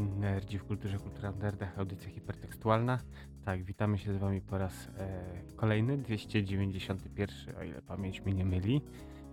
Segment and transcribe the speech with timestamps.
[0.00, 2.98] Nerdzi w kulturze, kultura w nerdach, audycja hipertekstualna.
[3.44, 5.22] Tak, witamy się z wami po raz e,
[5.56, 8.82] kolejny, 291, o ile pamięć mnie nie myli.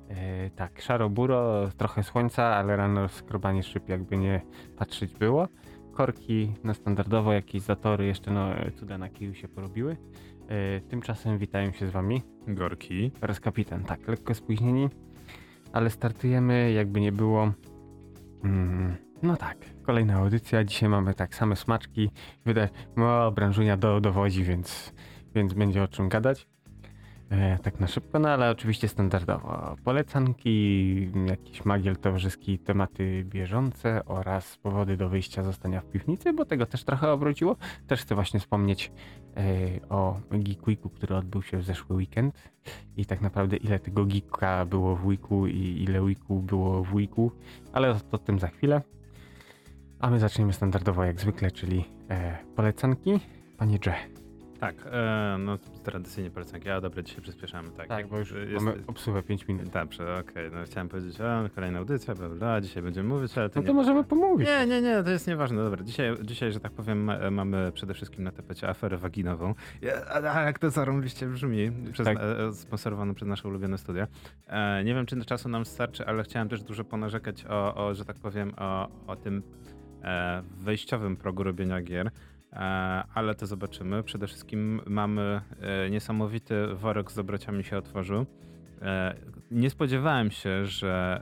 [0.10, 4.42] E, tak, szaro-buro, trochę słońca, ale rano skrobanie szyb jakby nie
[4.78, 5.48] patrzeć było.
[5.94, 9.98] Korki, no standardowo jakieś zatory, jeszcze no cuda na kiju się porobiły.
[10.48, 13.12] E, tymczasem witają się z wami Gorki.
[13.22, 13.84] oraz kapitan.
[13.84, 14.90] Tak, lekko spóźnieni,
[15.74, 17.52] ale startujemy, jakby nie było.
[18.44, 20.64] Mm, no tak, kolejna audycja.
[20.64, 22.10] Dzisiaj mamy tak same smaczki.
[22.46, 24.94] Wydaje, no branżunia do, dowodzi, więc,
[25.36, 26.48] więc będzie o czym gadać.
[27.30, 29.76] E, tak na szybko, no ale oczywiście standardowo.
[29.84, 36.66] Polecanki, jakiś magiel towarzyski, tematy bieżące oraz powody do wyjścia zostania w piwnicy, bo tego
[36.66, 37.56] też trochę obrodziło.
[37.88, 38.92] Też chcę właśnie wspomnieć
[39.38, 39.44] e,
[39.90, 40.60] o Geek
[40.96, 42.52] który odbył się w zeszły weekend
[42.98, 47.32] i tak naprawdę ile tego geeka było w weeku i ile weeku było w weeku,
[47.74, 48.82] ale o, o tym za chwilę.
[50.00, 53.20] A my zaczniemy standardowo jak zwykle, czyli e, polecanki.
[53.58, 53.94] Panie Dże.
[54.60, 56.70] Tak, e, no tradycyjnie polecanki.
[56.70, 57.88] A dobra, dzisiaj przyspieszamy, tak.
[57.88, 59.70] Tak, bo już Jest- mamy obsługę 5 minut.
[59.70, 60.52] Dobrze, okej.
[60.52, 63.68] No chciałem powiedzieć, a kolejna audycja, bla, bla, dzisiaj będziemy mówić, ale to No nie...
[63.68, 64.48] to możemy pomówić.
[64.48, 65.64] Nie, nie, nie, to jest nieważne.
[65.64, 69.54] Dobra, dzisiaj, dzisiaj że tak powiem, ma, mamy przede wszystkim na tapecie aferę waginową.
[70.34, 72.18] A, jak to zarąbiście brzmi, przez, Tak.
[72.22, 74.08] e, sponsorowane przez nasze ulubione studia.
[74.48, 78.06] E, nie wiem, czy czasu nam starczy, ale chciałem też dużo ponarzekać o, o że
[78.06, 79.44] tak powiem, o, o tym
[80.60, 82.12] wejściowym progu robienia gier.
[82.54, 82.58] E,
[83.14, 84.04] ale to zobaczymy.
[84.04, 88.26] Przede wszystkim mamy e, niesamowity worek z dobrociami się otworzył.
[88.82, 89.16] E,
[89.52, 91.22] nie spodziewałem się, że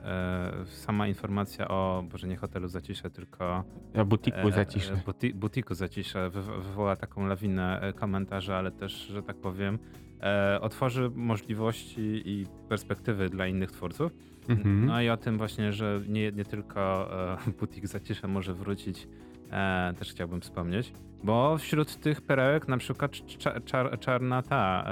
[0.62, 4.92] e, sama informacja o, Boże nie hotelu zaciszę, tylko Ja butiku e, zaciszę.
[4.94, 9.78] e, buti, butiku zaciszę wywo- wywoła taką lawinę e, komentarzy, ale też, że tak powiem,
[10.22, 14.12] e, otworzy możliwości i perspektywy dla innych twórców.
[14.48, 14.86] Mhm.
[14.86, 17.08] No i o tym właśnie, że nie, nie tylko
[17.46, 19.08] e, butik zacisza może wrócić,
[19.50, 20.92] e, też chciałbym wspomnieć.
[21.24, 24.84] Bo wśród tych perełek na przykład cza, czar, czarna ta,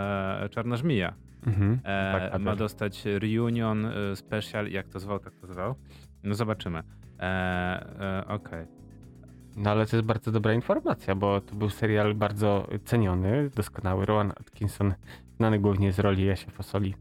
[0.44, 1.15] e, czarna żmija
[1.47, 1.78] Mhm.
[1.84, 5.75] e, Tak, a ma też- dostać reunion e, special, jak to zwał, tak to zwał.
[6.22, 6.82] No zobaczymy.
[7.20, 8.66] E, Okej.
[9.56, 14.06] No ale to jest bardzo dobra informacja, bo to był serial bardzo ceniony, doskonały.
[14.06, 14.94] Rowan Atkinson,
[15.37, 16.94] znany głównie z roli Jasia Fasoli,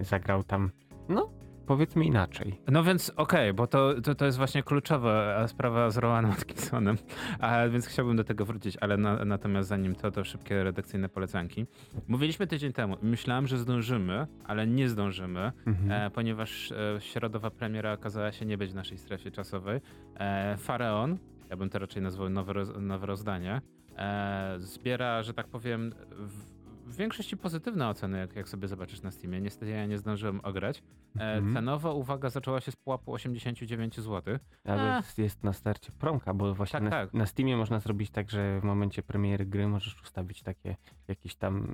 [0.00, 0.70] zagrał tam,
[1.08, 1.30] no
[1.66, 2.60] powiedzmy inaczej.
[2.70, 6.96] No więc okej, bo to, to, to jest właśnie kluczowa e, sprawa z Rowanem Atkinsonem,
[7.40, 11.66] a więc chciałbym do tego wrócić, ale na, natomiast zanim to, to szybkie redakcyjne polecanki.
[12.08, 15.92] Mówiliśmy tydzień temu, myślałem, że zdążymy, ale nie zdążymy, Mhm.
[15.92, 19.80] e, ponieważ e, środowa premiera okazała się nie być w naszej strefie czasowej.
[20.20, 21.18] E, Faraon,
[21.52, 23.60] ja bym to raczej nazwał nowe, roz, nowe rozdanie,
[23.96, 26.52] e, zbiera, że tak powiem, w,
[26.92, 29.40] w większości pozytywne oceny, jak, jak sobie zobaczysz na Steamie.
[29.40, 30.78] Niestety ja nie zdążyłem ograć.
[31.18, 31.54] E, Mhm.
[31.54, 34.38] Cenowa uwaga zaczęła się z pułapu 89 zł.
[34.64, 35.02] Ale A.
[35.18, 37.14] jest, na starcie promka, bo właśnie Tak, na, tak.
[37.14, 40.76] na Steamie można zrobić tak, że w momencie premiery gry możesz ustawić takie
[41.08, 41.66] jakiś tam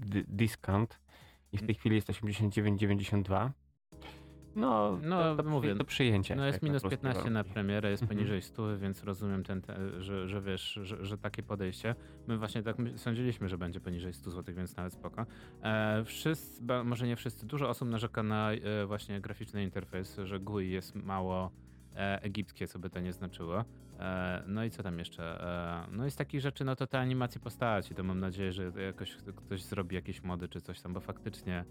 [0.00, 1.00] dy- discount
[1.52, 3.50] i w tej chwili jest 89,92.
[4.56, 6.34] No, No, to, to, mówię, do przyjęcia.
[6.36, 8.18] No jest minus polskie 15 na premierę, jest Mhm.
[8.18, 11.94] poniżej 100, więc rozumiem ten, te, że, że wiesz, że, że takie podejście.
[12.28, 15.26] My właśnie tak my- sądziliśmy, że będzie poniżej 100 zł, więc nawet spoko.
[15.62, 20.70] E, wszyscy, może nie wszyscy, dużo osób narzeka na e, właśnie graficzny interfejs, że GUI
[20.70, 21.50] jest mało
[21.96, 23.64] e, egipskie, co by to nie znaczyło.
[24.00, 25.44] E, no i co tam jeszcze?
[25.88, 28.72] E, no i z takich rzeczy, no to te animacje postaci, to mam nadzieję, że
[28.86, 31.64] jakoś ktoś zrobi jakieś mody czy coś tam, bo faktycznie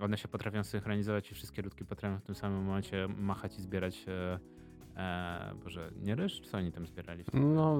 [0.00, 4.04] One się potrafią synchronizować i wszystkie ludki potrafią w tym samym momencie machać i zbierać.
[4.96, 6.40] E, e, Boże, nie ryż?
[6.40, 7.24] Co oni tam zbierali?
[7.32, 7.78] No,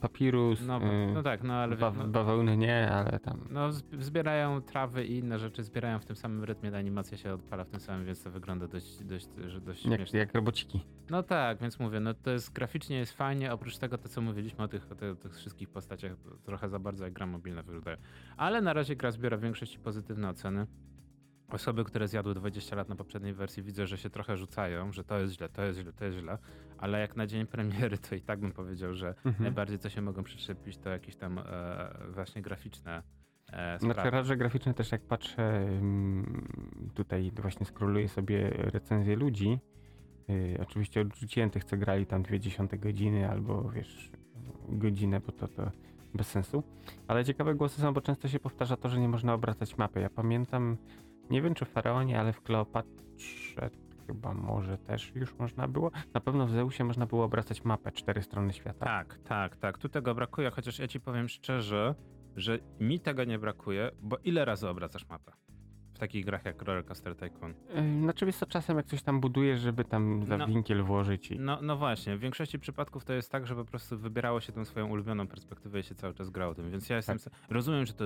[0.00, 3.40] papirus, No, y, no tak, no ale ba- no, bawełny nie, ale tam...
[3.50, 7.64] no, zb- zbierają trawy i inne rzeczy, zbierają w tym samym rytmie, animacja się odpala
[7.64, 10.18] w tym samym, więc to wygląda dość, dość, że dość Jak, śmiesznie.
[10.18, 10.80] jak robociki.
[11.10, 14.64] No tak, więc mówię, no to jest graficznie jest fajnie, oprócz tego to co mówiliśmy
[14.64, 16.12] o tych, o tych, tych wszystkich postaciach,
[16.44, 17.90] trochę za bardzo jak gra mobilna wygląda.
[18.36, 20.66] Ale na razie gra zbiera w większości pozytywne oceny.
[21.48, 25.18] Osoby, które zjadły 20 lat na poprzedniej wersji widzę, że się trochę rzucają, że to
[25.18, 26.38] jest źle, to jest źle, to jest źle,
[26.78, 29.34] ale jak na dzień premiery to i tak bym powiedział, że Mhm.
[29.42, 31.44] najbardziej co się mogą przyczepić to jakieś tam e,
[32.10, 33.02] właśnie graficzne
[33.52, 34.10] e, Znaczy sprawy.
[34.10, 36.48] raże graficzne też jak patrzę, mm,
[36.94, 39.58] tutaj właśnie skroluję sobie recenzje ludzi.
[40.28, 44.10] Yy, oczywiście odrzuciłem tych, co grali tam dwie dziesiąte godziny albo wiesz,
[44.68, 45.70] godzinę, bo to, to
[46.14, 46.62] bez sensu.
[47.06, 50.00] Ale ciekawe głosy są, bo często się powtarza to, że nie można obracać mapy.
[50.00, 50.76] Ja pamiętam,
[51.30, 53.70] nie wiem czy w Faraonie, ale w Kleopatrze
[54.06, 55.90] chyba może też już można było.
[56.14, 58.86] Na pewno w Zeusie można było obracać mapę, cztery strony świata.
[58.86, 59.78] Tak, tak, tak.
[59.78, 61.94] Tu tego brakuje, chociaż ja ci powiem szczerze,
[62.36, 65.32] że mi tego nie brakuje, bo ile razy obracasz mapę?
[65.98, 67.54] W takich grach jak Rollercoaster Tycoon.
[68.02, 70.46] Znaczy wiesz co, czasem jak coś tam budujesz, żeby tam za No.
[70.46, 71.38] winkiel włożyć i...
[71.40, 74.64] No, no właśnie, w większości przypadków to jest tak, że po prostu wybierało się tą
[74.64, 77.18] swoją ulubioną perspektywę i się cały czas grało tym, więc ja jestem...
[77.50, 78.04] Rozumiem, że to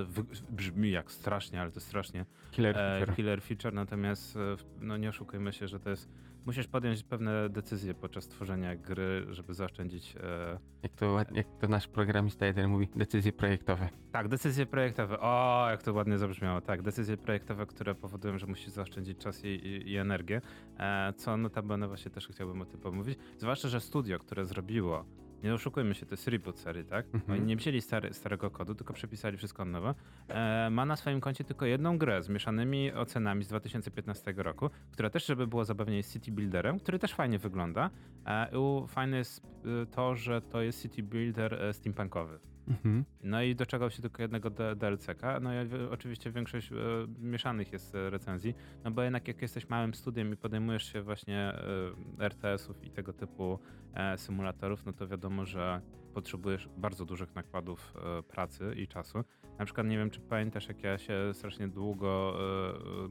[0.49, 3.15] brzmi jak strasznie, ale to strasznie Killer e, feature.
[3.15, 4.39] killer feature, natomiast e,
[4.79, 6.09] no nie oszukujmy się, że to jest...
[6.45, 10.15] Musisz podjąć pewne decyzje podczas tworzenia gry, żeby zaoszczędzić...
[10.23, 13.89] E, Jak to, ładnie- jak to nasz programista jeden mówi, decyzje projektowe.
[14.11, 15.19] tak, decyzje projektowe.
[15.19, 16.61] O, jak to ładnie zabrzmiało.
[16.61, 20.41] Tak, decyzje projektowe, które powodują, że musisz zaoszczędzić czas i, i, i energię,
[20.79, 23.19] e, co notabene właśnie też chciałbym o tym pomówić.
[23.37, 25.05] Zwłaszcza, że studio, które zrobiło
[25.43, 27.05] nie oszukujmy się, to jest reboot serii, tak?
[27.13, 27.39] Mhm.
[27.39, 29.95] Oni nie wzięli stary, starego kodu, tylko przepisali wszystko od nowa.
[30.27, 35.09] E, ma na swoim koncie tylko jedną grę z mieszanymi ocenami z 2015 roku, która
[35.09, 37.89] też, żeby było zabawniej, jest City Builderem, który też fajnie wygląda.
[38.25, 39.41] E, u, fajne jest
[39.81, 42.39] e, to, że to jest City Builder e, steampunkowy.
[42.67, 43.05] Mhm.
[43.23, 45.39] No i doczekał się tylko jednego DLC-ka.
[45.39, 46.75] No i wi- oczywiście większość e,
[47.19, 51.37] mieszanych jest e, recenzji, no bo jednak jak jesteś małym studiem i podejmujesz się właśnie
[51.39, 53.59] e, RTS-ów i tego typu
[53.93, 55.81] e, symulatorów, no to wiadomo, że
[56.13, 59.23] potrzebujesz bardzo dużych nakładów e, pracy i czasu.
[59.59, 62.37] Na przykład nie wiem, czy pamiętasz, jak ja się strasznie długo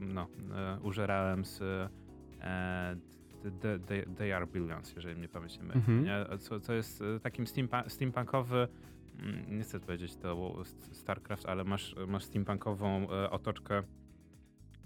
[0.01, 0.27] e, no,
[0.81, 1.61] użerałem z
[2.41, 2.95] e,
[3.61, 5.79] The, the, they are Billions, jeżeli mnie pamięć nie myli.
[5.79, 6.03] Mhm.
[6.03, 6.37] nie?
[6.37, 8.67] Co, co jest takim steampa- steampunkowy
[9.47, 13.83] nie chcę powiedzieć to StarCraft, ale masz, masz steampunkową e, otoczkę,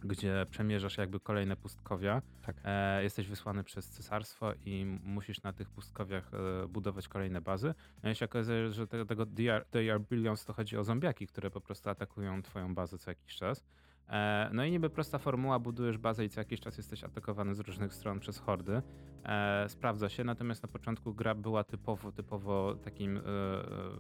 [0.04, 2.22] gdzie przemierzasz jakby kolejne pustkowia.
[2.42, 2.56] Tak.
[2.64, 7.74] E, jesteś wysłany przez cesarstwo i musisz na tych pustkowiach e, budować kolejne bazy.
[8.04, 11.52] No i się okazuje, że te, tego DR, DR Billions to chodzi o zombiaki, które
[11.52, 13.64] po prostu atakują twoją bazę co jakiś czas.
[14.10, 17.60] E, no i niby prosta formuła, budujesz bazę i co jakiś czas jesteś atakowany z
[17.60, 18.82] różnych stron przez hordy.
[19.24, 23.22] E, sprawdza się, natomiast na początku gra była typowo, typowo takim, e,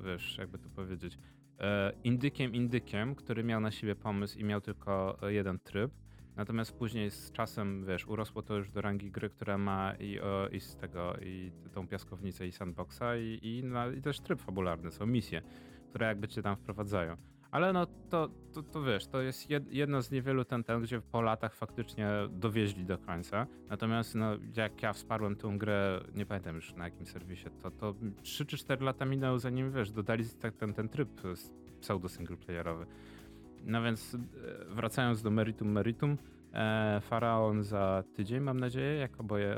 [0.03, 1.19] wiesz, jakby to powiedzieć,
[2.03, 5.91] indykiem, indykiem, który miał na siebie pomysł i miał tylko jeden tryb.
[6.35, 10.19] Natomiast później z czasem, wiesz, urosło to już do rangi gry, która ma i,
[10.51, 13.63] i z tego, i tą piaskownicę, i sandboxa, i, i,
[13.97, 15.41] i też tryb fabularny, są misje,
[15.89, 17.17] które jakby cię tam wprowadzają.
[17.57, 21.01] Ale no to, to, to wiesz, to jest jed, jedno z niewielu ten, ten, gdzie
[21.01, 23.47] po latach faktycznie dowieźli do końca.
[23.69, 27.95] Natomiast no, jak ja wsparłem tą grę, nie pamiętam już na jakim serwisie, to, to
[28.21, 30.23] 3 czy 4 lata minęły zanim, wiesz, dodali
[30.59, 31.09] ten, ten tryb
[31.81, 32.85] pseudo singleplayerowy.
[33.63, 34.17] No więc e,
[34.65, 36.17] wracając do meritum meritum,
[36.53, 39.57] e, Faraon za tydzień mam nadzieję, jak oboje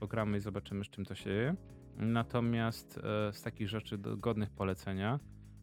[0.00, 1.54] ogramy i zobaczymy z czym to się je.
[1.96, 5.18] Natomiast e, z takich rzeczy godnych polecenia,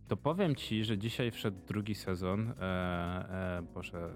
[0.08, 2.64] to powiem ci, że dzisiaj wszedł drugi sezon, e,
[3.60, 4.10] e, Boże,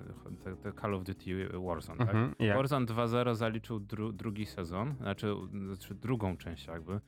[0.43, 2.07] te, te Call of Duty Warzone, tak?
[2.07, 2.35] Mhm.
[2.39, 2.57] Jak?
[2.57, 5.33] Warzone 2.0 zaliczył dru, drugi sezon, znaczy,
[5.65, 6.99] znaczy drugą część jakby,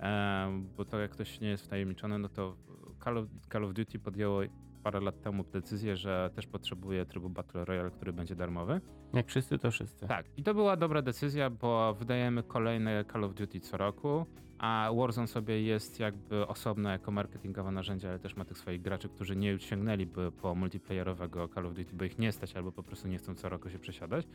[0.00, 2.56] e, bo to jak ktoś nie jest wtajemniczony, no to
[3.04, 4.40] Call of, Call of Duty podjęło
[4.86, 8.80] parę lat temu decyzję, że też potrzebuje trybu Battle Royale, który będzie darmowy.
[9.12, 10.06] Jak wszyscy, to wszyscy.
[10.06, 14.26] Tak, i to była dobra decyzja, bo wydajemy kolejne Call of Duty co roku,
[14.58, 19.08] a Warzone sobie jest jakby osobno jako marketingowe narzędzie, ale też ma tych swoich graczy,
[19.08, 23.08] którzy nie sięgnęliby po multiplayerowego Call of Duty, bo ich nie stać albo po prostu
[23.08, 24.26] nie chcą co roku się przesiadać.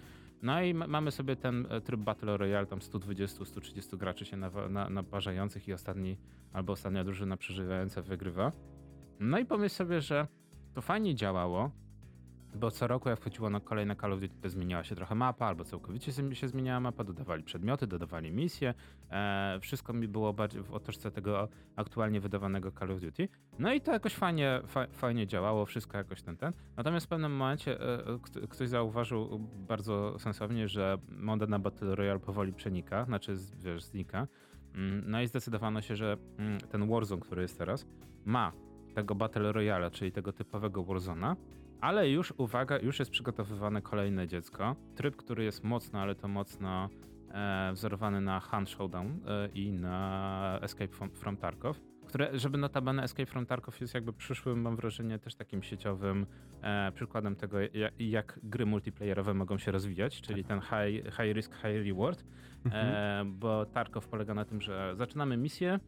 [0.42, 4.90] No i mamy sobie ten e, tryb Battle Royale, tam 120-130 graczy się nawa- na,
[4.90, 6.18] naparzających i ostatni
[6.54, 8.52] albo ostatnia drużyna przeżywająca wygrywa.
[9.20, 10.28] No i pomyśl sobie, że
[10.74, 11.72] to fajnie działało,
[12.56, 15.46] bo co roku jak wchodziło na kolejne Call of Duty, to zmieniała się trochę mapa,
[15.46, 18.74] albo całkowicie się- zmieniała mapa, dodawali przedmioty, dodawali misje.
[19.12, 23.28] E, wszystko mi było bardziej w otoczce tego aktualnie wydawanego Call of Duty.
[23.60, 26.54] No i to jakoś fajnie, fa, fajnie działało, wszystko jakoś ten, ten.
[26.78, 32.20] Natomiast w pewnym momencie e, kt- ktoś zauważył bardzo sensownie, że moda na Battle Royale
[32.20, 34.28] powoli przenika, znaczy wiesz, znika.
[34.76, 37.86] Mm, No i zdecydowano się, że mm, ten Warzone, który jest teraz,
[38.26, 38.52] ma
[38.92, 41.36] tego Battle Royale, czyli tego typowego Warzona,
[41.82, 44.76] ale już, uwaga, już jest przygotowywane kolejne dziecko.
[44.96, 46.90] Tryb, który jest mocno, ale to mocno
[47.32, 51.82] e, wzorowany na Hunt Showdown e, i na Escape from, from Tarkov.
[52.08, 56.26] Które, żeby notabene Escape from Tarkov jest jakby przyszłym, mam wrażenie, też takim sieciowym
[56.62, 61.56] e, przykładem tego, jak, jak gry multiplayerowe mogą się rozwijać, czyli ten high, high risk,
[61.56, 62.24] high reward.
[62.66, 62.88] Mhm.
[62.88, 65.80] E, bo Tarkov polega na tym, że zaczynamy misję,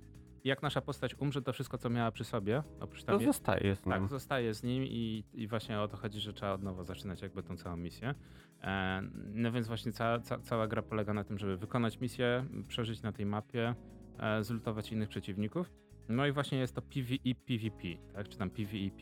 [0.44, 3.82] jak nasza postać umrze, to wszystko, co miała przy sobie, oprócz To tam zostaje z
[3.82, 4.10] tak, nim.
[4.10, 7.44] zostaje z nim i, i właśnie o to chodzi, że trzeba od nowa zaczynać jakby
[7.44, 8.16] tą całą misję.
[8.62, 9.02] E,
[9.34, 13.12] no więc właśnie cała, ca, cała gra polega na tym, żeby wykonać misję, przeżyć na
[13.12, 13.76] tej mapie,
[14.20, 15.72] e, zlutować innych przeciwników.
[16.10, 17.84] No i właśnie jest to PvE, PvP,
[18.14, 19.02] tak, czy tam PvEP.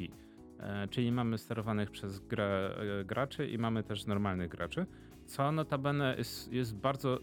[0.59, 4.85] E, czyli mamy sterowanych przez grę e, graczy i mamy też normalnych graczy,
[5.25, 7.19] co notabene jest, jest bardzo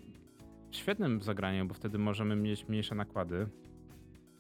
[0.70, 3.48] świetnym zagraniem, bo wtedy możemy mieć mniejsze nakłady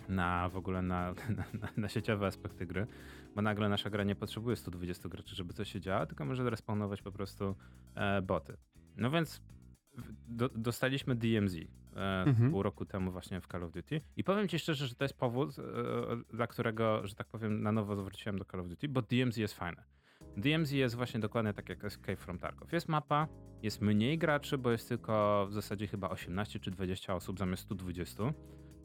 [0.08, 1.14] na w ogóle na,
[1.52, 2.86] na, na, sieciowe aspekty gry,
[3.34, 7.02] bo nagle nasza gra nie potrzebuje 120 graczy, żeby coś się działo, tylko może respawnować
[7.02, 7.56] po prostu
[7.94, 8.56] e, boty.
[8.96, 9.42] No więc
[10.28, 12.50] do, dostaliśmy DMZ e, mhm.
[12.50, 15.18] pół roku temu właśnie w Call of Duty i powiem ci szczerze, że to jest
[15.18, 15.62] powód, e,
[16.36, 19.54] dla którego, że tak powiem, na nowo zwróciłem do Call of Duty, bo DMZ jest
[19.54, 19.84] fajne.
[20.36, 22.72] DMZ jest właśnie dokładnie tak jak Escape from Tarkov.
[22.72, 23.28] Jest mapa,
[23.62, 28.22] jest mniej graczy, bo jest tylko w zasadzie chyba 18 czy 20 osób zamiast 120.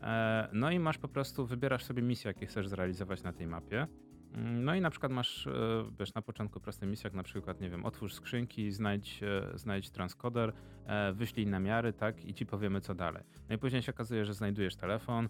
[0.03, 3.87] E, no i masz po prostu, wybierasz sobie misję, jakie chcesz zrealizować na tej mapie.
[4.33, 5.51] Mm, no i na przykład masz, e,
[5.99, 9.89] wiesz, na początku proste misje, jak na przykład, nie wiem, otwórz skrzynki, znajdź, e, znajdź
[9.89, 10.53] transkoder,
[11.13, 13.23] wyślij namiary, tak, i ci powiemy co dalej.
[13.49, 15.29] No i później się okazuje, że znajdujesz telefon,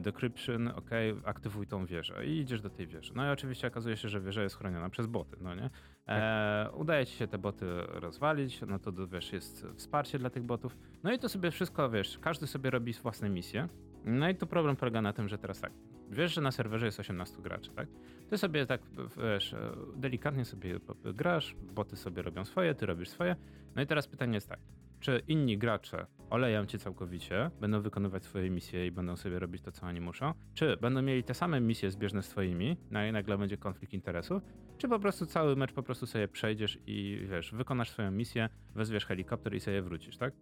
[0.00, 0.90] decryption, ok,
[1.24, 3.12] aktywuj tą wieżę i idziesz do tej wieży.
[3.14, 5.70] No i oczywiście okazuje się, że wieża jest chroniona przez boty, no nie?
[6.08, 10.76] E, udaje ci się te boty rozwalić, no to wiesz, jest wsparcie dla tych botów.
[11.02, 13.68] No i to sobie wszystko, wiesz, każdy sobie robi własne misje.
[14.04, 15.72] No i tu problem polega na tym, że teraz tak,
[16.10, 17.88] wiesz, że na serwerze jest 18 graczy, tak?
[18.30, 18.80] Ty sobie tak,
[19.16, 19.54] wiesz,
[19.96, 23.36] delikatnie sobie grasz, boty sobie robią swoje, ty robisz swoje.
[23.76, 24.60] No i teraz pytanie jest tak,
[25.00, 29.72] czy inni gracze oleją cię całkowicie, będą wykonywać swoje misje i będą sobie robić to,
[29.72, 33.38] co oni muszą, czy będą mieli te same misje zbieżne z twoimi, no i nagle
[33.38, 34.42] będzie konflikt interesów,
[34.78, 39.06] czy po prostu cały mecz po prostu sobie przejdziesz i wiesz, wykonasz swoją misję, wezwiesz
[39.06, 40.34] helikopter i sobie wrócisz, tak?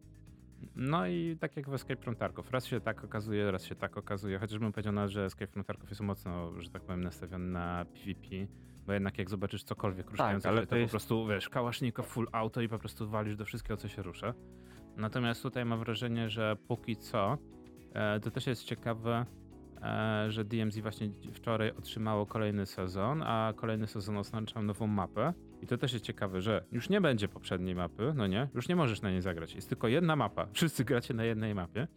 [0.76, 2.50] No i tak jak w Escape from Tarkov.
[2.50, 4.38] Raz się tak okazuje, raz się tak okazuje.
[4.38, 8.28] Chociażbym powiedział, nawet, że Escape from Tarkov jest mocno, że tak powiem, nastawiony na PvP.
[8.86, 10.90] Bo jednak jak zobaczysz cokolwiek ruszające, tak, to, to jest...
[10.90, 14.34] po prostu, wiesz, kałasznikow, full auto i po prostu walisz do wszystkiego, co się rusza.
[14.96, 17.38] Natomiast tutaj mam wrażenie, że póki co,
[17.92, 19.26] e, to też jest ciekawe,
[19.82, 25.32] e, że DMZ właśnie wczoraj otrzymało kolejny sezon, a kolejny sezon oznaczał nową mapę.
[25.62, 28.48] I to też jest ciekawe, że już nie będzie poprzedniej mapy, no nie?
[28.54, 29.54] Już nie możesz na niej zagrać.
[29.54, 30.46] Jest tylko jedna mapa.
[30.52, 31.88] Wszyscy gracie na jednej mapie,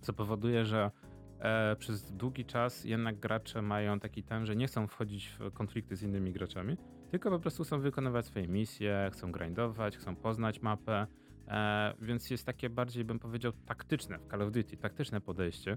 [0.00, 0.90] co powoduje, że
[1.38, 5.96] e, przez długi czas jednak gracze mają taki ten, że nie chcą wchodzić w konflikty
[5.96, 6.76] z innymi graczami,
[7.10, 11.06] tylko po prostu chcą wykonywać swoje misje, chcą grindować, chcą poznać mapę,
[11.50, 15.76] e, więc jest takie bardziej, bym powiedział, taktyczne w Call of Duty, taktyczne podejście,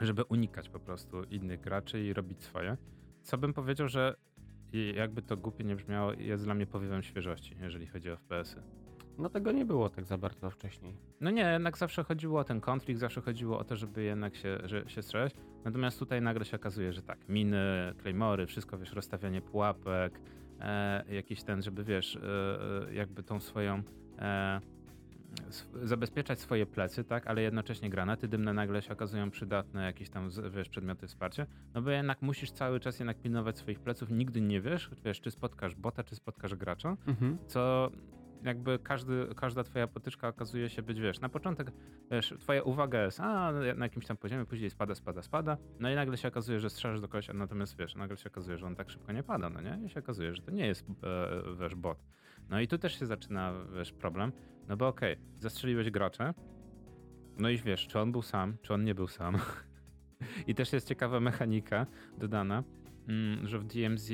[0.00, 2.76] żeby unikać po prostu innych graczy i robić swoje.
[3.22, 4.16] Co bym powiedział, że
[4.94, 8.62] jakby to głupie nie brzmiało, jest dla mnie powiewem świeżości, jeżeli chodzi o FPS-y.
[9.18, 10.96] No tego nie było tak za bardzo wcześniej.
[11.20, 14.58] No nie, jednak zawsze chodziło o ten konflikt, zawsze chodziło o to, żeby jednak się,
[14.64, 15.34] że, się strzelać.
[15.64, 20.20] Natomiast tutaj nagle się okazuje, że tak, miny, claymory, wszystko, wiesz, rozstawianie pułapek,
[20.60, 22.20] e, jakiś ten, żeby wiesz, e,
[22.88, 23.82] e jakby tą swoją
[24.18, 24.60] e,
[25.82, 30.68] zabezpieczać swoje plecy, tak, ale jednocześnie granaty dymne nagle się okazują przydatne, jakieś tam, wiesz,
[30.68, 34.90] przedmioty wsparcia, no bo jednak musisz cały czas jednak pilnować swoich pleców, nigdy nie wiesz,
[35.04, 37.38] wiesz, czy spotkasz bota, czy spotkasz gracza, mhm.
[37.46, 37.90] co
[38.44, 41.72] jakby każdy, każda twoja potyczka okazuje się być, wiesz, na początek,
[42.10, 45.94] wiesz, twoja uwaga jest, a na jakimś tam poziomie, później spada, spada, spada, no i
[45.94, 48.76] nagle się okazuje, że strzelasz do kogoś, a natomiast, wiesz, nagle się okazuje, że on
[48.76, 49.80] tak szybko nie pada, no nie?
[49.86, 51.98] I się okazuje, że to nie jest, e, wiesz, bot.
[52.50, 54.32] No i tu też się zaczyna, wiesz, problem,
[54.68, 56.34] no bo okej, okay, zastrzeliłeś gracza,
[57.38, 59.36] no i wiesz, czy on był sam, czy on nie był sam.
[60.46, 61.86] I też jest ciekawa mechanika
[62.18, 62.64] dodana,
[63.08, 64.10] mm, że w DMZ,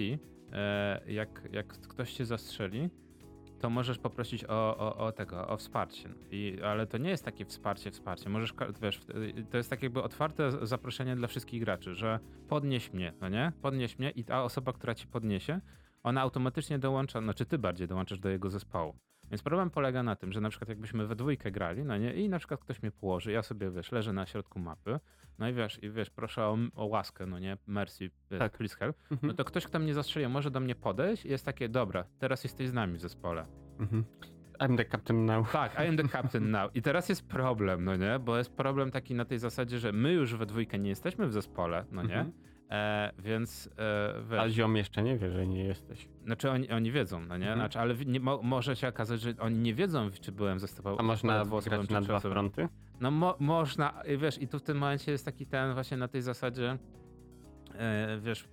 [0.52, 2.90] e, jak, jak ktoś się zastrzeli,
[3.60, 6.08] to możesz poprosić o, o, o tego, o wsparcie.
[6.30, 8.30] I, ale to nie jest takie wsparcie, wsparcie.
[8.30, 9.00] Możesz, wiesz,
[9.50, 12.18] to jest tak jakby otwarte zaproszenie dla wszystkich graczy, że
[12.48, 13.52] podnieś mnie, no nie?
[13.62, 15.60] Podnieś mnie i ta osoba, która ci podniesie,
[16.02, 18.96] ona automatycznie dołącza, znaczy ty bardziej dołączasz do jego zespołu.
[19.30, 22.28] Więc problem polega na tym, że na przykład jakbyśmy we dwójkę grali, no nie, i
[22.28, 25.00] na przykład ktoś mnie położy, ja sobie, wiesz, leżę na środku mapy,
[25.38, 28.52] no i wiesz, i wiesz, proszę o, o łaskę, no nie, mercy, tak.
[28.52, 29.28] please help, mhm.
[29.28, 32.44] no to ktoś, kto mnie zastrzeli, może do mnie podejść i jest takie, dobra, teraz
[32.44, 33.46] jesteś z nami w zespole.
[33.78, 34.04] Mhm.
[34.60, 35.52] I'm the captain now.
[35.52, 36.76] Tak, I am the captain now.
[36.76, 38.18] I teraz jest problem, no nie?
[38.18, 41.32] Bo jest problem taki na tej zasadzie, że my już we dwójkę nie jesteśmy w
[41.32, 42.18] zespole, no nie?
[42.18, 42.32] Mhm.
[42.70, 46.08] E, więc e, wiesz, A ziom jeszcze nie wie, że nie jesteś.
[46.24, 47.44] Znaczy oni, oni wiedzą, no nie?
[47.44, 47.58] Mhm.
[47.58, 50.96] Znaczy, ale nie, mo, może się okazać, że oni nie wiedzą, czy byłem ze sobą.
[50.98, 52.68] A można grać na dwa fronty?
[53.00, 56.22] No mo, można, wiesz, i tu w tym momencie jest taki ten właśnie na tej
[56.22, 56.78] zasadzie,
[58.20, 58.48] wiesz,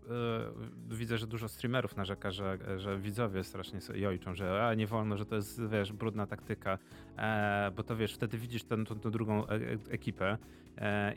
[0.90, 4.88] e, widzę, że dużo streamerów narzeka, że, że widzowie strasznie sobie jojczą, że a, nie
[4.88, 6.78] wolno, że to jest, wiesz, brudna taktyka,
[7.18, 8.78] e, bo to wiesz, wtedy widzisz tę
[9.12, 9.48] drugą
[9.90, 10.38] ekipę,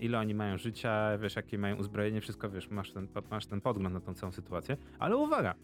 [0.01, 3.95] ile oni mają życia, wiesz, jakie mają uzbrojenie, wszystko, wiesz, masz ten, masz ten podgląd
[3.95, 5.55] na tą całą sytuację, ale uwaga,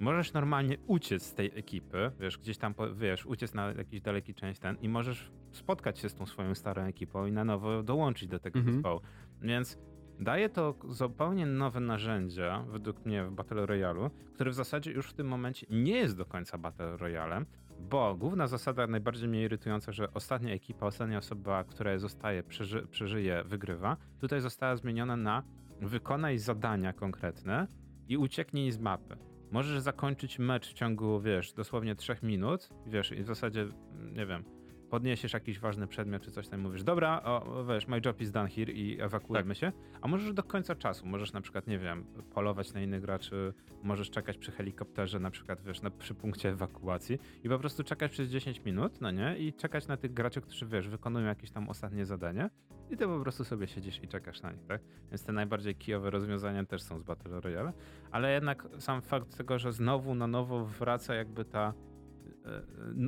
[0.00, 4.60] możesz normalnie uciec z tej ekipy, wiesz, gdzieś tam, wiesz, uciec na jakiś daleki część
[4.60, 8.38] ten i możesz spotkać się z tą swoją starą ekipą i na nowo dołączyć do
[8.38, 8.74] tego mhm.
[8.76, 9.00] zespołu.
[9.42, 9.78] Więc
[10.20, 15.14] Daje to zupełnie nowe narzędzia, według mnie, w Battle Royale, które w zasadzie już w
[15.14, 17.44] tym momencie nie jest do końca Battle Royale,
[17.80, 23.44] Bo główna zasada, najbardziej mnie irytująca, że ostatnia ekipa, ostatnia osoba, która zostaje, przeży, przeżyje,
[23.44, 25.42] wygrywa, tutaj została zmieniona na
[25.80, 27.66] wykonaj zadania konkretne
[28.08, 29.16] i ucieknij z mapy.
[29.50, 33.68] Możesz zakończyć mecz w ciągu, wiesz, dosłownie trzech minut, wiesz, i w zasadzie,
[34.12, 34.44] nie wiem,
[34.90, 38.48] podniesiesz jakiś ważny przedmiot czy coś tam mówisz, dobra, o, wiesz, my job is done
[38.48, 39.56] here i ewakuujemy Tak.
[39.56, 43.52] się, a możesz do końca czasu, możesz na przykład, nie wiem, polować na innych graczy,
[43.82, 48.12] możesz czekać przy helikopterze na przykład, wiesz, na, przy punkcie ewakuacji i po prostu czekać
[48.12, 51.68] przez 10 minut, no nie, i czekać na tych graczy, którzy, wiesz, wykonują jakieś tam
[51.68, 52.50] ostatnie zadanie
[52.90, 54.80] i ty po prostu sobie siedzisz i czekasz na nich, tak?
[55.10, 57.72] Więc te najbardziej kijowe rozwiązania też są z Battle Royale,
[58.10, 61.74] ale jednak sam fakt tego, że znowu na nowo wraca jakby ta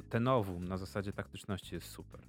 [0.09, 2.21] te nowum na zasadzie taktyczności jest super.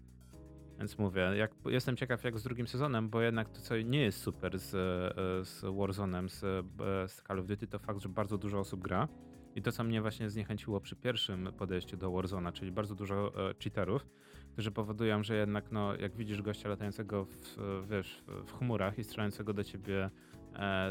[0.80, 4.22] Więc mówię, jak, jestem ciekaw jak z drugim sezonem, bo jednak to, co nie jest
[4.22, 8.38] super z, e, z Warzone'em, z, e, z Call of Duty, to fakt, że bardzo
[8.38, 9.08] dużo osób gra.
[9.56, 13.54] I to, co mnie właśnie zniechęciło przy pierwszym podejściu do Warzone'a, czyli bardzo dużo e,
[13.64, 14.06] cheaterów,
[14.54, 17.58] którzy powodują, że jednak, no, jak widzisz gościa latającego w,
[17.90, 20.10] wiesz, w chmurach i strzelającego do ciebie e,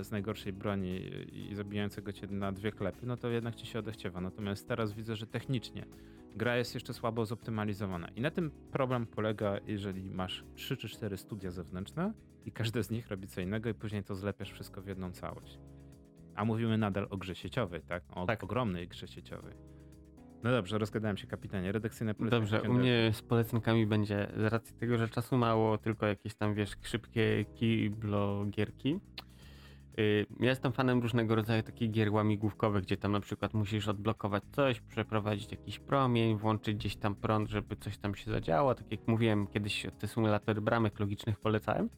[0.03, 1.00] z najgorszej broni
[1.33, 4.21] i, zabijającego cię na dwie klepy, no to jednak ci się odechciewa.
[4.21, 5.87] Natomiast teraz widzę, że technicznie
[6.37, 8.09] gra jest jeszcze słabo zoptymalizowana.
[8.09, 12.12] I na tym problem polega, jeżeli masz 3 czy 4 studia zewnętrzne
[12.47, 15.59] i każde z nich robi co innego i później to zlepiasz wszystko w jedną całość.
[16.35, 18.03] A mówimy nadal o grze sieciowej, tak?
[18.11, 18.45] O Tak.
[18.45, 19.55] ogromnej grze sieciowej.
[20.43, 21.73] No dobrze, rozgadałem się kapitanie.
[21.73, 26.07] Redakcyjne polecenia Dobrze, u mnie z polecankami będzie z racji tego, że czasu mało, tylko
[26.07, 28.95] jakieś tam, wiesz, szybkie kiblogierki.
[28.95, 29.27] Y,
[30.40, 34.81] Ja jestem fanem różnego rodzaju takich gier łamigłówkowych, gdzie tam na przykład musisz odblokować coś,
[34.81, 38.75] przeprowadzić jakiś promień, włączyć gdzieś tam prąd, żeby coś tam się zadziało.
[38.75, 41.90] Tak jak mówiłem kiedyś, te symulatory bramek logicznych polecałem.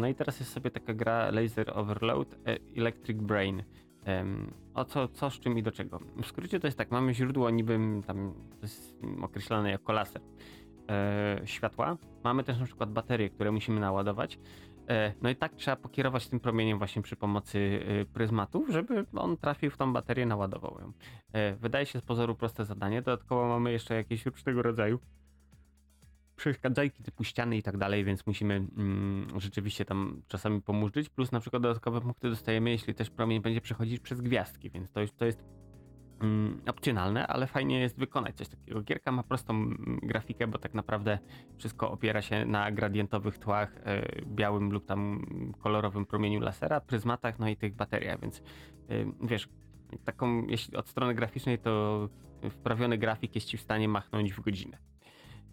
[0.00, 3.62] No i teraz jest sobie taka gra Laser Overload e, Electric Brain.
[4.74, 5.98] O co, co, z czym i do czego?
[6.22, 10.22] W skrócie to jest tak, mamy źródło niby tam to jest określane jako laser
[10.90, 11.96] e, światła.
[12.24, 14.38] Mamy też na przykład baterie, które musimy naładować.
[14.88, 19.36] E, no i tak trzeba pokierować tym promieniem właśnie przy pomocy e, pryzmatów, żeby on
[19.36, 20.92] trafił w tą baterię, naładował ją.
[21.32, 23.02] E, wydaje się z pozoru proste zadanie.
[23.02, 24.98] Dodatkowo mamy jeszcze jakieś różnego rodzaju
[26.36, 31.08] przeszkadzajki typu ściany i tak dalej, więc musimy mm, rzeczywiście tam czasami pomurzyć.
[31.08, 35.00] Plus na przykład dodatkowe punkty dostajemy, jeśli też promień będzie przechodzić przez gwiazdki, więc to,
[35.16, 35.44] to jest
[36.20, 38.82] mm, opcjonalne, ale fajnie jest wykonać coś takiego.
[38.82, 41.18] Gierka ma prostą mm, grafikę, bo tak naprawdę
[41.56, 45.26] wszystko opiera się na gradientowych tłach, e, białym lub tam
[45.58, 48.42] kolorowym promieniu lasera, pryzmatach, no i tych bateriach, więc e,
[49.22, 49.48] wiesz,
[50.04, 52.08] taką, jeśli od strony graficznej, to
[52.50, 54.78] wprawiony grafik jest ci w stanie machnąć w godzinę.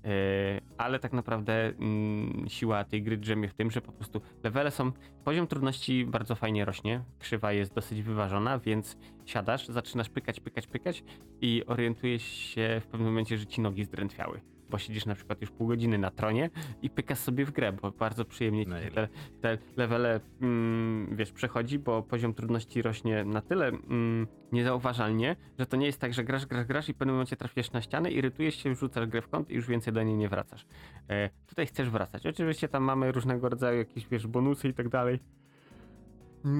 [0.05, 4.71] E, ale tak naprawdę mm, siła tej gry drzemie w tym, że po prostu levele
[4.71, 4.91] są,
[5.23, 11.03] poziom trudności bardzo fajnie rośnie, krzywa jest dosyć wyważona, więc siadasz, zaczynasz pykać, pykać, pykać
[11.41, 14.54] i orientujesz się w pewnym momencie, że ci nogi zdrętwiały.
[14.69, 16.49] Bo siedzisz na przykład już pół godziny na tronie
[16.81, 19.07] i pykasz sobie w grę, bo bardzo przyjemnie No te,
[19.41, 25.77] te levele, mm, wiesz, przechodzi, bo poziom trudności rośnie na tyle mm, niezauważalnie, że to
[25.77, 28.55] nie jest tak, że grasz, grasz, grasz i w pewnym momencie trafisz na ścianę, irytujesz
[28.55, 30.65] się, rzucasz grę w kąt i już więcej do niej nie wracasz.
[31.09, 32.27] E, tutaj chcesz wracać.
[32.27, 35.19] Oczywiście tam mamy różnego rodzaju jakieś, wiesz, bonusy i tak dalej.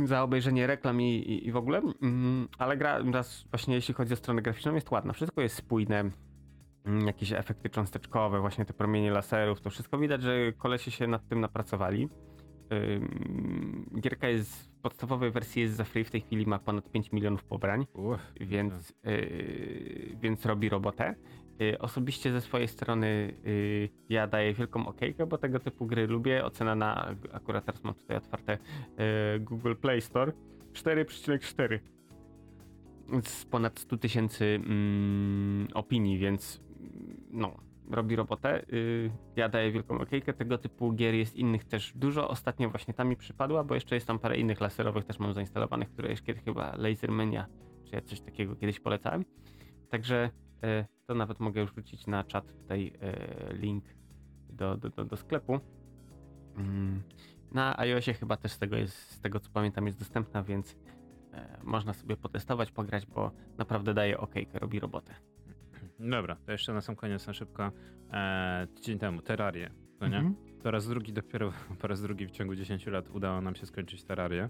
[0.06, 4.14] Za obejrzenie reklam i, i, i w ogóle, mm, ale gra raz właśnie jeśli chodzi
[4.14, 5.14] o stronę graficzną jest ładna.
[5.14, 6.10] Wszystko jest spójne,
[7.06, 11.40] jakieś efekty cząsteczkowe, właśnie te promienie laserów, to wszystko widać, że kolesie się nad tym
[11.40, 12.10] napracowali.
[14.00, 17.44] Gierka jest w podstawowej wersji jest za free, w tej chwili ma ponad 5 milionów
[17.44, 21.16] pobrań Uff, więc, yy, więc robi robotę.
[21.60, 26.46] Yy, osobiście ze swojej strony yy, ja daję wielką okejkę, bo tego typu gry lubię.
[26.46, 28.58] Ocena na, akurat teraz mam tutaj otwarte
[28.98, 30.32] yy, Google Play Store
[30.74, 31.80] 4,4
[33.24, 36.65] z ponad 100 tysięcy mm, opinii, więc mm,
[37.32, 37.58] no,
[37.92, 38.66] robi robotę.
[38.72, 40.34] Yy, ja daję wielką okejkę.
[40.34, 42.28] Tego typu gier jest innych też dużo.
[42.30, 45.90] Ostatnio właśnie ta mi przypadła, bo jeszcze jest tam parę innych laserowych też mam zainstalowanych,
[45.90, 47.48] które już kiedyś chyba Lasermania,
[47.86, 49.26] czy ja coś takiego kiedyś polecałem.
[49.90, 50.30] Także
[50.64, 53.84] e, to nawet mogę już wrzucić na czat tutaj e, link
[54.50, 55.60] do, do, do, do sklepu.
[56.58, 57.04] Mm,
[57.52, 60.78] Na iOSie chyba też z tego, jest, z tego co pamiętam jest dostępna, więc
[61.34, 65.14] e, można sobie potestować, pograć, bo naprawdę daje okejkę, robi robotę.
[66.00, 67.72] Dobra, to jeszcze na sam koniec na szybko.
[68.14, 69.70] E, tydzień temu, Terrarię,
[70.02, 70.18] no nie?
[70.18, 70.36] Mhm.
[70.64, 74.04] Po raz drugi dopiero, po raz drugi w ciągu 10 lat udało nam się skończyć
[74.04, 74.50] Terrarię.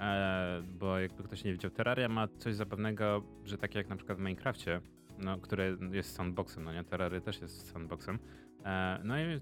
[0.00, 4.18] E, bo jakby ktoś nie widział, Terraria ma coś zabawnego, że takie jak na przykład
[4.18, 4.80] w Minecrafcie,
[5.18, 6.84] no, które jest sandboxem, no nie?
[6.84, 8.18] Terraria też jest sandboxem.
[8.64, 9.40] E, no i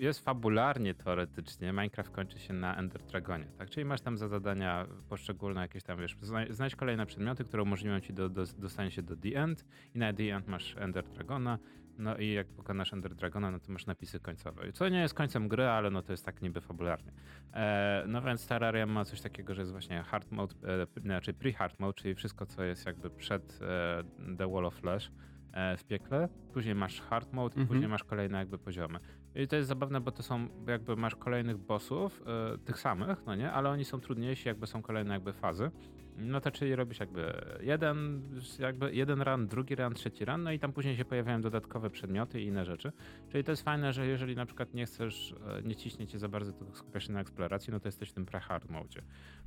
[0.00, 3.70] jest fabularnie teoretycznie, Minecraft kończy się na Ender Dragonie, tak?
[3.70, 8.00] Czyli masz tam za zadania poszczególne jakieś tam, wiesz, znaj- znajdź kolejne przedmioty, które umożliwią
[8.00, 11.58] ci do, do, dostanie się do The End i na The End masz Ender Dragona,
[11.98, 14.72] no i jak pokonasz Ender Dragona, no to masz napisy końcowe.
[14.72, 17.12] Co nie jest końcem gry, ale no to jest tak niby fabularnie.
[17.54, 20.54] E, no więc Terraria ma coś takiego, że jest właśnie hard mode,
[20.96, 24.04] e, znaczy pre-hard mode, czyli wszystko, co jest jakby przed e,
[24.38, 25.10] The Wall of Flash
[25.52, 27.68] e, w piekle, później masz hard mode i Mhm.
[27.68, 28.98] później masz kolejne jakby poziomy.
[29.34, 32.22] I to jest zabawne, bo to są jakby masz kolejnych bossów,
[32.54, 35.70] e, tych samych, no nie, ale oni są trudniejsi, jakby są kolejne jakby fazy.
[36.16, 38.22] No to czyli robisz jakby jeden,
[38.58, 42.40] jakby jeden run, drugi run, trzeci run, no i tam później się pojawiają dodatkowe przedmioty
[42.40, 42.92] i inne rzeczy.
[43.28, 46.28] Czyli to jest fajne, że jeżeli na przykład nie chcesz, e, nie ciśnie cię za
[46.28, 49.02] bardzo, tylko skupiasz się na eksploracji, no to jesteś w tym pre-hard mode.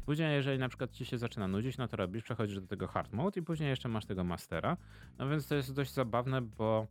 [0.06, 3.13] Później, jeżeli na przykład ci się zaczyna nudzić, no to robisz, przechodzisz do tego hard
[3.13, 4.78] mode i później jeszcze masz tego mastera.
[5.17, 6.88] No więc to jest dość zabawne, bo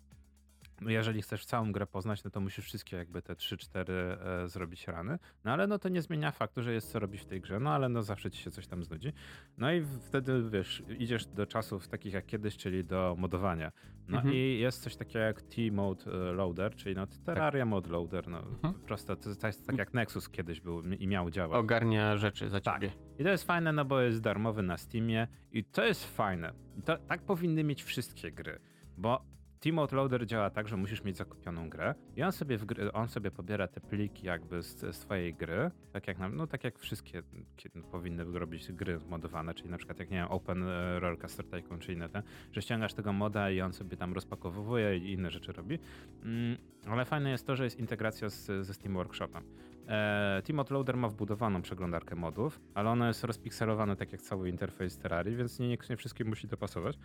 [0.81, 5.19] jeżeli chcesz całą grę poznać, no to musisz wszystkie jakby te 3-4 e, zrobić rany.
[5.45, 7.71] No ale no to nie zmienia faktu, że jest co robić w tej grze, no
[7.71, 9.13] ale no zawsze ci się coś tam znudzi.
[9.59, 13.73] No i wtedy wiesz, idziesz do czasów takich jak kiedyś, czyli do modowania.
[14.09, 14.35] No Mhm.
[14.35, 18.75] i jest coś takiego jak T-Mode e, Loader, czyli no Terraria Mode Loader, no Mhm.
[18.75, 21.59] prosto, to, jest tak jak Nexus kiedyś był i miał działać.
[21.59, 22.75] Ogarnia rzeczy za Tak.
[22.75, 22.93] ciebie.
[23.19, 26.53] I to jest fajne, no bo jest darmowy na Steamie i to jest fajne.
[26.85, 28.59] To, tak powinny mieć wszystkie gry,
[28.97, 29.25] bo
[29.67, 33.31] Team Loader działa tak, że musisz mieć zakupioną grę i on sobie, gry, on sobie
[33.31, 37.23] pobiera te pliki jakby z, z twojej gry, tak jak, no, tak jak wszystkie
[37.57, 41.81] kie- powinny robić gry modowane, czyli na przykład jak nie wiem, Open e, Rollercoaster Tycoon
[41.81, 45.53] czy inne te, że ściągasz tego moda i on sobie tam rozpakowuje i inne rzeczy
[45.53, 45.79] robi.
[46.23, 46.57] Mm,
[46.89, 49.43] ale fajne jest to, że jest integracja z, ze Steam Workshopem.
[49.89, 54.99] E, Team Loader ma wbudowaną przeglądarkę modów, ale ona jest rozpikselowana tak jak cały interfejs
[54.99, 56.99] Terrarii, więc nie, nie wszystkim musi dopasować.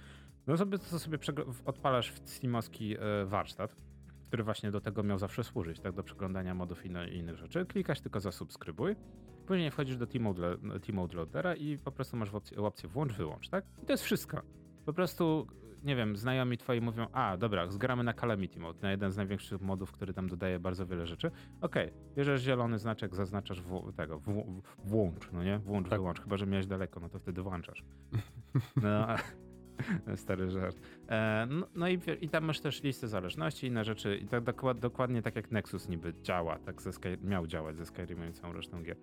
[0.48, 1.18] No sobie to sobie
[1.66, 3.76] odpalasz w Steamowski e, warsztat,
[4.28, 7.66] który właśnie do tego miał zawsze służyć, tak do przeglądania modów i, i innych rzeczy.
[7.66, 8.96] Klikasz tylko zasubskrybuj,
[9.48, 13.66] później wchodzisz do Team Loadera i po prostu masz opcję, opcję włącz, wyłącz, tak?
[13.84, 14.42] I to jest wszystko.
[14.86, 15.48] Po prostu,
[15.84, 19.62] nie wiem, znajomi twoi mówią, a dobra, zgramy na Calamity Mode, na jeden z największych
[19.62, 21.32] modów, który tam dodaje bardzo wiele rzeczy.
[21.62, 25.60] Okej, bierzesz zielony znaczek, zaznaczasz w, tego, w, włącz, no nie?
[25.60, 26.00] Włącz, Tak.
[26.00, 27.84] wyłącz, chyba że miałeś daleko, no to wtedy włączasz.
[28.76, 29.08] No,
[30.16, 30.78] stary żart.
[31.10, 34.80] E, no, no i, i tam masz też listę zależności, inne rzeczy i tak dokład,
[34.80, 38.54] dokładnie tak jak Nexus niby działa, tak ze Sky, miał działać ze Skyrimem i całą
[38.54, 38.98] resztą gier.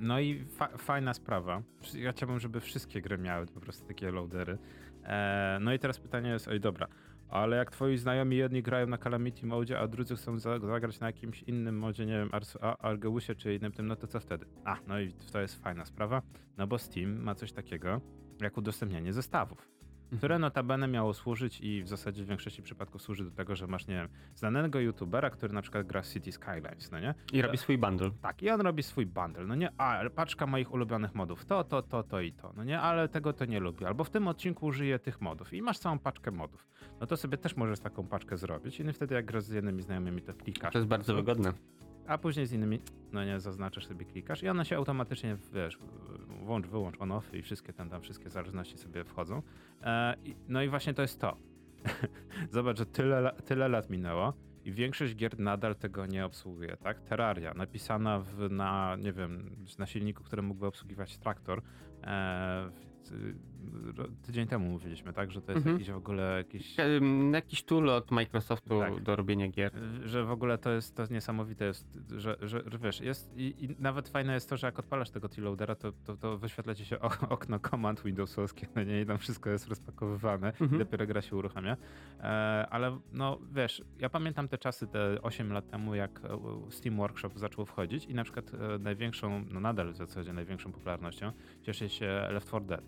[0.00, 1.62] No i fa fajna sprawa.
[1.94, 4.58] Ja chciałbym, żeby wszystkie gry miały po prostu takie loadery.
[5.04, 6.86] E, no i teraz pytanie jest, oj dobra,
[7.28, 11.06] ale jak twoi znajomi jedni grają na Calamity Mode, a drudzy chcą za zagrać na
[11.06, 12.30] jakimś innym modzie, nie wiem,
[12.78, 14.46] Argeusie czy innym tym, no to co wtedy?
[14.64, 16.22] A, no i to jest fajna sprawa,
[16.56, 18.00] no bo Steam ma coś takiego
[18.40, 19.73] jak udostępnianie zestawów
[20.16, 23.86] które notabene miało służyć i w zasadzie w większości przypadków służy do tego, że masz,
[23.86, 27.14] nie wiem, znanego youtubera, który na przykład gra w City Skylines, no nie?
[27.32, 28.10] I robi swój bundle.
[28.22, 29.70] Tak, i on robi swój bundle, no nie?
[29.78, 32.80] A, paczka moich ulubionych modów, to, to, to, to i to, no nie?
[32.80, 35.98] Ale tego to nie lubię, albo w tym odcinku użyję tych modów i masz całą
[35.98, 36.66] paczkę modów.
[37.00, 40.22] No to sobie też możesz taką paczkę zrobić i wtedy jak grasz z jednymi znajomymi,
[40.22, 40.72] to klikasz.
[40.72, 41.52] To jest bardzo prostu, wygodne.
[42.06, 42.80] A później z innymi,
[43.12, 45.78] no nie, zaznaczasz sobie, klikasz i one się automatycznie, wiesz,
[46.42, 49.42] włącz, wyłącz, on, off i wszystkie tam, tam wszystkie zależności sobie wchodzą.
[49.82, 50.14] E,
[50.48, 51.36] no i właśnie to jest to.
[52.50, 54.32] Zobacz, że tyle, tyle lat minęło
[54.64, 57.00] i większość gier nadal tego nie obsługuje, tak?
[57.00, 61.62] Terraria, napisana w, na, nie wiem, na silniku, który mógłby obsługiwać traktor.
[62.02, 62.70] E,
[63.10, 63.34] ro-
[64.22, 65.30] tydzień temu mówiliśmy, tak?
[65.30, 65.76] Że to jest Mhm.
[65.76, 66.76] jakiś w ogóle jakiś...
[66.80, 69.02] Ym, Jakiś tool od Microsoftu Tak.
[69.02, 69.72] do robienia gier.
[70.04, 73.76] że w ogóle to jest to niesamowite jest, że, że, że wiesz, jest i, i
[73.78, 76.96] nawet fajne jest to, że jak odpalasz tego T-Loadera, to, to, to wyświetla ci się
[77.28, 80.78] okno command Windowsowskie, no nie, i tam wszystko jest rozpakowywane i Mhm.
[80.78, 81.76] dopiero gra się uruchamia.
[82.20, 82.24] E,
[82.70, 86.38] ale no wiesz, ja pamiętam te czasy, te 8 lat temu, jak e,
[86.70, 91.32] Steam Workshop zaczął wchodzić i na przykład e, największą, no nadal w zasadzie największą popularnością
[91.62, 92.84] cieszy się Left 4 Dead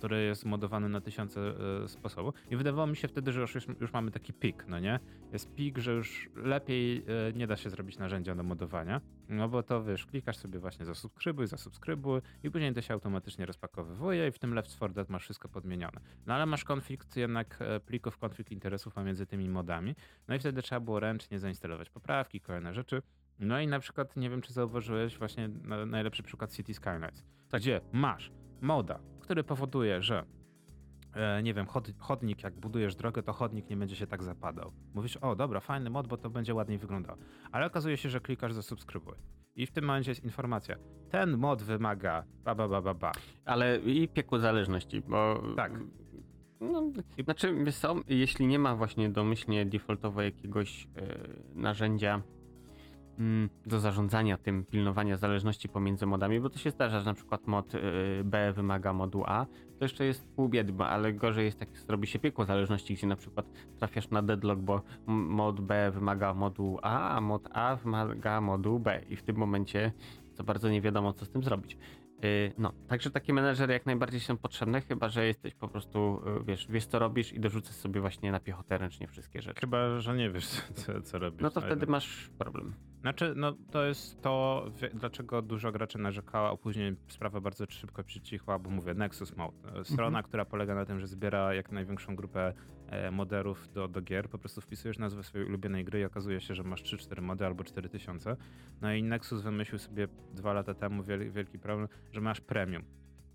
[0.00, 1.40] który jest modowany na tysiące
[1.84, 2.34] e, sposobów.
[2.50, 5.00] I wydawało mi się wtedy, że już, już mamy taki pik, no nie?
[5.32, 9.62] Jest pik, że już lepiej e, nie da się zrobić narzędzia do modowania, no bo
[9.62, 14.38] to wiesz, klikasz sobie właśnie zasubskrybuj, zasubskrybuj i później to się automatycznie rozpakowywuje i w
[14.38, 16.00] tym Left 4 Dead masz wszystko podmienione.
[16.26, 19.94] No ale masz konflikt jednak e, plików, konflikt interesów pomiędzy tymi modami,
[20.28, 23.02] no i wtedy trzeba było ręcznie zainstalować poprawki, kolejne rzeczy.
[23.38, 27.80] No i na przykład, nie wiem czy zauważyłeś właśnie na, najlepszy przykład City Skylines, gdzie
[27.92, 30.24] masz moda, który powoduje, że
[31.14, 34.72] e, nie wiem, chod, chodnik, jak budujesz drogę, to chodnik nie będzie się tak zapadał.
[34.94, 37.18] Mówisz, o dobra, fajny mod, bo to będzie ładniej wyglądało.
[37.52, 39.14] Ale okazuje się, że klikasz zasubskrybuj.
[39.56, 40.76] I w tym momencie jest informacja.
[41.10, 43.12] Ten mod wymaga ba ba ba ba ba.
[43.44, 45.42] Ale i piekło zależności, bo...
[45.56, 45.72] Tak.
[46.60, 46.92] No,
[47.24, 50.88] znaczy, wiesz co, jeśli nie ma właśnie domyślnie defaultowo jakiegoś e,
[51.54, 52.22] narzędzia
[53.66, 57.74] do zarządzania tym, pilnowania zależności pomiędzy modami, bo to się zdarza, że na przykład mod
[57.74, 57.80] y,
[58.24, 59.46] B wymaga modu A,
[59.78, 63.16] to jeszcze jest pół biedy, ale gorzej jest tak, zrobi się piekło zależności, gdzie na
[63.16, 63.46] przykład
[63.78, 69.02] trafiasz na deadlock, bo mod B wymaga modu A, a mod A wymaga modu B
[69.08, 69.92] i w tym momencie
[70.36, 71.78] za bardzo nie wiadomo, co z tym zrobić.
[72.24, 76.44] Y, No, także takie menedżery jak najbardziej są potrzebne, chyba że jesteś po prostu, y,
[76.44, 79.60] wiesz, wiesz co robisz i dorzucasz sobie właśnie na piechotę ręcznie wszystkie rzeczy.
[79.60, 81.42] Chyba, że nie wiesz, co, co robisz.
[81.42, 82.74] No to wtedy jednak- masz problem.
[83.00, 88.58] Znaczy, no to jest to, dlaczego dużo graczy narzekało, a później sprawa bardzo szybko przycichła,
[88.58, 89.80] bo mówię, Nexus Mode.
[89.80, 90.24] E, Strona, Mhm.
[90.24, 92.52] która polega na tym, że zbiera jak największą grupę
[93.12, 96.62] moderów do, do gier, po prostu wpisujesz nazwę swojej ulubionej gry i okazuje się, że
[96.62, 98.36] masz 3-4 mody albo 4000.
[98.80, 102.82] No i Nexus wymyślił sobie dwa lata temu wiel, wielki problem, że masz premium.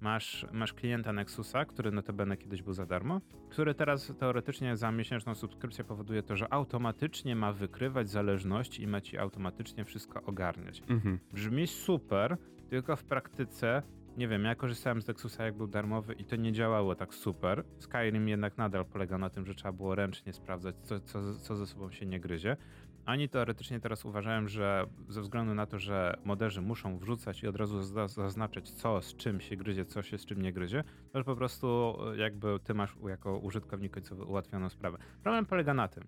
[0.02, 5.36] Masz, masz klienta Nexusa, który notabene kiedyś był za darmo, który teraz teoretycznie za miesięczną
[5.36, 10.84] subskrypcję powoduje to, że automatycznie ma wykrywać zależności i ma ci automatycznie wszystko ogarniać.
[10.88, 11.20] Mhm.
[11.34, 12.38] Brzmi super,
[12.70, 13.82] tylko w praktyce,
[14.18, 17.64] nie wiem, ja korzystałem z Nexusa jak był darmowy i to nie działało tak super.
[17.80, 21.68] Skyrim jednak nadal polega na tym, że trzeba było ręcznie sprawdzać, co, co, co ze
[21.68, 22.58] sobą się nie gryzie.
[23.06, 27.56] Oni teoretycznie teraz uważają, że ze względu na to, że moderzy muszą wrzucać i od
[27.56, 31.36] razu zaznaczać, co z czym się gryzie, co się z czym nie gryzie, to po
[31.36, 34.98] prostu e, jakby ty masz jako użytkownik końcowy ułatwioną sprawę.
[35.24, 36.04] Problem polega na tym,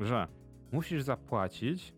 [0.00, 0.28] że
[0.72, 1.94] musisz zapłacić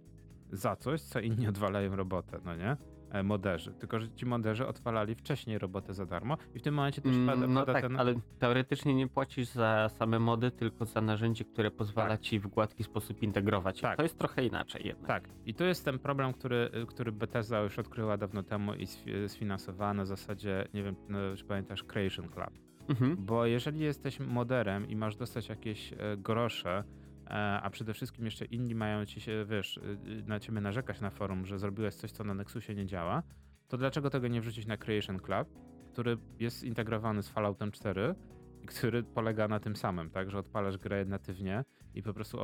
[0.53, 2.77] za coś, co inni odwalają robotę, no nie?
[3.13, 3.73] E, Moderzy.
[3.73, 7.33] Tylko, że ci moderzy odwalali wcześniej robotę za darmo i w tym momencie też pada,
[7.33, 7.97] Mm, No pada tak, ten...
[7.97, 12.21] ale teoretycznie nie płacisz za same mody, tylko za narzędzie, które pozwala Tak.
[12.21, 13.81] ci w gładki sposób integrować.
[13.81, 13.97] Tak.
[13.97, 15.07] To jest trochę inaczej jednak.
[15.09, 19.29] Tak, i to jest ten problem, który, który Bethesda już odkryła dawno temu i sfi-
[19.29, 22.51] sfinansowała na zasadzie, nie wiem, no, czy pamiętasz, Creation Club.
[22.89, 23.17] Mhm.
[23.19, 26.85] Bo jeżeli jesteś moderem i masz dostać jakieś e, grosze,
[27.63, 31.11] a przede wszystkim jeszcze inni mają ci się, wiesz, y, y, na ciebie narzekać na
[31.11, 33.23] forum, że zrobiłeś coś, co na Nexusie nie działa,
[33.69, 35.49] to dlaczego tego nie wrzucić na Creation Club,
[35.93, 38.15] który jest integrowany z Falloutem 4
[38.63, 42.39] i który polega na tym samym, tak, że odpalasz grę natywnie i po prostu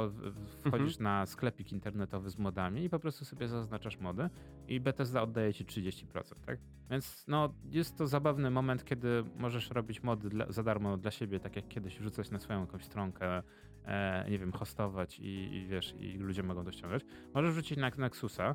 [0.64, 4.31] wchodzisz na sklepik internetowy z modami i po prostu sobie zaznaczasz mody
[4.69, 6.05] i Bethesda oddaje ci 30%,
[6.47, 6.59] tak?
[6.91, 11.41] Więc no, jest to zabawny moment, kiedy możesz robić mody dla, za darmo dla siebie,
[11.41, 13.43] tak jak kiedyś wrzucać na swoją jakąś stronkę,
[13.88, 17.03] e, nie wiem, hostować i, i wiesz, i ludzie mogą to ściągać.
[17.35, 18.55] Możesz wrzucić na Nexusa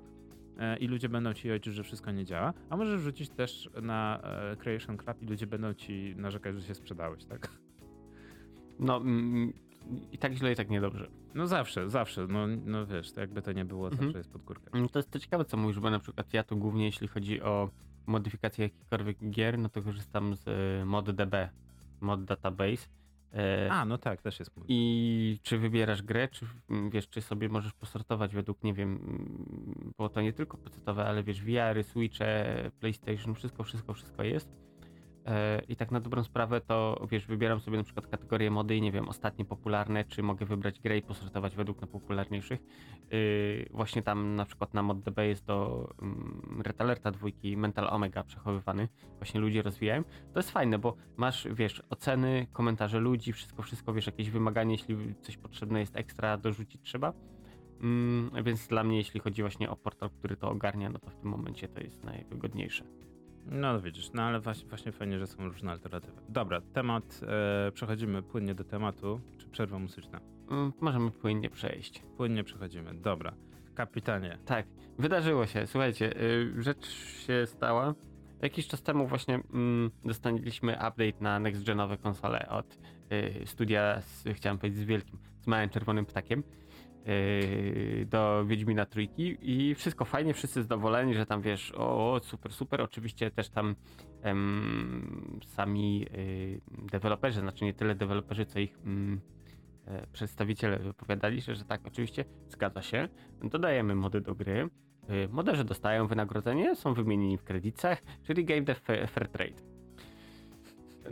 [0.57, 4.19] e, i ludzie będą ci ojczyć, że wszystko nie działa, a możesz wrzucić też na
[4.23, 7.49] e, Creation Club i ludzie będą ci narzekać, że się sprzedałeś, tak?
[8.79, 9.53] No mm,
[10.11, 11.07] i tak źle, i tak niedobrze.
[11.35, 14.03] No zawsze, zawsze, no, no wiesz, to jakby to nie było, Mhm.
[14.03, 14.69] zawsze jest pod górkę.
[14.73, 17.41] Mm, To jest to ciekawe, co mówisz, bo na przykład ja to głównie, jeśli chodzi
[17.41, 17.69] o
[18.05, 21.35] modyfikację jakichkolwiek gier, no to korzystam z e, ModDB,
[22.01, 22.87] Mod Database.
[23.33, 24.65] E, A, no tak, też jest mój.
[24.69, 29.93] I czy wybierasz grę, czy mm, wiesz, czy sobie możesz posortować według, nie wiem, mm,
[29.97, 34.49] bo to nie tylko pecetowe, ale wiesz, VR, Switche, PlayStation, wszystko, wszystko, wszystko jest.
[35.25, 38.81] E, I tak na dobrą sprawę to, wiesz, wybieram sobie na przykład kategorię mody i
[38.81, 42.59] nie wiem, ostatnie popularne, czy mogę wybrać grę i posortować według najpopularniejszych.
[43.11, 48.23] Yy, właśnie tam na przykład na ModDB jest do um, Red Alerta dwójki Mental Omega
[48.23, 48.87] przechowywany.
[49.17, 50.03] Właśnie ludzie rozwijają.
[50.33, 55.15] To jest fajne, bo masz, wiesz, oceny, komentarze ludzi, wszystko, wszystko, wiesz, jakieś wymaganie, jeśli
[55.21, 57.13] coś potrzebne jest ekstra, dorzucić trzeba.
[57.81, 61.15] Mm, więc dla mnie, jeśli chodzi właśnie o portal, który to ogarnia, no to w
[61.15, 62.83] tym momencie to jest najwygodniejsze.
[63.45, 66.21] No widzisz, no ale właśnie, właśnie fajnie, że są różne alternatywy.
[66.29, 67.21] Dobra, temat,
[67.67, 70.19] e, przechodzimy płynnie do tematu, czy przerwa muzyczna?
[70.51, 72.03] Mm, możemy płynnie przejść.
[72.17, 73.33] Płynnie przechodzimy, dobra.
[73.75, 74.65] Kapitanie, Tak,
[74.99, 75.67] wydarzyło się.
[75.67, 76.87] Słuchajcie, y, rzecz
[77.27, 77.93] się stała.
[78.41, 82.77] Jakiś czas temu właśnie mm, dostaliśmy update na next-genowe konsole od
[83.11, 86.43] y, studia, z, chciałem powiedzieć z wielkim, z małym czerwonym ptakiem
[88.05, 92.81] do Wiedźmina Trójki i wszystko fajnie, wszyscy zadowoleni, że tam wiesz, o, super, super.
[92.81, 93.75] Oczywiście też tam
[94.21, 96.61] em, sami y,
[96.91, 99.21] deweloperzy, znaczy nie tyle deweloperzy, co ich mm,
[99.85, 103.07] e, przedstawiciele wypowiadali się, że tak, oczywiście zgadza się.
[103.43, 104.69] Dodajemy mody do gry.
[105.09, 109.72] Y, Moderzy dostają wynagrodzenie, są wymienieni w kredytach, czyli Game Dev Fair Trade.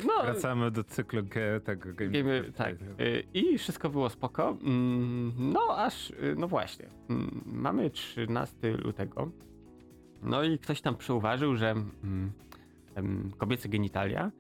[0.08, 2.12] No, wracamy do cyklu G, tego game.
[2.12, 2.76] Wiemy, tak.
[3.02, 4.58] Y, I wszystko było spoko.
[4.62, 6.90] Mm, No aż, y, no właśnie.
[7.10, 9.32] Mm, Mamy 13 lutego.
[10.22, 12.32] No i ktoś tam przyuważył, że mm,
[13.38, 14.32] kobiece genitalia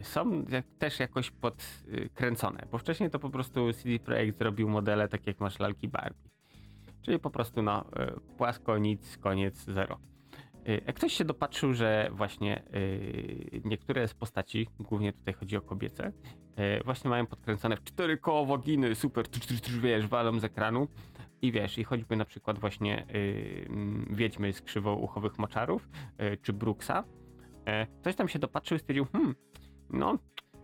[0.00, 0.44] y, są
[0.78, 5.58] też jakoś podkręcone, bo wcześniej to po prostu CD Projekt zrobił modele tak jak masz
[5.58, 6.30] lalki Barbie.
[7.02, 7.84] Czyli po prostu no
[8.36, 9.98] płasko, nic, koniec, zero.
[10.68, 15.60] Y, Jak ktoś się dopatrzył, że właśnie y, niektóre z postaci, głównie tutaj chodzi o
[15.60, 20.40] kobiece, y, właśnie mają podkręcone w cztery koło waginy, super, tr, tr, tr, wiesz, walą
[20.40, 20.88] z ekranu
[21.42, 23.06] i wiesz, i choćby na przykład właśnie
[24.10, 25.88] Wiedźmy z krzywouchowych moczarów,
[26.42, 27.04] czy Brooksa,
[28.00, 29.34] ktoś tam się dopatrzył i stwierdził, hmm,
[29.90, 30.18] no,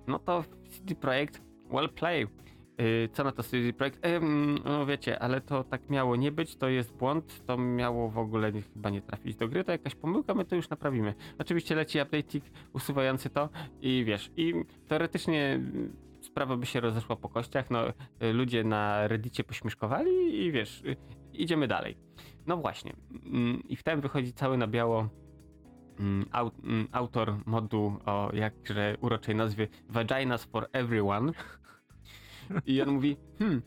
[0.06, 2.26] no to CD Projekt, well play.
[2.80, 4.06] Y, co na to CD Projekt?
[4.06, 8.18] Ym, no wiecie, ale to tak miało nie być, to jest błąd, to miało w
[8.18, 11.14] ogóle chyba nie trafić do gry, to jakaś pomyłka, my to już naprawimy.
[11.38, 12.40] Oczywiście leci update'ik
[12.72, 13.48] usuwający to
[13.80, 14.54] i wiesz, i
[14.88, 15.60] teoretycznie
[16.20, 17.92] sprawa by się rozeszła po kościach, no y,
[18.32, 20.96] ludzie na reddicie pośmieszkowali i wiesz, y,
[21.32, 21.96] idziemy dalej.
[22.46, 22.92] No właśnie,
[23.24, 25.08] mm, i wtedy wychodzi cały na biało
[25.98, 26.26] mm,
[26.64, 31.32] mm, autor modu o jakże uroczej nazwie Vaginas for Everyone
[32.66, 33.62] i on mówi, hmm,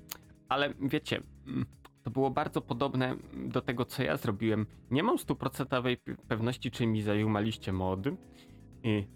[0.49, 1.65] ale wiecie, mm,
[2.03, 3.15] to było bardzo podobne
[3.47, 4.65] do tego, co ja zrobiłem.
[4.91, 8.13] Nie mam stuprocentowej pe- pewności, czy mi zajumaliście mod, y,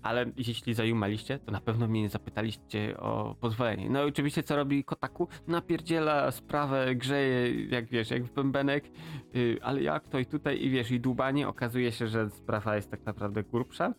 [0.02, 3.90] ale jeśli zajumaliście, to na pewno mnie nie zapytaliście o pozwolenie.
[3.90, 5.28] No i oczywiście co robi Kotaku?
[5.48, 8.92] Napierdziela sprawę, grzeje, jak wiesz, jak w bębenek,
[9.36, 12.92] y, ale jak to i tutaj, i wiesz, i dłubanie, okazuje się, że sprawa jest
[12.92, 13.94] tak naprawdę grubsza.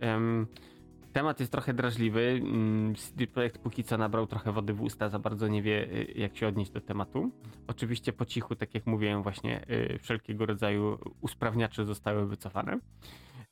[0.00, 0.46] Em,
[1.14, 2.40] Temat jest trochę drażliwy.
[2.42, 6.12] Mm, CD Projekt póki co nabrał trochę wody w usta, za bardzo nie wie, y,
[6.16, 7.30] jak się odnieść do tematu.
[7.66, 12.78] Oczywiście po cichu, tak jak mówiłem, właśnie y, wszelkiego rodzaju usprawniacze zostały wycofane.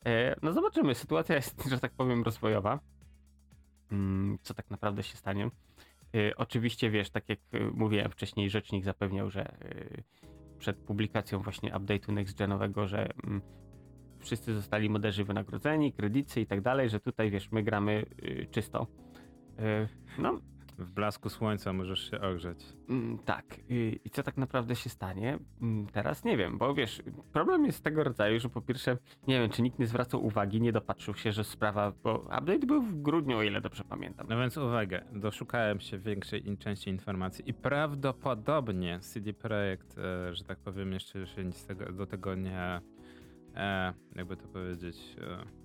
[0.05, 2.81] E, No zobaczymy, sytuacja jest, że tak powiem, rozwojowa.
[3.93, 5.51] Mm, Co tak naprawdę się stanie?
[6.17, 7.39] Y, Oczywiście, wiesz, tak jak
[7.75, 9.57] mówiłem wcześniej, rzecznik zapewniał, że
[10.59, 13.41] przed publikacją właśnie update'u next-genowego, że mm,
[14.23, 18.87] wszyscy zostali moderzy wynagrodzeni, kredyty i tak dalej, że tutaj, wiesz, my gramy y, czysto.
[19.61, 20.39] Y, No,
[20.79, 22.59] W blasku słońca możesz się ogrzeć.
[22.89, 23.45] Mm, Tak.
[23.69, 25.39] I i co tak naprawdę się stanie?
[25.63, 29.51] Mm, Teraz nie wiem, bo wiesz, problem jest tego rodzaju, że po pierwsze, nie wiem,
[29.51, 33.37] czy nikt nie zwracał uwagi, nie dopatrzył się, że sprawa, bo update był w grudniu,
[33.39, 34.27] o ile dobrze pamiętam.
[34.31, 40.59] No więc uwaga, doszukałem się większej części informacji i prawdopodobnie CD Projekt, e, że tak
[40.59, 41.43] powiem, jeszcze się
[41.93, 42.81] do tego nie,
[43.57, 45.63] e, jakby to powiedzieć, e,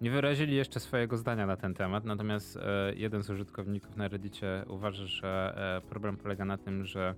[0.00, 4.64] nie wyrazili jeszcze swojego zdania na ten temat, natomiast e, jeden z użytkowników na Reddicie
[4.68, 7.14] uważa, że e, problem polega na tym, że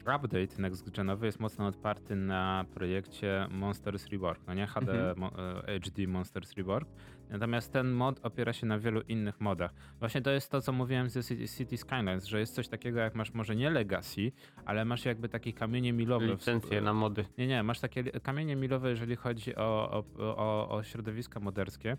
[0.00, 5.18] update next-genowy jest mocno odparty na projekcie Monsters Rework, no nie HD Mhm.
[5.18, 5.30] mo,
[5.68, 6.88] e, HD Monsters Rework.
[7.30, 9.74] Natomiast ten mod opiera się na wielu innych modach.
[9.98, 13.14] Właśnie to jest to, co mówiłem ze City, City Skylines, że jest coś takiego, jak
[13.14, 14.32] masz może nie Legacy,
[14.64, 16.26] ale masz jakby takie kamienie milowe.
[16.26, 17.24] w- Licencje na mody.
[17.38, 20.04] nie, nie, masz takie kamienie milowe, jeżeli chodzi o, o,
[20.36, 21.98] o, o środowiska moderskie, mm,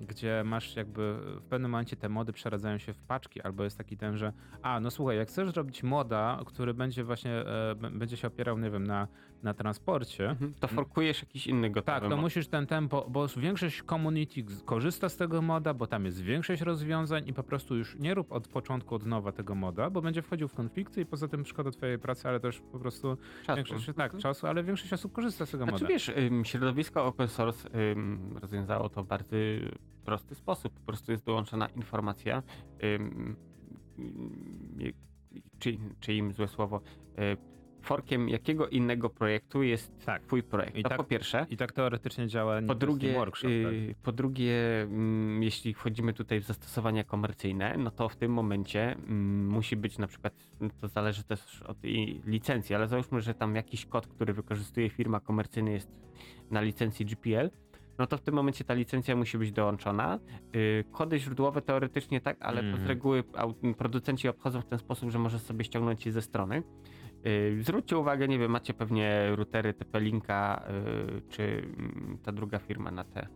[0.00, 3.96] gdzie masz jakby w pewnym momencie te mody przeradzają się w paczki, albo jest taki
[3.96, 8.28] ten, że a, no słuchaj, jak chcesz zrobić moda, który będzie właśnie, e, będzie się
[8.28, 9.08] opierał, nie wiem, na,
[9.42, 10.54] na transporcie, Mhm.
[10.60, 12.20] To forkujesz jakiś inny gotowy tak, to mod.
[12.20, 17.28] musisz ten tempo, bo większość community korzysta z tego moda, bo tam jest większość rozwiązań
[17.28, 20.48] i po prostu już nie rób od początku od nowa tego moda, bo będzie wchodził
[20.48, 23.56] w konflikty i poza tym szkoda twojej pracy, ale też po prostu Czasu.
[23.56, 25.92] większość, tak, czasu, ale większość osób korzysta z tego Znaczy moda.
[25.94, 26.10] wiesz,
[26.44, 27.68] środowisko open source
[28.40, 29.36] rozwiązało to w bardzo
[30.04, 30.72] prosty sposób.
[30.72, 32.42] Po prostu jest dołączona informacja,
[32.84, 33.36] ym,
[35.58, 36.80] czy, czy im złe słowo,
[37.18, 37.51] y,
[37.82, 40.22] forkiem jakiego innego projektu jest Tak.
[40.22, 40.76] twój projekt.
[40.76, 41.46] I to tak- po pierwsze.
[41.50, 43.48] I tak teoretycznie działa Po drugie, Workshop.
[43.64, 43.72] tak?
[43.72, 48.92] y, po drugie mm, jeśli wchodzimy tutaj w zastosowania komercyjne, no to w tym momencie
[48.92, 50.34] mm, musi być na przykład,
[50.80, 51.76] to zależy też od
[52.26, 55.90] licencji, ale załóżmy, że tam jakiś kod, który wykorzystuje firma komercyjna jest
[56.50, 57.50] na licencji GPL,
[58.02, 60.18] no to w tym momencie ta licencja musi być dołączona.
[60.56, 62.82] Y, Kody źródłowe teoretycznie tak, ale Mhm.
[62.82, 66.62] z reguły au- producenci obchodzą w ten sposób, że możesz sobie ściągnąć je ze strony.
[67.26, 70.62] Y, Zwróćcie uwagę, nie wiem, macie pewnie routery TP-Linka,
[71.18, 71.42] y, czy
[71.78, 73.26] mm, ta druga firma na te.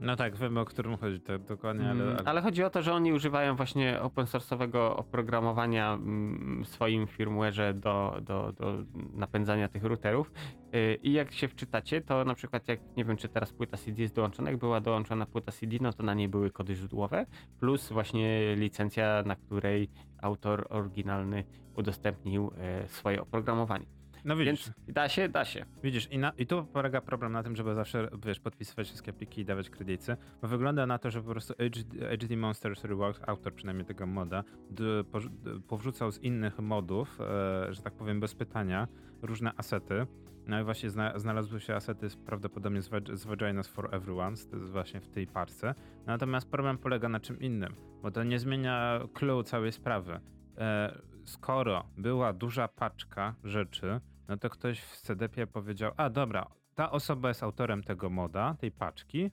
[0.00, 2.42] No tak, wiem o którym chodzi to dokładnie, Mm, ale, ale, ale...
[2.42, 8.16] chodzi o to, że oni używają właśnie open source'owego oprogramowania mm, w swoim firmware'ze do,
[8.22, 10.32] do, do napędzania tych routerów.
[10.74, 14.02] Y, I jak się wczytacie, to na przykład jak, nie wiem czy teraz płyta CD
[14.02, 17.26] jest dołączona, jak była dołączona płyta CD, no to na niej były kody źródłowe,
[17.60, 19.88] plus właśnie licencja, na której
[20.22, 21.44] autor oryginalny
[21.76, 23.86] udostępnił e, swoje oprogramowanie.
[24.26, 25.64] No widzisz, Więc da się, da się.
[25.82, 29.40] widzisz i, na, i tu polega problem na tym, żeby zawsze, wiesz, podpisywać wszystkie pliki
[29.40, 33.54] i dawać kredyty, bo wygląda na to, że po prostu HD, HD Monsters Reworks, autor
[33.54, 38.34] przynajmniej tego moda, d, porzu- d, powrzucał z innych modów, e, że tak powiem bez
[38.34, 38.88] pytania,
[39.22, 40.06] różne asety.
[40.46, 45.00] No i właśnie zna, znalazły się asety prawdopodobnie z, z Vaginas for Everyone, z właśnie
[45.00, 45.74] w tej parce.
[46.06, 50.20] Natomiast problem polega na czym innym, bo to nie zmienia clue całej sprawy.
[50.58, 56.90] E, skoro była duża paczka rzeczy, no to ktoś w CDP powiedział, a dobra, ta
[56.90, 59.30] osoba jest autorem tego moda, tej paczki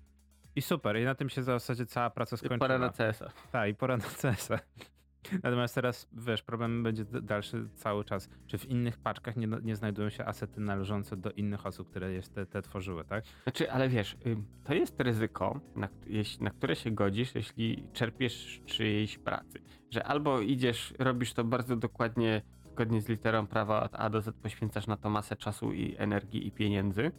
[0.55, 2.59] i super, i na tym się w zasadzie cała praca I skończyła.
[2.59, 3.29] Pora na CS-a.
[3.51, 4.49] Tak, i pora na CS.
[5.43, 8.29] Natomiast teraz, wiesz, problem będzie dalszy cały czas.
[8.47, 12.21] Czy w innych paczkach nie, nie znajdują się asety należące do innych osób, które je
[12.21, 13.23] te, te tworzyły, tak?
[13.43, 14.17] Znaczy, ale wiesz,
[14.63, 15.89] to jest ryzyko, na,
[16.39, 19.59] na które się godzisz, jeśli czerpiesz czyjejś pracy.
[19.91, 22.41] Że albo idziesz, robisz to bardzo dokładnie,
[22.73, 26.47] zgodnie z literą prawa od A do Z, poświęcasz na to masę czasu i energii
[26.47, 27.11] i pieniędzy,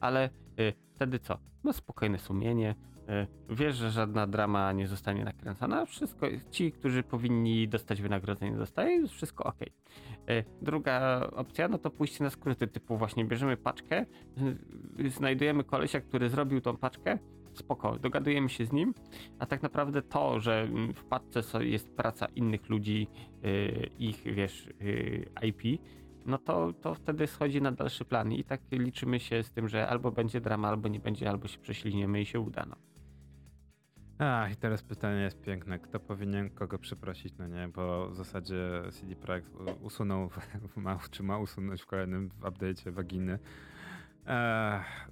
[0.00, 0.30] ale
[0.60, 1.38] y, wtedy co?
[1.64, 2.74] No spokojne sumienie,
[3.50, 9.08] y, wiesz, że żadna drama nie zostanie nakręcona, wszystko, ci, którzy powinni dostać wynagrodzenie dostają,
[9.08, 9.58] wszystko ok.
[10.62, 14.06] Druga opcja, no to pójście na skróty, typu właśnie bierzemy paczkę,
[15.00, 17.18] y, znajdujemy kolesia, który zrobił tą paczkę,
[17.58, 18.94] spoko, dogadujemy się z nim,
[19.38, 23.08] a tak naprawdę to, że w paczce jest praca innych ludzi,
[23.44, 25.80] y, ich, wiesz, y, IP,
[26.26, 29.88] no to, to wtedy schodzi na dalszy plan i tak liczymy się z tym, że
[29.88, 32.76] albo będzie drama, albo nie będzie, albo się prześliniemy i się uda, no.
[34.18, 35.78] A, i teraz pytanie jest piękne.
[35.78, 37.68] Kto powinien kogo przeprosić, no nie?
[37.68, 39.48] Bo w zasadzie CD Projekt
[39.82, 40.30] usunął,
[40.76, 43.38] ma, czy ma usunąć w kolejnym update'cie waginy.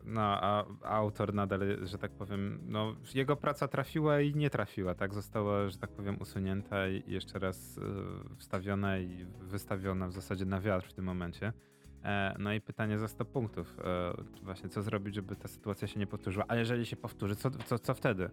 [0.05, 5.15] No, a autor nadal, że tak powiem, no, jego praca trafiła i nie trafiła, tak?
[5.15, 10.61] Została, że tak powiem, usunięta i jeszcze raz e, wstawiona i wystawiona w zasadzie na
[10.61, 11.53] wiatr w tym momencie.
[12.05, 13.77] E, no i pytanie za 100 punktów.
[13.85, 16.45] E, właśnie, co zrobić, żeby ta sytuacja się nie powtórzyła?
[16.49, 18.31] A jeżeli się powtórzy, co, co, co wtedy?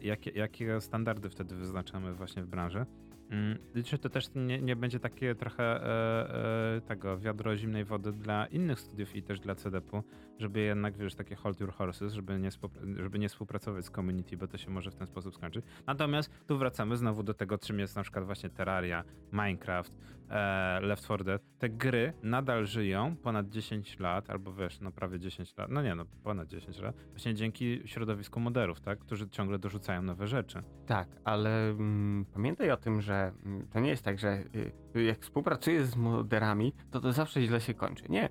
[0.00, 2.86] Jakie, jakie standardy wtedy wyznaczamy właśnie w branży?
[3.30, 8.12] Mm, czy to też nie, nie będzie takie trochę e, e, tego wiadro zimnej wody
[8.12, 10.02] dla innych studiów i też dla CDP-u,
[10.38, 12.50] żeby jednak, wiesz, takie hold your horses, żeby nie,
[12.96, 15.64] żeby nie współpracować z community, bo to się może w ten sposób skończyć.
[15.86, 19.92] Natomiast tu wracamy znowu do tego, czym jest na przykład właśnie Terraria, Minecraft,
[20.30, 21.42] e, Left 4 Dead.
[21.58, 25.94] Te gry nadal żyją ponad 10 lat, albo wiesz, no prawie 10 lat, no nie,
[25.94, 30.62] no ponad 10 lat, właśnie dzięki środowisku moderów, tak, którzy ciągle dorzucają nowe rzeczy.
[30.86, 34.44] Tak, ale mm, pamiętaj o tym, że mm, to nie jest tak, że
[34.96, 38.04] y, jak współpracujesz z moderami, to to zawsze źle się kończy.
[38.08, 38.28] Nie,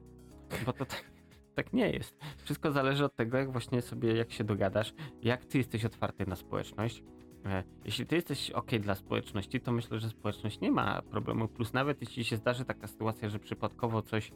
[0.65, 1.03] bo to tak,
[1.55, 2.17] tak nie jest.
[2.43, 6.35] Wszystko zależy od tego, jak właśnie sobie, jak się dogadasz, jak ty jesteś otwarty na
[6.35, 7.03] społeczność.
[7.45, 11.47] E, Jeśli ty jesteś ok dla społeczności, to myślę, że społeczność nie ma problemu.
[11.47, 14.31] Plus nawet jeśli się zdarzy taka sytuacja, że przypadkowo coś,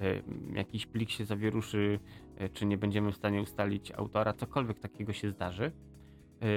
[0.00, 0.22] e,
[0.54, 2.00] jakiś plik się zawieruszy,
[2.36, 5.72] e, czy nie będziemy w stanie ustalić autora, cokolwiek takiego się zdarzy,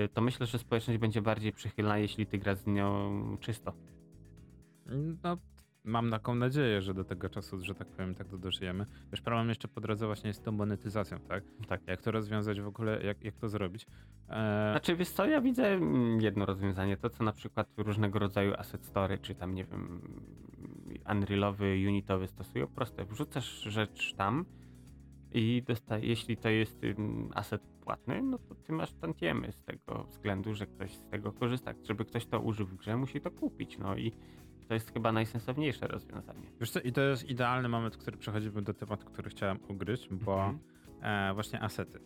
[0.06, 3.74] y, to myślę, że społeczność będzie bardziej przychylna, jeśli ty grasz z nią czysto.
[5.24, 5.38] No,
[5.86, 8.86] mam taką nadzieję, że do tego czasu, że tak powiem, tak to dożyjemy.
[9.12, 11.44] Wiesz, problem jeszcze po drodze właśnie jest z tą monetyzacją, tak?
[11.68, 11.88] Tak.
[11.88, 13.86] Jak to rozwiązać w ogóle, jak, jak to zrobić?
[14.30, 18.54] E, Znaczy, wiesz co, ja widzę mm, jedno rozwiązanie, to co na przykład różnego rodzaju
[18.58, 20.02] asset story, czy tam, nie wiem,
[21.12, 24.46] unrealowy, unitowy stosują, proste, wrzucasz rzecz tam
[25.34, 30.04] i dosta- jeśli to jest ym, asset płatny, no to ty masz tantiemy z tego
[30.04, 31.74] względu, że ktoś z tego korzysta.
[31.84, 34.12] Żeby ktoś to użył w grze, musi to kupić, no i
[34.68, 36.48] to jest chyba najsensowniejsze rozwiązanie.
[36.60, 40.46] Wiesz co, i to jest idealny moment, który przechodzimy do tematu, który chciałem ugryźć, bo
[40.46, 40.60] Mhm.
[41.02, 42.00] e, właśnie asety.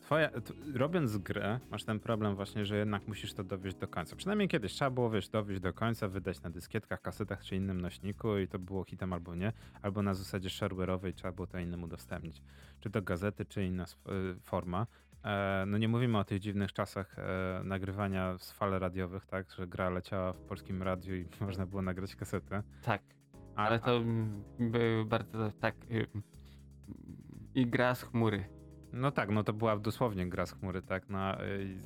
[0.00, 0.30] Twoja,
[0.74, 4.16] robiąc grę, masz ten problem właśnie, że jednak musisz to dowieść do końca.
[4.16, 8.38] Przynajmniej kiedyś trzeba było, wiesz, dowieść do końca, wydać na dyskietkach, kasetach czy innym nośniku
[8.38, 12.42] i to było hitem albo nie, albo na zasadzie shareware'owej trzeba było to innym udostępnić.
[12.80, 14.86] Czy to gazety, czy inna y, forma.
[15.24, 19.66] E, no nie mówimy o tych dziwnych czasach e, nagrywania z fal radiowych, tak, że
[19.66, 22.62] gra leciała w polskim radiu i można było nagrać kasetę.
[22.82, 23.02] Tak,
[23.54, 26.06] A- ale to mm, był bardzo tak y,
[27.54, 28.44] i gra z chmury.
[28.92, 31.08] No tak, no to była dosłownie gra z chmury, tak?
[31.08, 31.18] No,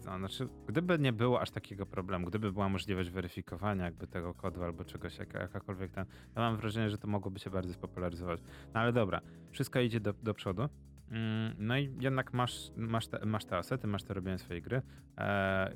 [0.07, 4.63] no, znaczy, gdyby nie było aż takiego problemu, gdyby była możliwość weryfikowania jakby tego kodu
[4.65, 6.05] albo czegoś, jaka, jakakolwiek tam,
[6.35, 8.41] to mam wrażenie, że to mogłoby się bardziej spopularyzować.
[8.75, 9.21] No ale dobra,
[9.51, 10.69] wszystko idzie do, do przodu.
[11.15, 14.83] Mm, No i jednak masz, masz, te, masz te asety, masz te robienie swojej gry.
[15.19, 15.73] E,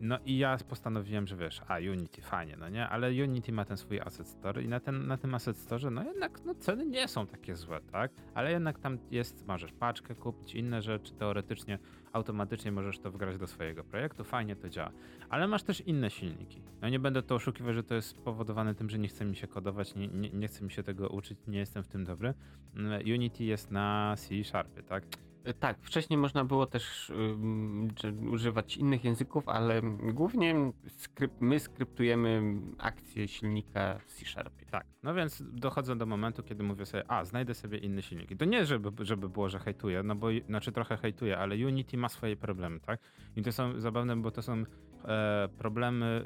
[0.00, 2.88] no i ja postanowiłem, że wiesz, a Unity fajnie, no nie?
[2.88, 6.02] Ale Unity ma ten swój asset store i na, ten, na tym asset store, no
[6.04, 8.10] jednak no, ceny nie są takie złe, tak?
[8.34, 11.78] Ale jednak tam jest, możesz paczkę kupić, inne rzeczy, teoretycznie,
[12.12, 14.90] automatycznie możesz to wgrać do swojego projektu, fajnie to działa.
[15.34, 16.62] Ale masz też inne silniki.
[16.82, 19.46] No nie będę to oszukiwać, że to jest spowodowane tym, że nie chce mi się
[19.46, 22.34] kodować, nie, nie, nie chce mi się tego uczyć, nie jestem w tym dobry.
[22.76, 25.04] Mm, Unity jest na C Sharpie, tak?
[25.48, 27.12] Y, Tak, wcześniej można było też
[28.00, 29.82] że używać innych języków, ale
[30.12, 32.42] głównie skryp, my skryptujemy
[32.78, 34.66] akcje silnika w C-Sharpie.
[34.70, 34.86] Tak.
[35.02, 38.30] No więc dochodzę do momentu, kiedy mówię sobie, a znajdę sobie inny silnik.
[38.30, 41.96] I to nie, żeby, żeby było, że hejtuję, no bo znaczy trochę hejtuję, ale Unity
[41.96, 43.00] ma swoje problemy, tak?
[43.36, 44.64] I to są zabawne, bo to są
[45.04, 46.24] e, problemy,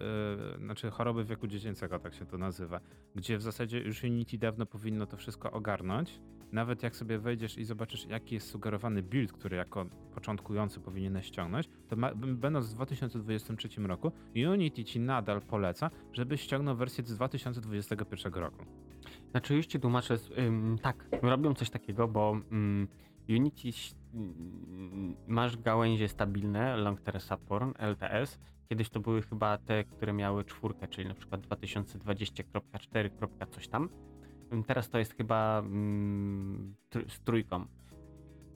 [0.54, 2.80] e, znaczy choroby wieku dziecięcego, tak się to nazywa,
[3.14, 6.20] gdzie w zasadzie już Unity dawno powinno to wszystko ogarnąć.
[6.52, 11.68] Nawet jak sobie wejdziesz i zobaczysz, jaki jest sugerowany build, który jako początkujący powinieneś ściągnąć,
[11.88, 14.12] to ma, będąc w 2023 roku,
[14.52, 18.64] Unity ci nadal poleca, żebyś ściągnął wersję z 2021 roku.
[19.30, 22.88] Znaczy już ci tłumaczę, ym, tak, robią coś takiego, bo ym,
[23.28, 23.72] Unity
[25.26, 28.38] masz gałęzie stabilne, Long Term Support, LTS.
[28.68, 33.48] Kiedyś to były chyba te, które miały czwórkę, czyli na przykład 2020.4.
[33.50, 33.88] coś tam.
[34.66, 35.62] Teraz to jest chyba
[36.90, 37.66] tr- z trójką.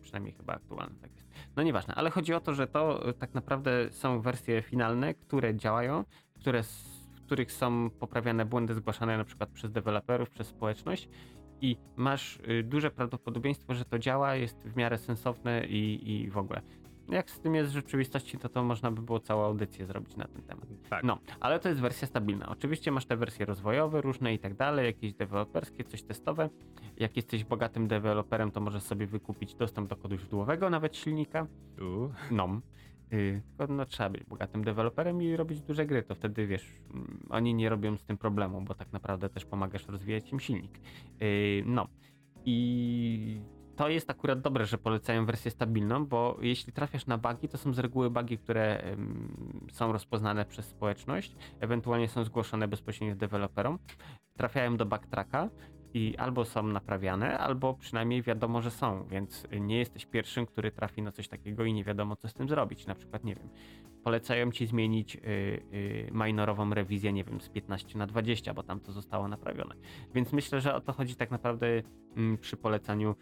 [0.01, 1.29] Przynajmniej chyba aktualnie tak jest.
[1.57, 5.57] No nieważne, ale chodzi o to, że to y, tak naprawdę są wersje finalne, które
[5.57, 11.09] działają, które w których są poprawiane błędy zgłaszane na przykład przez deweloperów, przez społeczność
[11.63, 16.39] i masz y, duże prawdopodobieństwo, że to działa, jest w miarę sensowne i, i w
[16.39, 16.63] ogóle.
[17.09, 20.25] Jak z tym jest w rzeczywistości, to to można by było całą audycję zrobić na
[20.25, 20.67] ten temat.
[20.91, 21.05] Tak.
[21.05, 22.49] No, ale to jest wersja stabilna.
[22.49, 26.51] Oczywiście masz te wersje rozwojowe, różne i tak dalej, jakieś deweloperskie, coś testowe.
[26.97, 31.47] Jak jesteś bogatym deweloperem, to możesz sobie wykupić dostęp do kodu źródłowego, nawet silnika.
[31.81, 32.09] U.
[32.31, 32.61] No.
[33.13, 37.27] Yy, tylko no, trzeba być bogatym deweloperem i robić duże gry, to wtedy wiesz, mm,
[37.31, 40.81] oni nie robią z tym problemu, bo tak naprawdę też pomagasz rozwijać im silnik.
[41.21, 41.89] Yy, no.
[42.45, 43.41] I
[43.77, 47.73] to jest akurat dobre, że polecają wersję stabilną, bo jeśli trafiasz na bugi, to są
[47.73, 48.83] z reguły bugi, które
[49.73, 53.79] są rozpoznane przez społeczność, ewentualnie są zgłoszone bezpośrednio deweloperom,
[54.37, 55.49] trafiają do backtracka
[55.95, 61.03] i albo są naprawiane, albo przynajmniej wiadomo, że są, więc nie jesteś pierwszym, który trafi
[61.03, 62.87] na coś takiego i nie wiadomo, co z tym zrobić.
[62.87, 63.49] Na przykład, nie wiem,
[64.03, 65.21] polecają ci zmienić y,
[65.73, 69.75] y, minorową rewizję, nie wiem, z 15 na 20, bo tam to zostało naprawione.
[70.15, 71.67] Więc myślę, że o to chodzi tak naprawdę
[72.17, 73.15] mm, przy polecaniu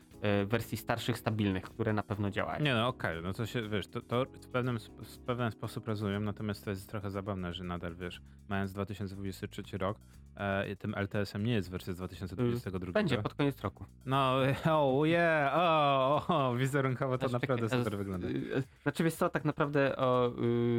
[0.46, 2.64] wersji starszych, stabilnych, które na pewno działają.
[2.64, 6.24] Nie no, okej, no to się, wiesz, to, to w, pewnym, w pewien sposób rozumiem,
[6.24, 9.98] natomiast to jest trochę zabawne, że nadal, wiesz, mając 2023 rok,
[10.36, 12.92] e, tym LTS-em nie jest wersja z 2022.
[12.92, 13.84] Będzie pod koniec roku.
[14.06, 14.34] No,
[14.70, 18.28] oh yeah, o, o, wizerunkowo to Znaczy, naprawdę czekaj, super wygląda.
[18.28, 20.32] y, Znaczy, wiesz co, tak naprawdę o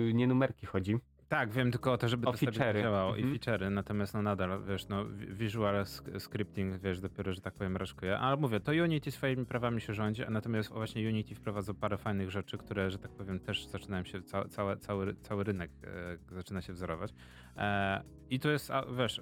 [0.09, 0.97] y, nie numerki chodzi.
[1.31, 2.81] Tak, wiem tylko o to, żeby O to feature'y.
[2.81, 3.35] działało Mhm.
[3.35, 5.85] i feature'y, natomiast no nadal, wiesz, no vi- visual
[6.19, 8.17] scripting, wiesz, dopiero, że tak powiem, raczkuje.
[8.19, 12.31] Ale mówię, to Unity swoimi prawami się rządzi, a natomiast właśnie Unity wprowadza parę fajnych
[12.31, 16.61] rzeczy, które, że tak powiem, też zaczynają się, ca całe, cały, cały rynek e, zaczyna
[16.61, 17.13] się wzorować.
[17.57, 19.21] E, I to jest, a, wiesz,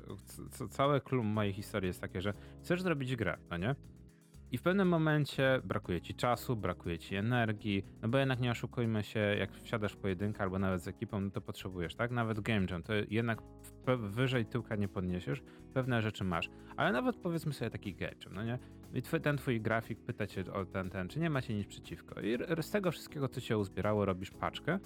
[0.70, 2.34] całe klum mojej historii jest takie, że
[2.64, 3.76] chcesz zrobić grę, no nie?
[4.52, 9.04] I w pewnym momencie brakuje ci czasu, brakuje ci energii, no bo jednak nie oszukujmy
[9.04, 12.12] się, jak wsiadasz w pojedynkę albo nawet z ekipą, no to potrzebujesz, tak?
[12.12, 13.42] Nawet game jam, to jednak
[13.98, 15.42] wyżej tyłka nie podniesiesz,
[15.74, 16.50] pewne rzeczy masz.
[16.78, 18.60] Ale nawet powiedzmy sobie taki game jam, no nie?
[18.94, 22.22] I twój, ten twój grafik pyta cię o ten, ten, czy nie macie nic przeciwko.
[22.22, 24.80] I z tego wszystkiego, co się uzbierało, robisz paczkę.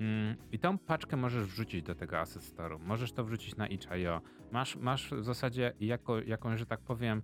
[0.00, 2.80] Mm, I tą paczkę możesz wrzucić do tego asset store'u.
[2.80, 4.20] Możesz to wrzucić na itch.io.
[4.52, 7.22] Masz, masz w zasadzie jako, jakąś, że tak powiem,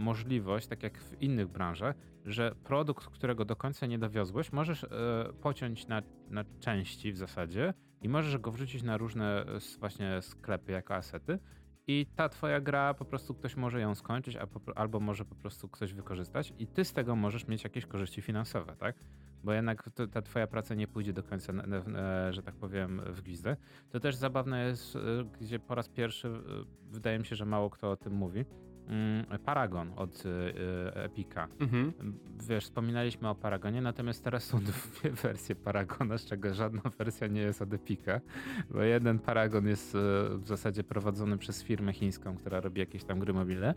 [0.00, 4.88] możliwość, tak jak w innych branżach, że produkt, którego do końca nie dowiozłeś, możesz e,
[5.40, 10.72] pociąć na, na części w zasadzie i możesz go wrzucić na różne e, właśnie sklepy
[10.72, 11.38] jako asety.
[11.88, 14.38] I ta twoja gra po prostu ktoś może ją skończyć,
[14.74, 18.76] albo może po prostu ktoś wykorzystać, i ty z tego możesz mieć jakieś korzyści finansowe,
[18.76, 18.96] tak?
[19.44, 21.52] Bo jednak ta twoja praca nie pójdzie do końca,
[22.30, 23.56] że tak powiem, w gwizdę.
[23.90, 25.00] To też zabawne jest, e,
[25.40, 26.40] gdzie po raz pierwszy, e,
[26.82, 28.44] wydaje mi się, że mało kto o tym mówi.
[28.88, 30.28] Mm, Paragon od e,
[30.96, 31.48] e, Epika.
[31.60, 31.92] Mhm.
[32.48, 37.40] Wiesz, wspominaliśmy o Paragonie, natomiast teraz są dwie wersje Paragona, z czego żadna wersja nie
[37.40, 38.20] jest od Epika,
[38.70, 39.98] bo jeden Paragon jest e,
[40.38, 43.74] w zasadzie prowadzony przez firmę chińską, która robi jakieś tam gry mobilne,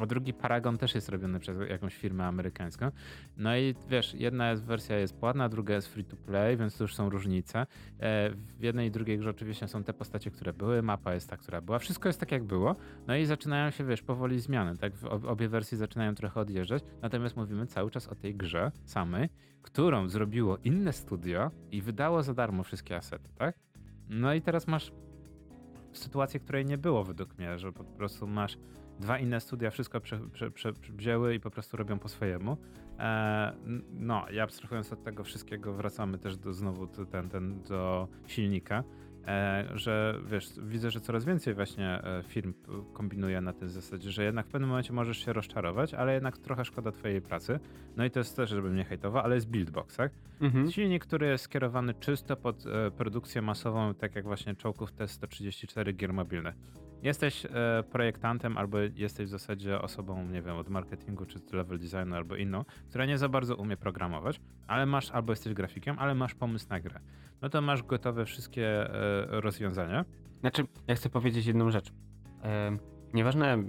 [0.00, 2.90] a drugi Paragon też jest robiony przez jakąś firmę amerykańską.
[3.36, 6.84] No i wiesz, jedna jest, wersja jest płatna, druga jest free to play, więc to
[6.84, 7.66] już są różnice.
[8.00, 11.36] E, W jednej i drugiej grze oczywiście są te postacie, które były, mapa jest ta,
[11.36, 12.76] która była, wszystko jest tak jak było,
[13.06, 14.92] no i zaczynają się, wiesz, powoli zmiany, tak?
[15.26, 19.28] Obie wersje zaczynają trochę odjeżdżać, natomiast mówimy cały czas o tej grze samej,
[19.62, 23.58] którą zrobiło inne studio i wydało za darmo wszystkie asety, tak?
[24.08, 24.92] No i teraz masz
[25.92, 28.58] sytuację, której nie było według mnie, że po prostu masz
[29.00, 32.56] dwa inne studia, wszystko prze, prze, prze, wzięły i po prostu robią po swojemu.
[32.98, 33.52] E,
[33.92, 38.84] no, i abstrahując od tego wszystkiego, wracamy też do znowu do, ten, ten, do silnika,
[39.26, 42.54] e, że wiesz, widzę, że coraz więcej właśnie e, firm
[42.92, 46.64] kombinuje na tej zasadzie, że jednak w pewnym momencie możesz się rozczarować, ale jednak trochę
[46.64, 47.60] szkoda twojej pracy.
[47.96, 50.12] No i to jest też, żeby mnie hejtował, ale jest buildbox, tak?
[50.40, 50.70] Mhm.
[50.70, 56.12] Silnik, który jest skierowany czysto pod e, produkcję masową, tak jak właśnie czołgów T-134 gier
[56.12, 56.54] mobilnych.
[57.02, 57.48] Jesteś e,
[57.90, 62.64] projektantem albo jesteś w zasadzie osobą, nie wiem, od marketingu czy level designu albo inną,
[62.88, 66.80] która nie za bardzo umie programować, ale masz, albo jesteś grafikiem, ale masz pomysł na
[66.80, 67.00] grę.
[67.42, 70.04] No to masz gotowe wszystkie e, rozwiązania.
[70.40, 71.92] Znaczy, ja chcę powiedzieć jedną rzecz.
[72.42, 72.76] E,
[73.14, 73.64] nieważne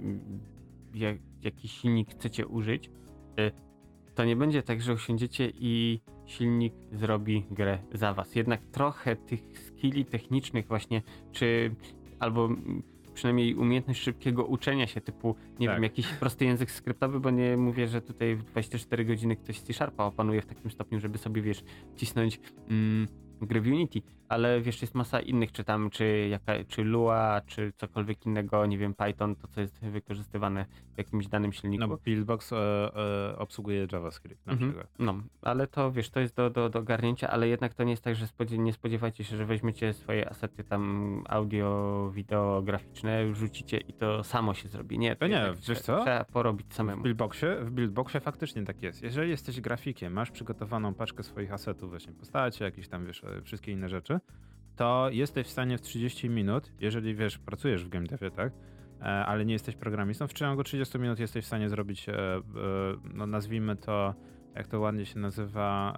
[0.94, 2.90] jak, jaki silnik chcecie użyć,
[3.38, 3.50] e,
[4.14, 8.34] to nie będzie tak, że usiądziecie i silnik zrobi grę za was.
[8.34, 11.02] Jednak trochę tych skilli technicznych właśnie,
[11.32, 11.74] czy
[12.20, 12.48] albo
[13.14, 15.76] przynajmniej umiejętność szybkiego uczenia się, typu, nie Tak.
[15.76, 20.04] wiem, jakiś prosty język skryptowy, bo nie mówię, że tutaj w 24 godziny ktoś C-Sharpa
[20.04, 21.64] opanuje w takim stopniu, żeby sobie, wiesz,
[21.96, 23.08] cisnąć mm,
[23.40, 24.02] gry w Unity,
[24.32, 28.78] ale wiesz, jest masa innych, czy tam, czy, jaka, czy Lua, czy cokolwiek innego, nie
[28.78, 31.86] wiem, Python, to co jest wykorzystywane w jakimś danym silniku.
[31.86, 32.56] No, Buildbox e,
[33.32, 34.70] e, obsługuje JavaScript na Mhm.
[34.70, 34.90] przykład.
[34.98, 38.04] No, ale to wiesz, to jest do, do, do ogarnięcia, ale jednak to nie jest
[38.04, 43.78] tak, że spodzie- nie spodziewajcie się, że weźmiecie swoje asety tam audio, wideo, graficzne, rzucicie
[43.78, 44.98] i to samo się zrobi.
[44.98, 46.02] Nie, To nie, jednak wiesz co?
[46.02, 47.02] Trzeba porobić W samemu.
[47.02, 49.02] Buildboxie, w Buildboxie faktycznie tak jest.
[49.02, 53.72] Jeżeli jesteś grafikiem, masz przygotowaną paczkę swoich asetów, właśnie postacie, jakieś tam, wiesz, e, wszystkie
[53.72, 54.20] inne rzeczy,
[54.76, 58.52] to jesteś w stanie w 30 minut, jeżeli, wiesz, pracujesz w game devie, tak,
[59.00, 62.42] e, ale nie jesteś programistą, w ciągu 30 minut jesteś w stanie zrobić, e, e,
[63.14, 64.14] no nazwijmy to,
[64.54, 65.96] jak to ładnie się nazywa,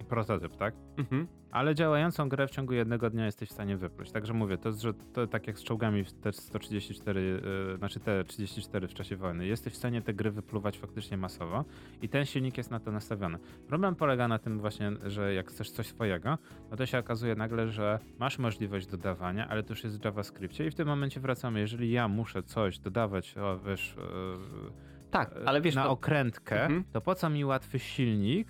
[0.00, 0.74] e, prototyp, tak?
[0.96, 1.26] Mhm.
[1.54, 4.10] Ale działającą grę w ciągu jednego dnia jesteś w stanie wypluć.
[4.10, 8.00] Także mówię, to jest, że to tak jak z czołgami w te 134, yy, znaczy
[8.00, 9.46] te 34 w czasie wojny.
[9.46, 11.64] Jesteś w stanie te gry wypluwać faktycznie masowo
[12.02, 13.38] i ten silnik jest na to nastawiony.
[13.68, 16.38] Problem polega na tym właśnie, że jak chcesz coś swojego,
[16.70, 20.66] no to się okazuje nagle, że masz możliwość dodawania, ale to już jest w JavaScriptie
[20.66, 25.60] i w tym momencie wracamy, jeżeli ja muszę coś dodawać, o, wiesz, yy, Tak, ale
[25.60, 26.84] wiesz, na to, okrętkę, Mhm.
[26.92, 28.48] to po co mi łatwy silnik,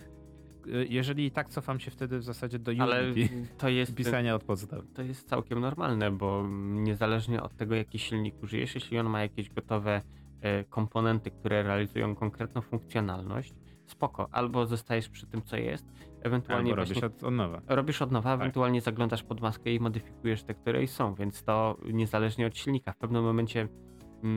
[0.67, 4.35] y, jeżeli i tak cofam się wtedy w zasadzie do ale Unity to jest, pisania
[4.35, 4.81] od podstaw.
[4.95, 9.51] to jest całkiem normalne, bo niezależnie od tego, jaki silnik użyjesz, jeśli on ma jakieś
[9.51, 10.03] gotowe
[10.41, 13.55] e, komponenty, które realizują konkretną funkcjonalność,
[13.87, 15.87] spoko, albo zostajesz przy tym, co jest,
[16.23, 17.61] ewentualnie Albo robisz od, od nowa.
[17.67, 18.41] robisz od nowa, Tak.
[18.41, 22.93] ewentualnie zaglądasz pod maskę i modyfikujesz te, które są, więc to niezależnie od silnika.
[22.93, 23.69] W pewnym momencie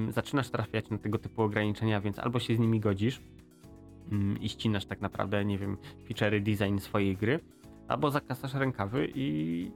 [0.10, 3.22] zaczynasz trafiać na tego typu ograniczenia, więc albo się z nimi godzisz
[4.12, 5.78] mm, i ścinasz tak naprawdę, nie wiem,
[6.10, 7.40] feature'y, design swojej gry,
[7.88, 9.72] albo zakasasz rękawy i,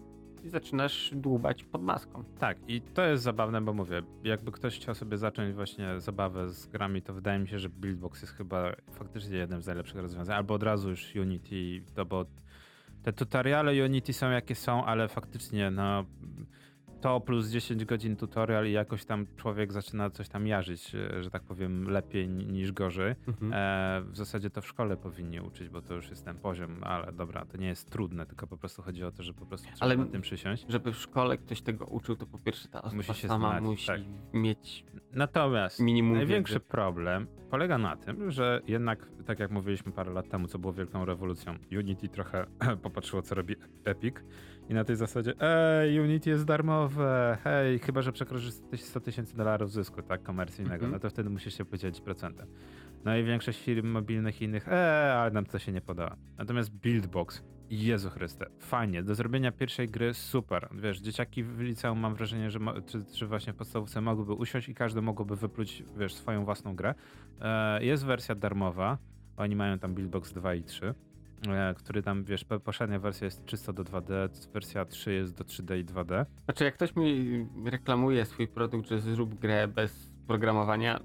[0.45, 2.23] zaczynasz dłubać pod maską.
[2.39, 6.67] Tak, i to jest zabawne, bo mówię, jakby ktoś chciał sobie zacząć właśnie zabawę z
[6.67, 10.53] grami, to wydaje mi się, że Buildbox jest chyba faktycznie jednym z najlepszych rozwiązań, albo
[10.53, 12.25] od razu już Unity, to bo
[13.03, 16.05] te tutoriale Unity są jakie są, ale faktycznie no
[17.01, 21.29] to plus 10 godzin tutorial i jakoś tam człowiek zaczyna coś tam jarzyć, e, że
[21.29, 23.15] tak powiem, lepiej ni- niż gorzej.
[23.27, 23.53] Mhm.
[23.53, 27.11] E, w zasadzie to w szkole powinni uczyć, bo to już jest ten poziom, ale
[27.11, 29.85] dobra, to nie jest trudne, tylko po prostu chodzi o to, że po prostu trzeba
[29.85, 30.65] Ale- na tym przysiąść.
[30.69, 33.63] Żeby w szkole ktoś tego uczył, to po pierwsze ta osoba Musi się sama znać,
[33.63, 34.01] musi tak.
[34.33, 36.65] mieć Natomiast minimum największy wiedzy.
[36.65, 41.05] problem polega na tym, że jednak, tak jak mówiliśmy parę lat temu, co było wielką
[41.05, 42.45] rewolucją, Unity trochę
[42.83, 44.15] popatrzyło, co robi Epic
[44.71, 49.71] i na tej zasadzie, ej, Unity jest darmowe, hej, chyba, że przekroczysz 100 tysięcy dolarów
[49.71, 50.91] zysku, tak, komercyjnego, Mhm.
[50.91, 52.47] no to wtedy musisz się podzielić procentem.
[53.05, 56.15] No i większość firm mobilnych i innych, eee, ale nam to się nie podoba.
[56.37, 60.67] Natomiast Buildbox, Jezu Chryste, fajnie, do zrobienia pierwszej gry super.
[60.71, 64.69] Wiesz, dzieciaki w liceum mam wrażenie, że mo- czy, czy właśnie w podstawówce mogłyby usiąść
[64.69, 66.93] i każdy mogłoby wypluć, wiesz, swoją własną grę.
[67.41, 68.97] E, jest wersja darmowa,
[69.37, 70.93] oni mają tam Buildbox 2 i 3, e,
[71.75, 75.79] który tam, wiesz, po- poprzednia wersja jest czysto do 2D, wersja 3 jest do 3D
[75.79, 76.25] i 2D.
[76.45, 80.99] Znaczy, jak ktoś mi reklamuje swój produkt, że zrób grę bez programowania,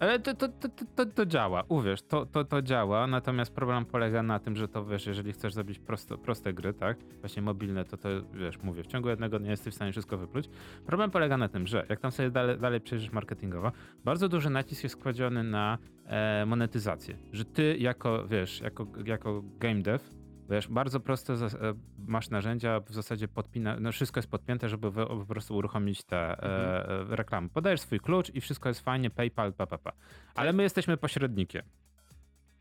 [0.00, 4.22] Ale to, to, to, to, to, działa, uwierz, to, to, to działa, natomiast problem polega
[4.22, 7.96] na tym, że to wiesz, jeżeli chcesz zrobić prosto, proste gry, tak, właśnie mobilne, to
[7.96, 10.48] to wiesz, mówię, w ciągu jednego dnia jesteś w stanie wszystko wypluć.
[10.86, 13.72] Problem polega na tym, że jak tam sobie dalej, dalej przejrzysz marketingowo,
[14.04, 19.82] bardzo duży nacisk jest kładziony na e, monetyzację, że ty jako, wiesz, jako, jako game
[19.82, 20.04] dev,
[20.50, 21.74] Wiesz, bardzo prosto zas- e,
[22.06, 26.88] masz narzędzia, w zasadzie podpina, no wszystko jest podpięte, żeby po prostu uruchomić te e,
[27.10, 27.48] e, reklamy.
[27.48, 29.92] Podajesz swój klucz i wszystko jest fajnie, PayPal, pa, pa, pa.
[30.34, 31.62] Ale my jesteśmy pośrednikiem.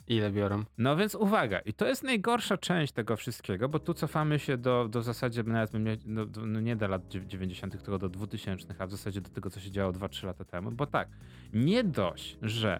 [0.07, 0.63] ile biorą?
[0.77, 4.87] No więc uwaga, i to jest najgorsza część tego wszystkiego, bo tu cofamy się do,
[4.89, 5.71] do zasadzie, nawet
[6.05, 9.29] no, do- no nie do lat dziew- 90., tylko do 2000, a w zasadzie do
[9.29, 11.07] tego, co się działo 2-3 lata temu, bo tak,
[11.53, 12.79] nie dość, że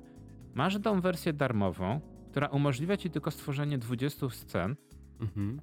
[0.54, 2.02] masz tą wersję darmową,
[2.32, 4.76] która umożliwia ci tylko stworzenie 20 scen,
[5.20, 5.62] Mhm.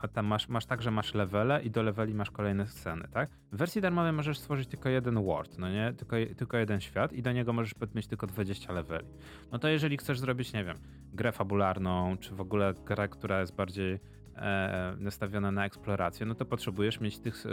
[0.00, 3.30] A tam masz, masz tak, że masz levele i do leveli masz kolejne sceny, tak?
[3.52, 5.92] W wersji darmowej możesz stworzyć tylko jeden world, no nie?
[5.92, 9.08] Tylko, tylko jeden świat i do niego możesz podmieć tylko 20 leveli.
[9.52, 10.76] No to jeżeli chcesz zrobić, nie wiem,
[11.12, 14.00] grę fabularną, czy w ogóle grę, która jest bardziej
[14.36, 17.50] e, nastawione na eksplorację, no to potrzebujesz mieć tych e,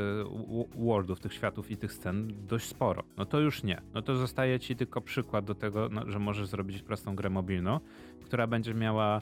[0.85, 3.03] worldów, tych światów i tych scen dość sporo.
[3.17, 3.81] No to już nie.
[3.93, 7.79] No to zostaje ci tylko przykład do tego, no, że możesz zrobić prostą grę mobilną,
[8.25, 9.21] która będzie miała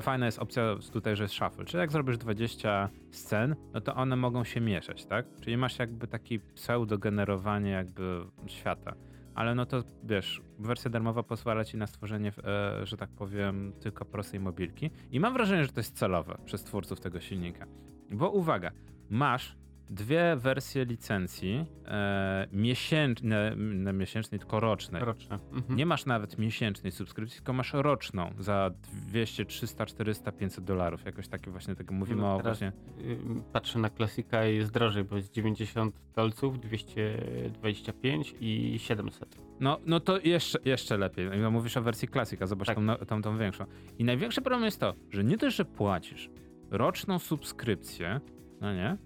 [0.00, 0.62] Fajna jest opcja
[0.92, 1.64] tutaj, że jest shuffle.
[1.64, 5.26] Czyli jak zrobisz 20 scen, no to one mogą się mieszać, tak?
[5.40, 8.94] Czyli masz jakby taki pseudo-generowanie jakby świata.
[9.34, 14.04] Ale no to wiesz, wersja darmowa pozwala ci na stworzenie, e, że tak powiem, tylko
[14.04, 14.90] prostej mobilki.
[15.10, 17.66] I mam wrażenie, że to jest celowe przez twórców tego silnika.
[18.10, 18.70] Bo uwaga,
[19.10, 19.56] masz
[19.90, 25.04] dwie wersje licencji e, miesięczne, nie miesięcznej, tylko rocznej.
[25.04, 25.38] Roczne.
[25.52, 25.76] Mhm.
[25.76, 28.70] Nie masz nawet miesięcznej subskrypcji, tylko masz roczną za
[29.08, 31.04] 200, 300, 400, 500 dolarów.
[31.04, 32.72] Jakoś takie właśnie tego mówimy No o właśnie.
[33.00, 33.18] Y,
[33.52, 39.36] Patrzę na klasika i jest drożej, bo jest 90 dolców, 225 i 700.
[39.60, 41.30] No, no to jeszcze, jeszcze lepiej.
[41.42, 42.76] No, mówisz o wersji Classic, a zobacz Tak.
[42.76, 43.64] tą, no- tą, tą większą.
[43.98, 46.30] I największy problem jest to, że nie dość, że płacisz
[46.70, 48.20] roczną subskrypcję,
[48.60, 48.96] no nie?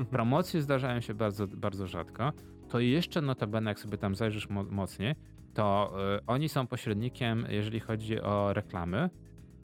[0.00, 0.06] Mhm.
[0.06, 2.32] Promocje zdarzają się bardzo, bardzo rzadko,
[2.68, 5.14] to jeszcze notabene, jak sobie tam zajrzysz mo- mocniej,
[5.54, 9.10] to y, oni są pośrednikiem, jeżeli chodzi o reklamy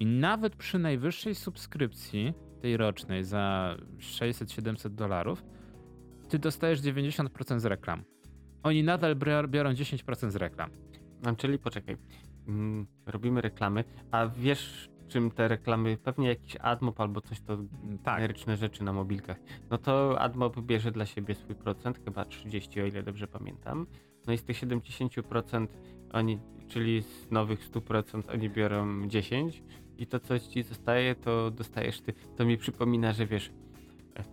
[0.01, 5.45] i nawet przy najwyższej subskrypcji, tej rocznej za 600-700 dolarów,
[6.28, 8.05] ty dostajesz 90% z reklam.
[8.62, 10.70] Oni nadal bior- biorą 10% z reklam.
[11.22, 11.97] No, czyli poczekaj,
[12.49, 17.59] mm, robimy reklamy, a wiesz czym te reklamy, pewnie jakiś AdMob albo coś to
[18.03, 19.37] Tak, generyczne rzeczy na mobilkach.
[19.71, 23.87] No to AdMob bierze dla siebie swój procent, chyba 30 o ile dobrze pamiętam.
[24.27, 25.67] No i z tych 70%
[26.13, 26.39] oni,
[26.69, 29.63] czyli z nowych 100% oni biorą 10
[29.99, 32.13] i to co ci zostaje to dostajesz ty.
[32.37, 33.53] To mi przypomina, że wiesz,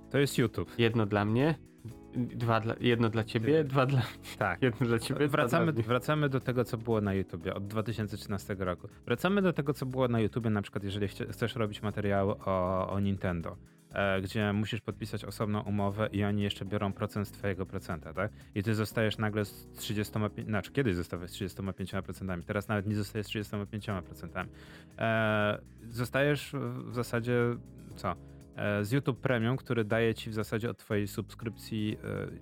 [0.09, 0.79] to jest YouTube.
[0.79, 1.55] jedno dla mnie,
[2.15, 4.01] dwa dla, jedno dla ciebie, dwa dla
[4.37, 4.61] Tak.
[4.67, 8.55] jedno dla ciebie, dwa Wracamy, dla wracamy do tego, co było na YouTubie od 2013
[8.59, 8.87] roku.
[9.05, 12.99] Wracamy do tego, co było na YouTubie, na przykład jeżeli chcesz robić materiał o, o
[12.99, 13.57] Nintendo,
[13.93, 18.31] e, gdzie musisz podpisać osobną umowę i oni jeszcze biorą procent z twojego procenta, tak?
[18.55, 23.27] I ty zostajesz nagle z 35, znaczy kiedyś zostałeś z 35%, teraz nawet nie zostajesz
[23.27, 24.45] z 35%.
[24.97, 25.59] E,
[25.89, 26.55] zostajesz
[26.85, 27.39] w zasadzie,
[27.95, 28.15] co?
[28.55, 31.97] E, z YouTube Premium, który daje ci w zasadzie od twojej subskrypcji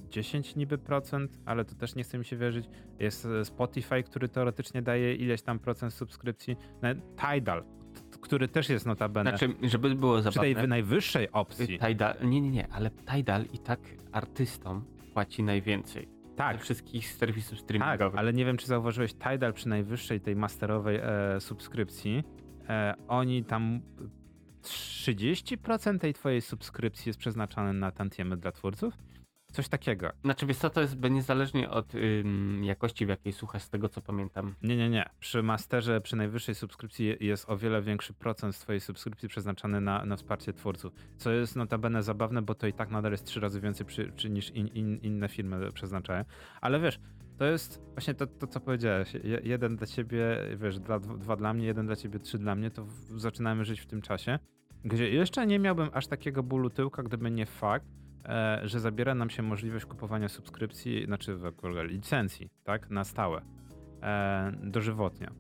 [0.06, 2.66] e, 10 niby procent, ale to też nie chce mi się wierzyć.
[3.00, 6.56] Jest e, Spotify, który teoretycznie daje ileś tam procent subskrypcji.
[6.82, 7.64] Nawet Tidal,
[8.22, 11.80] który też jest notabene Znaczy, żeby było przy tej zabawne, wy- najwyższej opcji.
[11.88, 13.80] Tidal, nie, nie, nie, ale Tidal i tak
[14.12, 16.08] artystom płaci najwięcej.
[16.30, 18.20] Ze Tak, wszystkich serwisów tak, streamingowych.
[18.20, 22.24] ale nie wiem, czy zauważyłeś, Tidal przy najwyższej tej masterowej e, subskrypcji,
[22.70, 23.82] e, oni tam
[24.62, 28.94] 30% tej twojej subskrypcji jest przeznaczone na tantiemy dla twórców?
[29.52, 30.12] Coś takiego.
[30.24, 34.02] Znaczy, wiesz co, to jest niezależnie od ym, jakości, w jakiej słuchasz, z tego co
[34.02, 34.56] pamiętam.
[34.64, 35.10] Nie, nie, nie.
[35.20, 40.06] Przy masterze, przy najwyższej subskrypcji jest o wiele większy procent z twojej subskrypcji przeznaczony na,
[40.06, 40.94] na wsparcie twórców.
[41.18, 44.50] Co jest notabene zabawne, bo to i tak nadal jest trzy razy więcej przy, niż
[44.50, 46.26] in, in, inne firmy przeznaczają.
[46.62, 47.00] Ale wiesz,
[47.42, 49.14] to jest właśnie to, to co powiedziałeś.
[49.14, 50.80] Je, jeden dla ciebie, wiesz,
[51.20, 54.02] dwa dla mnie, jeden dla ciebie, trzy dla mnie, to w, zaczynamy żyć w tym
[54.02, 54.40] czasie,
[54.86, 57.86] gdzie jeszcze nie miałbym aż takiego bólu tyłka, gdyby nie fakt,
[58.26, 61.38] e, że zabiera nam się możliwość kupowania subskrypcji, znaczy
[61.84, 63.42] licencji, tak, na stałe,
[64.02, 65.32] e, dożywotnia.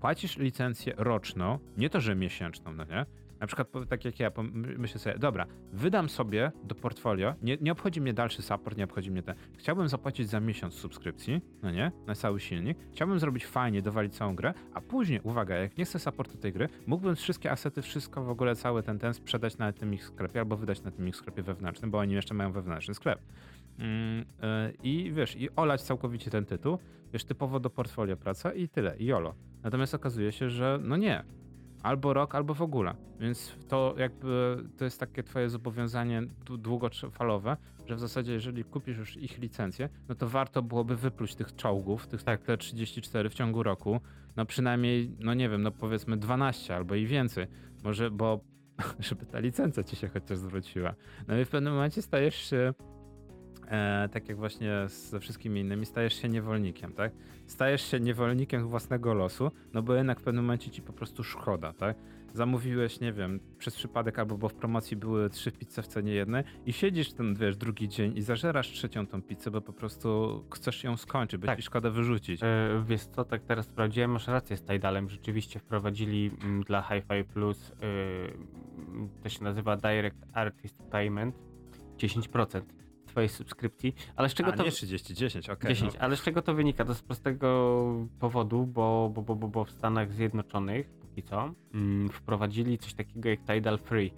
[0.00, 3.06] Płacisz licencję roczną, nie to, że miesięczną, no nie?
[3.40, 8.00] Na przykład tak jak ja, myślę sobie, dobra, wydam sobie do portfolio, nie, nie obchodzi
[8.00, 9.34] mnie dalszy support, nie obchodzi mnie ten.
[9.58, 12.78] Chciałbym zapłacić za miesiąc subskrypcji, no nie, na cały silnik.
[12.92, 16.68] Chciałbym zrobić fajnie, dowalić całą grę, a później, uwaga, jak nie chcę supportu tej gry,
[16.86, 20.56] mógłbym wszystkie asety, wszystko w ogóle, cały ten ten sprzedać na tym ich sklepie albo
[20.56, 23.20] wydać na tym ich sklepie wewnętrznym, bo oni jeszcze mają wewnętrzny sklep.
[23.78, 24.24] Mm, yy,
[24.82, 26.78] I wiesz, i olać całkowicie ten tytuł,
[27.12, 29.34] wiesz, typowo do portfolio praca i tyle, i jolo.
[29.62, 31.24] Natomiast okazuje się, że no nie,
[31.82, 32.94] albo rok, albo w ogóle.
[33.20, 37.56] Więc to jakby to jest takie twoje zobowiązanie dłu- długofalowe,
[37.86, 42.06] że w zasadzie jeżeli kupisz już ich licencję, no to warto byłoby wypluć tych czołgów,
[42.06, 42.42] tych tak.
[42.42, 44.00] te 34 w ciągu roku,
[44.36, 47.46] no przynajmniej, no nie wiem, no powiedzmy 12 albo i więcej.
[47.84, 48.40] Może, bo
[48.98, 50.94] żeby ta licencja ci się chociaż zwróciła.
[51.28, 52.74] No i w pewnym momencie stajesz się
[53.70, 57.12] e, tak jak właśnie ze wszystkimi innymi, stajesz się niewolnikiem, tak?
[57.46, 61.72] Stajesz się niewolnikiem własnego losu, no bo jednak w pewnym momencie ci po prostu szkoda,
[61.72, 61.96] tak?
[62.34, 66.44] Zamówiłeś, nie wiem, przez przypadek albo bo w promocji były trzy pizze w cenie jednej
[66.66, 70.84] i siedzisz ten, wiesz, drugi dzień i zażerasz trzecią tą pizzę, bo po prostu chcesz
[70.84, 71.58] ją skończyć, bo Tak.
[71.58, 72.42] ci szkoda wyrzucić.
[72.42, 77.24] E, wiesz co, tak teraz sprawdziłem, masz rację z Tidalem, rzeczywiście wprowadzili mm, dla Hi-Fi
[77.34, 77.72] Plus, y,
[79.22, 81.34] to się nazywa Direct Artist Payment,
[81.98, 82.62] 10%
[83.10, 84.62] twojej subskrypcji, ale z czego A to...
[84.62, 85.68] nie 30, 10, okej.
[85.68, 86.84] 10, ale z czego to wynika?
[86.84, 92.08] To z prostego powodu, bo, bo, bo, bo, bo w Stanach Zjednoczonych, póki co, mm,
[92.08, 94.12] wprowadzili coś takiego jak Tidal Free.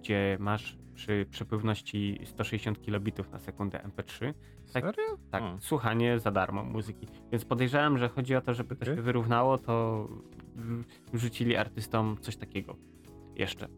[0.00, 4.34] gdzie masz przy przepływności 160 kilobitów na sekundę MP3
[4.72, 5.18] Tak, Serio?
[5.30, 5.56] tak, O.
[5.60, 7.06] słuchanie za darmo muzyki.
[7.32, 8.96] Więc podejrzewam, że chodzi o to, żeby to Okej.
[8.96, 10.08] się wyrównało, to
[11.12, 12.76] wrzucili artystom coś takiego
[13.36, 13.68] jeszcze.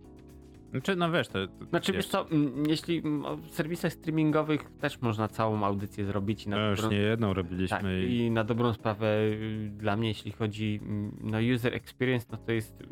[0.71, 1.47] Znaczy, no wiesz, to...
[1.49, 2.27] to Znaczy wiesz co,
[2.69, 3.03] jeśli
[3.43, 7.35] w serwisach streamingowych też można całą audycję zrobić i na No już dobrą, nie jedną
[7.35, 8.17] robiliśmy tak, i...
[8.17, 10.81] i na dobrą sprawę y, dla mnie, jeśli chodzi
[11.21, 12.83] no user experience, no to jest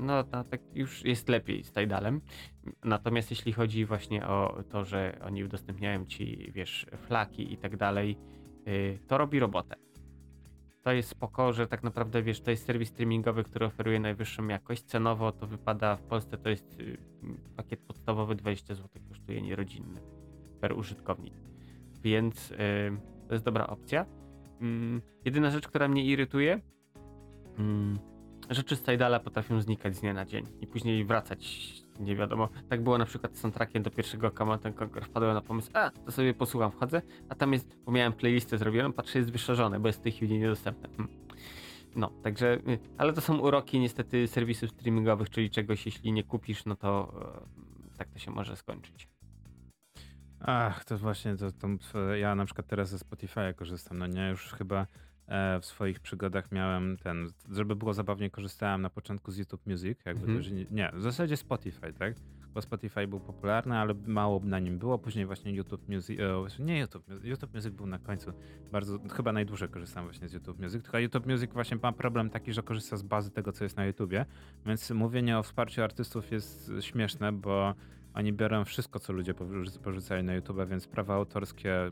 [0.00, 2.20] no to tak już jest lepiej z Tidalem.
[2.84, 8.18] Natomiast jeśli chodzi właśnie o to, że oni udostępniają ci, wiesz, flaki i tak dalej,
[8.68, 9.85] y, to robi robotę.
[10.86, 14.82] To jest spoko, że tak naprawdę, wiesz, to jest serwis streamingowy, który oferuje najwyższą jakość.
[14.82, 16.98] Cenowo to wypada w Polsce, to jest y,
[17.56, 20.00] pakiet podstawowy 20 zł, kosztuje nierodzinny
[20.60, 21.34] per użytkownik.
[22.02, 22.56] Więc y,
[23.28, 24.06] to jest dobra opcja.
[24.60, 26.60] Mm, jedyna rzecz, która mnie irytuje,
[27.58, 27.98] mm,
[28.50, 32.48] rzeczy z Tidala potrafią znikać z dnia na dzień i później wracać nie wiadomo.
[32.68, 35.04] Tak było na przykład z soundtrackiem do pierwszego Command and Conquer.
[35.04, 38.92] Wpadłem na pomysł, a to sobie posłucham, wchodzę, a tam jest, bo miałem playlistę zrobioną,
[38.92, 40.88] patrzę, jest wyszerzone, bo jest w tej chwili niedostępne.
[40.88, 41.26] Hmm.
[41.96, 46.64] No, także, y, ale to są uroki niestety serwisów streamingowych, czyli czegoś, jeśli nie kupisz,
[46.64, 47.12] no to
[47.94, 49.08] e, tak to się może skończyć.
[50.40, 51.46] Ach, to właśnie, to,
[51.92, 54.86] to, ja na przykład teraz ze Spotify'a korzystam, no nie, już chyba
[55.60, 60.26] w swoich przygodach miałem ten, żeby było zabawnie, korzystałem na początku z YouTube Music, jakby
[60.36, 62.14] też, nie, nie, w zasadzie Spotify, tak?
[62.54, 66.78] Bo Spotify był popularny, ale mało na nim było, później właśnie YouTube Music, e, nie
[66.78, 68.32] YouTube, YouTube Music był na końcu,
[68.72, 72.52] bardzo, chyba najdłużej korzystałem właśnie z YouTube Music, tylko YouTube Music właśnie ma problem taki,
[72.52, 74.26] że korzysta z bazy tego, co jest na YouTubie,
[74.66, 77.74] więc mówienie o wsparciu artystów jest śmieszne, bo
[78.14, 81.90] oni biorą wszystko, co ludzie porzu- porzucali na YouTube, więc prawa autorskie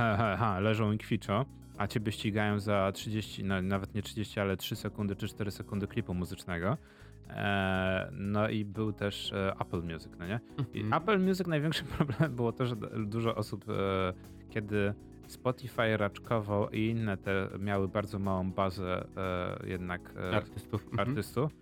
[0.60, 1.44] leżą i kwiczą,
[1.78, 5.86] a ciebie ścigają za 30, no, nawet nie 30, ale 3 sekundy czy 4 sekundy
[5.86, 6.76] klipu muzycznego.
[7.30, 10.40] E, no i był też e, Apple Music, no nie?
[10.74, 11.02] I Mhm.
[11.02, 14.12] Apple Music największym problemem było to, że dużo osób, e,
[14.50, 14.94] kiedy
[15.26, 20.86] Spotify raczkował i inne te miały bardzo małą bazę e, jednak e, artystów.
[20.86, 21.08] Mhm.
[21.08, 21.52] artystów,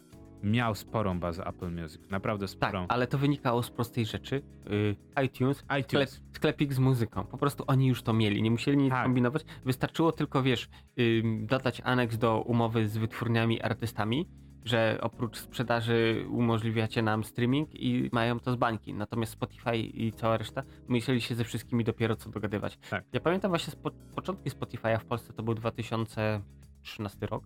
[0.43, 2.87] miał sporą bazę Apple Music, naprawdę Tak, sporą.
[2.89, 4.43] ale to wynikało z prostej rzeczy.
[4.71, 6.21] Y, iTunes, Sklep, iTunes.
[6.33, 7.25] sklepik z muzyką.
[7.25, 9.05] Po prostu oni już to mieli, nie musieli nic Tak.
[9.05, 9.45] kombinować.
[9.65, 10.69] Wystarczyło tylko, wiesz,
[11.01, 14.29] ym, dodać aneks do umowy z wytwórniami, artystami,
[14.65, 18.95] że oprócz sprzedaży umożliwiacie nam streaming i mają to z bańki.
[18.95, 22.79] Natomiast Spotify i cała reszta musieli się ze wszystkimi dopiero co dogadywać.
[22.91, 23.05] Tak.
[23.13, 27.45] Ja pamiętam właśnie spo, początki Spotify'a w Polsce to był 2013 rok.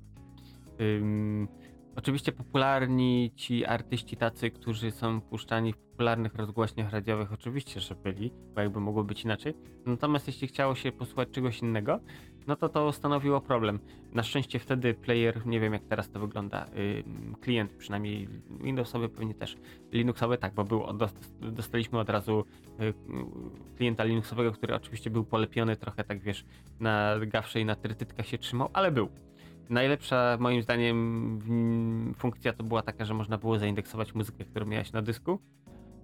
[0.80, 1.48] Ym,
[1.96, 8.32] oczywiście popularni ci artyści tacy, którzy są puszczani w popularnych rozgłośniach radiowych, oczywiście, że byli,
[8.54, 9.54] bo jakby mogło być inaczej.
[9.86, 12.00] Natomiast jeśli chciało się posłuchać czegoś innego,
[12.46, 13.80] no to to stanowiło problem.
[14.12, 16.66] Na szczęście wtedy player, nie wiem jak teraz to wygląda,
[17.06, 18.28] ym, klient przynajmniej
[18.60, 19.56] Windowsowy pewnie też,
[19.92, 22.44] Linuxowy tak, bo był, dost- dostaliśmy od razu
[22.80, 22.94] y,
[23.76, 26.44] klienta Linuxowego, który oczywiście był polepiony trochę tak wiesz,
[26.80, 29.08] na gawsze i na trytytkach się trzymał, ale był.
[29.70, 35.02] Najlepsza moim zdaniem funkcja to była taka, że można było zaindeksować muzykę, którą miałeś na
[35.02, 35.38] dysku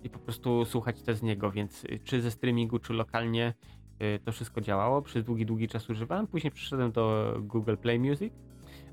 [0.05, 3.55] i po prostu słuchać też z niego, więc y, czy ze streamingu, czy lokalnie
[4.03, 5.03] y, to wszystko działało.
[5.03, 6.27] Przez długi, długi czas używałem.
[6.27, 8.33] Później przyszedłem do Google Play Music,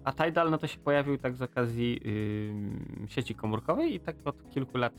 [0.03, 4.49] a Tidal no to się pojawił tak z okazji y, sieci komórkowej i tak od
[4.49, 4.93] kilku lat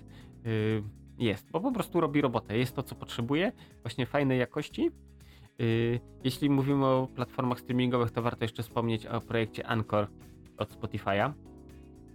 [0.46, 0.82] y,
[1.18, 2.58] jest, bo po prostu robi robotę.
[2.58, 3.52] Jest to, co potrzebuje,
[3.82, 4.90] właśnie fajnej jakości.
[5.60, 10.06] Y, Jeśli mówimy o platformach streamingowych, to warto jeszcze wspomnieć o projekcie Anchor
[10.56, 11.32] od Spotify'a.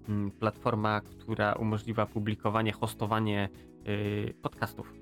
[0.10, 3.50] Mm, Platforma, która umożliwia publikowanie, hostowanie
[3.88, 4.94] y, podcastów.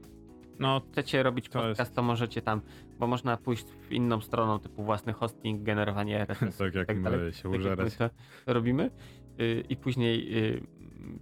[0.60, 2.62] No, Chcecie robić To podcast, jest- to możecie tam,
[3.00, 6.58] bo można pójść w inną stroną, typu własny hosting, generowanie RSS.
[6.58, 7.20] tak jak tak dalej.
[7.20, 7.96] my się tak użerać.
[7.96, 8.10] to
[8.48, 8.92] robimy.
[9.40, 10.30] Y, I później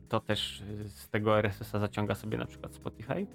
[0.09, 3.27] to też z tego RSS-a zaciąga sobie na przykład Spotify.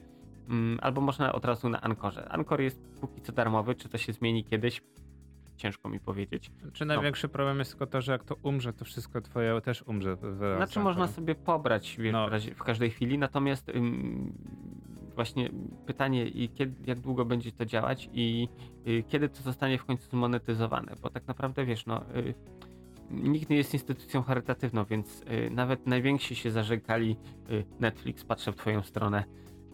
[0.48, 2.28] Mm, Albo można od razu na Ankorze.
[2.28, 4.82] Ankor jest póki co darmowy, czy to się zmieni kiedyś?
[5.56, 6.50] Ciężko mi powiedzieć.
[6.72, 10.16] Czy największy problem jest tylko to, że jak to umrze, to wszystko twoje też umrze.
[10.16, 11.14] wraz Znaczy można Anchorem.
[11.14, 12.26] sobie pobrać wiesz, No.
[12.28, 14.32] w, razie, w każdej chwili, natomiast ym,
[15.14, 15.50] właśnie
[15.86, 18.48] pytanie, i kiedy, jak długo będzie to działać i
[18.88, 22.34] y, kiedy to zostanie w końcu zmonetyzowane, bo tak naprawdę wiesz, no y,
[23.10, 27.16] nikt nie jest instytucją charytatywną, więc y, nawet najwięksi się zarzekali,
[27.50, 29.24] y, Netflix patrzę w twoją stronę,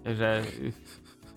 [0.04, 0.42] że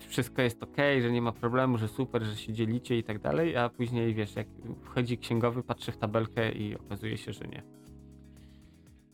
[0.08, 3.56] wszystko jest ok, że nie ma problemu, że super, że się dzielicie i tak dalej,
[3.56, 4.46] a później wiesz, jak
[4.84, 7.62] wchodzi księgowy, patrzy w tabelkę i okazuje się, że nie.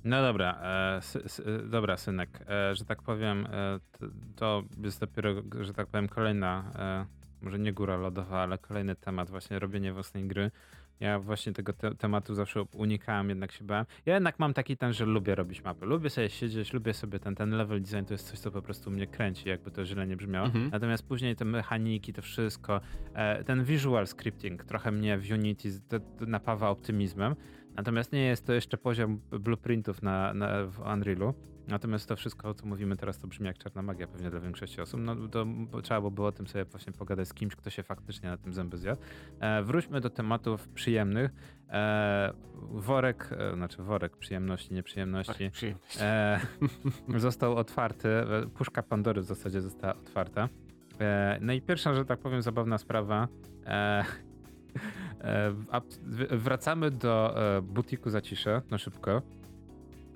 [0.05, 1.01] No dobra, e,
[1.69, 3.81] dobra synek, e, że tak powiem, e,
[4.37, 7.07] to, to jest dopiero, że tak powiem, kolejna, e,
[7.45, 10.51] może nie góra lodowa, ale kolejny temat, właśnie robienie własnej gry.
[11.01, 13.87] Ja właśnie tego te tematu zawsze unikałem, jednak się bałem.
[14.07, 15.87] Ja jednak mam taki ten, że lubię robić mapy.
[15.87, 18.91] Lubię sobie siedzieć, lubię sobie ten, ten level design, to jest coś, co po prostu
[18.91, 20.47] mnie kręci, jakby to źle nie brzmiało.
[20.47, 20.71] Mhm.
[20.71, 22.81] Natomiast później te mechaniki, to wszystko,
[23.15, 25.69] e, ten visual scripting trochę mnie w Unity
[26.21, 27.37] napawa optymizmem.
[27.77, 31.35] Natomiast nie jest to jeszcze poziom blueprintów na, na, w Unrealu.
[31.69, 34.81] Natomiast to wszystko, o co mówimy teraz, to brzmi jak czarna magia pewnie dla większości
[34.81, 35.01] osób.
[35.01, 35.47] No to
[35.83, 38.55] trzeba by było o tym sobie właśnie pogadać z kimś, kto się faktycznie na tym
[38.55, 39.01] zęby zjadł.
[39.41, 41.31] E, wróćmy do tematów przyjemnych.
[41.69, 45.51] E, worek, e, znaczy worek przyjemności, nieprzyjemności.
[45.51, 45.99] Przyjemność.
[46.01, 46.41] E,
[47.17, 50.49] został otwarty, e, puszka Pandory w zasadzie została otwarta.
[51.01, 53.29] E, no i pierwsza, że tak powiem, zabawna sprawa.
[55.21, 55.53] E,
[56.31, 59.23] wracamy do e, butiku Zacisze, no szybko.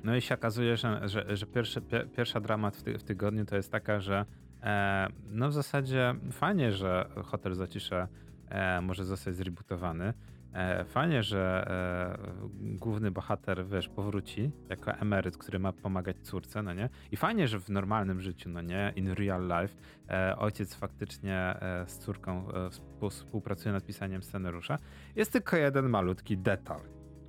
[0.05, 3.45] No i się okazuje, że, że, że pierwszy, pie, pierwsza dramat w, ty, w tygodniu
[3.45, 4.25] to jest taka, że
[4.63, 8.09] e, no w zasadzie fajnie, że Hotel Zacisze
[8.49, 10.15] e, może zostać zrebootowany.
[10.57, 16.75] E, fajnie, że e, główny bohater, wiesz, powróci jako emeryt, który ma pomagać córce, no
[16.75, 16.89] nie?
[17.13, 19.77] I fajnie, że w normalnym życiu, no nie, in real life,
[20.09, 21.55] e, ojciec faktycznie
[21.87, 24.79] z córką współ, współpracuje nad pisaniem scenariusza.
[25.17, 26.81] Jest tylko jeden malutki detal.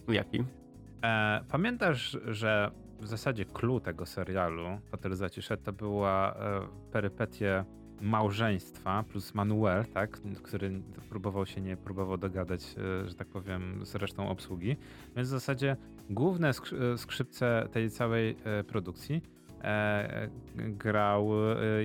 [0.07, 0.43] Jaki?
[1.49, 6.35] Pamiętasz, że w zasadzie clue tego serialu Hotel Zacisze to była
[6.91, 7.65] perypetie
[8.01, 13.95] małżeństwa plus Manuel, tak, który próbował się nie próbował dogadać, e, że tak powiem, z
[13.95, 14.77] resztą obsługi.
[15.15, 15.77] Więc w zasadzie
[16.09, 19.21] główne e, skrzypce tej całej e, produkcji
[20.57, 21.29] grał,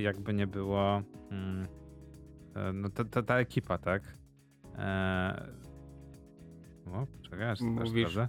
[0.03, 1.67] jakby nie było, mm,
[2.75, 4.03] no ta, ta, ta ekipa, tak.
[6.87, 8.29] O, czekaj, aż Mówisz-.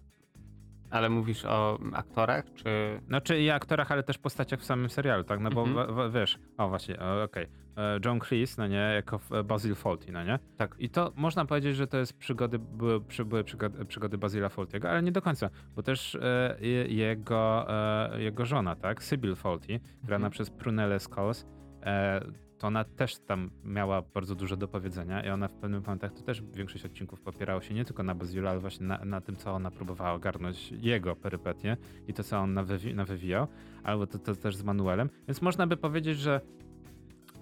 [0.94, 3.00] Ale mówisz o aktorach, czy...
[3.08, 5.40] Znaczy i aktorach, ale też postaciach w samym serialu, tak?
[5.40, 5.88] No bo Mhm.
[5.96, 7.48] w, w, wiesz, o właśnie, okej.
[7.78, 10.40] E, John Cleese, no nie, jako w- Basil Fawlty, no nie?
[10.58, 10.76] Tak.
[10.80, 15.04] I to można powiedzieć, że to jest przygody, były, były przygody, przygody Basila Fawlty'ego, ale
[15.04, 17.66] nie do końca, bo też e, je- jego,
[18.14, 19.04] e, jego żona, tak?
[19.04, 20.32] Sybil Fawlty, grana Mhm.
[20.32, 21.46] przez Prunelle Scholes,
[21.84, 22.22] e,
[22.64, 26.22] to ona też tam miała bardzo dużo do powiedzenia i ona w pewnym momentach to
[26.22, 29.52] też większość odcinków popierało się nie tylko na Basilu, ale właśnie na, na tym, co
[29.52, 33.48] ona próbowała ogarnąć jego perypetie i to, co on nawywi- nawywijał,
[33.84, 35.10] albo to, to też z Manuelem.
[35.28, 36.42] Więc można by powiedzieć, że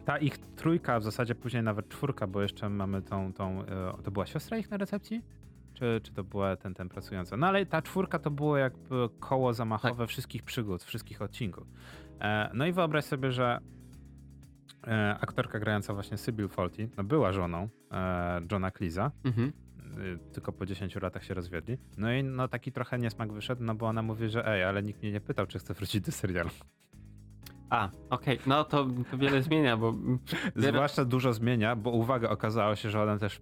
[0.05, 4.11] ta ich trójka, w zasadzie później nawet czwórka, bo jeszcze mamy tą, tą e, to
[4.11, 5.21] była siostra ich na recepcji?
[5.73, 7.37] Czy, czy to była ten, ten pracująca?
[7.37, 11.67] No ale ta czwórka to było jakby koło zamachowe wszystkich przygód, wszystkich odcinków.
[12.21, 13.59] E, no i wyobraź sobie, że
[14.87, 19.51] e, aktorka grająca właśnie Sybil Fawlty, no była żoną e, Johna Cleese'a, Mhm.
[19.99, 21.77] y, tylko po 10 latach się rozwiedli.
[21.97, 25.01] No i no taki trochę niesmak wyszedł, no bo ona mówi, że ej, ale nikt
[25.01, 26.49] mnie nie pytał, czy chcę wrócić do serialu.
[27.71, 29.93] A, okej, no to, to wiele zmienia, bo...
[30.55, 33.41] Zwłaszcza dużo zmienia, bo uwaga, okazało się, że ona też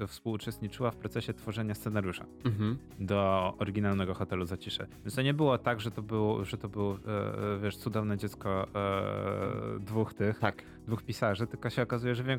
[0.00, 2.78] e, współuczestniczyła w procesie tworzenia scenariusza Mhm.
[3.00, 4.86] do oryginalnego hotelu Zacisze.
[5.04, 8.16] Więc to nie było tak, że to było, że to było e, e, wiesz, cudowne
[8.18, 10.62] dziecko e, dwóch tych, Tak.
[10.86, 12.38] dwóch pisarzy, tylko się okazuje, że wie-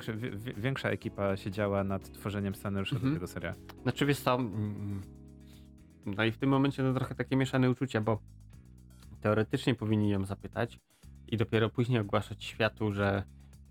[0.58, 3.14] większa ekipa siedziała nad tworzeniem scenariusza Mhm.
[3.14, 3.58] do tego serialu.
[3.84, 5.02] Znaczy wiesz co, mm,
[6.06, 8.20] no i w tym momencie no trochę takie mieszane uczucia, bo
[9.22, 10.80] teoretycznie powinni ją zapytać
[11.28, 13.24] i dopiero później ogłaszać światu, że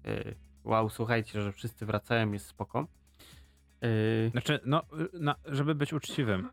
[0.06, 0.34] y,
[0.64, 2.86] wow, słuchajcie, że wszyscy wracają, jest spoko.
[3.84, 4.82] Y, Znaczy, no,
[5.14, 6.48] y, na, żeby być uczciwym,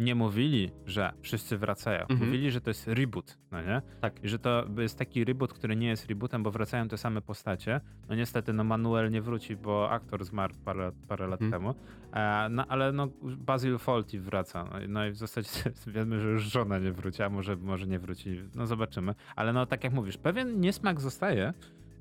[0.00, 2.00] nie mówili, że wszyscy wracają.
[2.00, 2.20] Mhm.
[2.20, 3.82] Mówili, że to jest reboot, no nie?
[4.00, 4.24] Tak.
[4.24, 7.80] I że to jest taki reboot, który nie jest rebootem, bo wracają te same postacie.
[8.08, 11.62] No niestety, no Manuel nie wróci, bo aktor zmarł parę, parę lat Mhm.
[11.62, 11.74] temu.
[12.12, 14.64] E, no ale no Basil Fawlty wraca.
[14.72, 15.48] No, i- no i w zasadzie
[15.86, 18.42] wiemy, że już żona nie wróci, a może, może nie wróci.
[18.54, 19.14] No zobaczymy.
[19.36, 21.52] Ale no tak jak mówisz, pewien niesmak zostaje.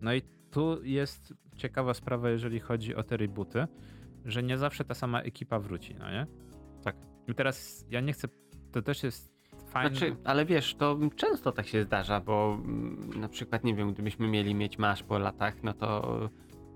[0.02, 0.22] No i
[0.52, 3.68] tu jest ciekawa sprawa, jeżeli chodzi o te rebooty,
[4.26, 6.28] że nie zawsze ta sama ekipa wróci, no nie?
[6.84, 6.95] Tak.
[7.30, 8.27] I teraz ja nie chcę,
[8.71, 9.34] to też jest
[9.67, 9.89] fajne.
[9.89, 14.27] Znaczy, ale wiesz, to często tak się zdarza, bo mm, na przykład, nie wiem, gdybyśmy
[14.27, 16.30] mieli mieć masz po latach, no to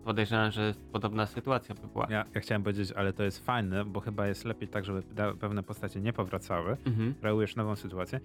[0.04, 2.08] podejrzewam, że podobna sytuacja by była.
[2.10, 5.04] Ja, ja chciałem powiedzieć, ale to jest fajne, bo chyba jest lepiej tak, żeby
[5.40, 6.78] pewne postacie nie powracały.
[6.86, 7.16] Mhm.
[7.16, 8.20] Kreujesz nową sytuację.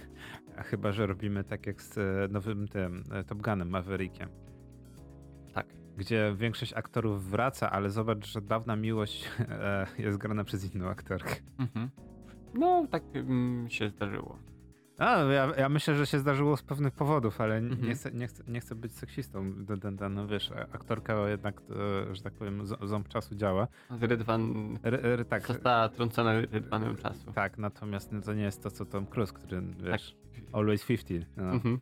[0.58, 4.28] A chyba, że robimy tak jak z e, nowym tym e, Top Gunem Maverickiem.
[5.94, 6.04] Tak.
[6.04, 11.34] Gdzie większość aktorów wraca, ale zobacz, że dawna miłość e, jest grana przez inną aktorkę.
[11.58, 11.90] Mhm.
[12.54, 14.38] No, tak mm, się zdarzyło.
[14.98, 17.88] A, ja, ja myślę, że się zdarzyło z pewnych powodów, ale Mhm.
[17.88, 19.54] nie, chcę, nie, chcę, nie chcę być seksistą.
[20.10, 21.60] No wiesz, aktorka jednak,
[22.10, 23.68] e, że tak powiem, z- ząb czasu działa.
[24.00, 27.32] Rydwan R, r, tak, została trącona rydwanem czasu.
[27.32, 29.82] tak, natomiast no, to nie jest to, co Tom Cruise, który, Tak.
[29.92, 30.16] wiesz,
[30.52, 31.26] always 50.
[31.36, 31.42] No.
[31.52, 31.80] Mhm.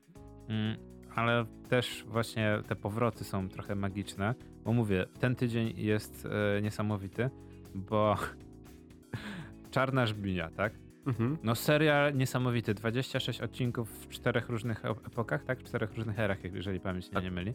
[0.48, 0.76] Mm,
[1.14, 4.34] ale też właśnie te powroty są trochę magiczne,
[4.64, 7.30] bo mówię, ten tydzień jest e, niesamowity,
[7.74, 8.16] bo
[9.70, 10.72] Czarna Żbija, tak?
[11.06, 11.38] Mhm.
[11.42, 15.58] No serial niesamowity, 26 odcinków w czterech różnych ep- epokach, tak?
[15.60, 17.24] W czterech różnych erach, jeżeli pamięć Tak.
[17.24, 17.54] nie myli.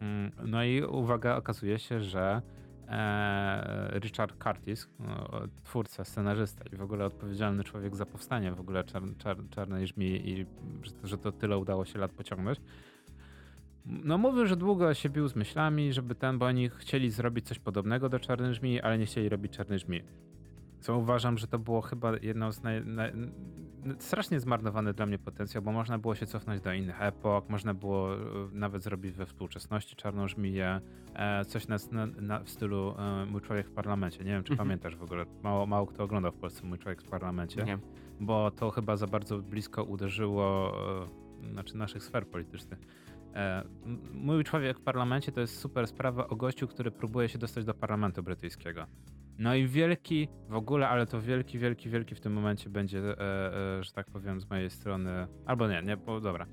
[0.00, 2.42] Mm, No i uwaga, okazuje się, że
[2.88, 5.28] e, Richard Curtis, no,
[5.64, 10.30] twórca, scenarzysta i w ogóle odpowiedzialny człowiek za powstanie w ogóle czar, czar, Czarnej Żmii
[10.30, 10.46] i
[10.82, 12.60] że, to- że to tyle udało się lat pociągnąć.
[13.84, 17.58] No mówił, że długo się bił z myślami, żeby ten, bo oni chcieli zrobić coś
[17.58, 20.02] podobnego do Czarnej Żmii, ale nie chcieli robić Czarnej Żmii.
[20.80, 23.32] Co uważam, że to było chyba jedno z naj, naj, n-
[23.98, 28.14] strasznie zmarnowany dla mnie potencjał, bo można było się cofnąć do innych epok, można było
[28.14, 28.18] e,
[28.52, 30.80] nawet zrobić we współczesności Czarną Żmiję,
[31.14, 31.76] e, coś na,
[32.20, 34.18] na, w stylu e, Mój Człowiek w Parlamencie.
[34.24, 34.68] Nie wiem, czy Mhm.
[34.68, 37.78] pamiętasz w ogóle, mało, mało kto oglądał w Polsce Mój Człowiek w Parlamencie Nie.
[38.20, 40.72] bo to chyba za bardzo blisko uderzyło
[41.52, 42.78] znaczy naszych sfer politycznych.
[43.34, 43.62] E,
[44.12, 47.74] Mój człowiek w parlamencie to jest super sprawa o gościu, który próbuje się dostać do
[47.74, 48.86] parlamentu brytyjskiego.
[49.38, 53.78] No i wielki w ogóle, ale to wielki, wielki, wielki w tym momencie będzie, e,
[53.78, 55.26] e, że tak powiem, z mojej strony.
[55.46, 56.46] Albo nie, nie, bo dobra.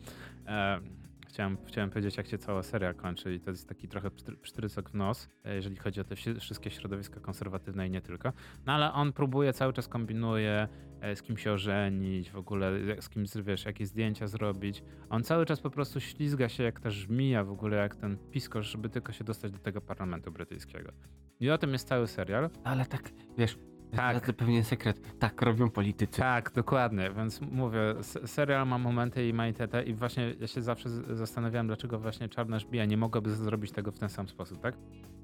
[1.31, 4.11] Chciałem, chciałem powiedzieć, jak się cała seria kończy, i to jest taki trochę
[4.41, 8.33] psztrycok w nos, e, jeżeli chodzi o te wszystkie środowiska konserwatywne i nie tylko.
[8.65, 10.67] No ale on próbuje, cały czas kombinuje,
[11.01, 12.71] e, z kim się ożenić, w ogóle
[13.01, 14.83] z kim, wiesz, jakie zdjęcia zrobić.
[15.09, 18.71] On cały czas po prostu ślizga się jak ta żmija w ogóle, jak ten piskosz,
[18.71, 20.91] żeby tylko się dostać do tego parlamentu brytyjskiego.
[21.39, 22.49] I o tym jest cały serial.
[22.63, 23.57] Ale tak, wiesz,
[23.95, 24.25] Tak.
[24.25, 24.35] tak.
[24.35, 25.19] pewien sekret.
[25.19, 26.19] Tak robią politycy.
[26.21, 27.79] Tak, dokładnie, więc mówię,
[28.25, 32.85] serial ma momenty i majtetę i właśnie ja się zawsze zastanawiałem, dlaczego właśnie Czarna Żbija
[32.85, 34.75] nie mogłaby zrobić tego w ten sam sposób, tak?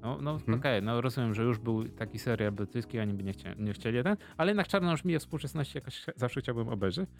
[0.02, 0.58] No, no Mhm.
[0.58, 3.96] okej, no rozumiem, że już był taki serial brytyjski, oni by nie, chcia, nie chcieli
[3.96, 7.10] jeden, ale jednak Czarną Żmiję współczesności jakoś zawsze chciałbym obejrzeć.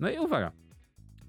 [0.00, 0.52] No i uwaga,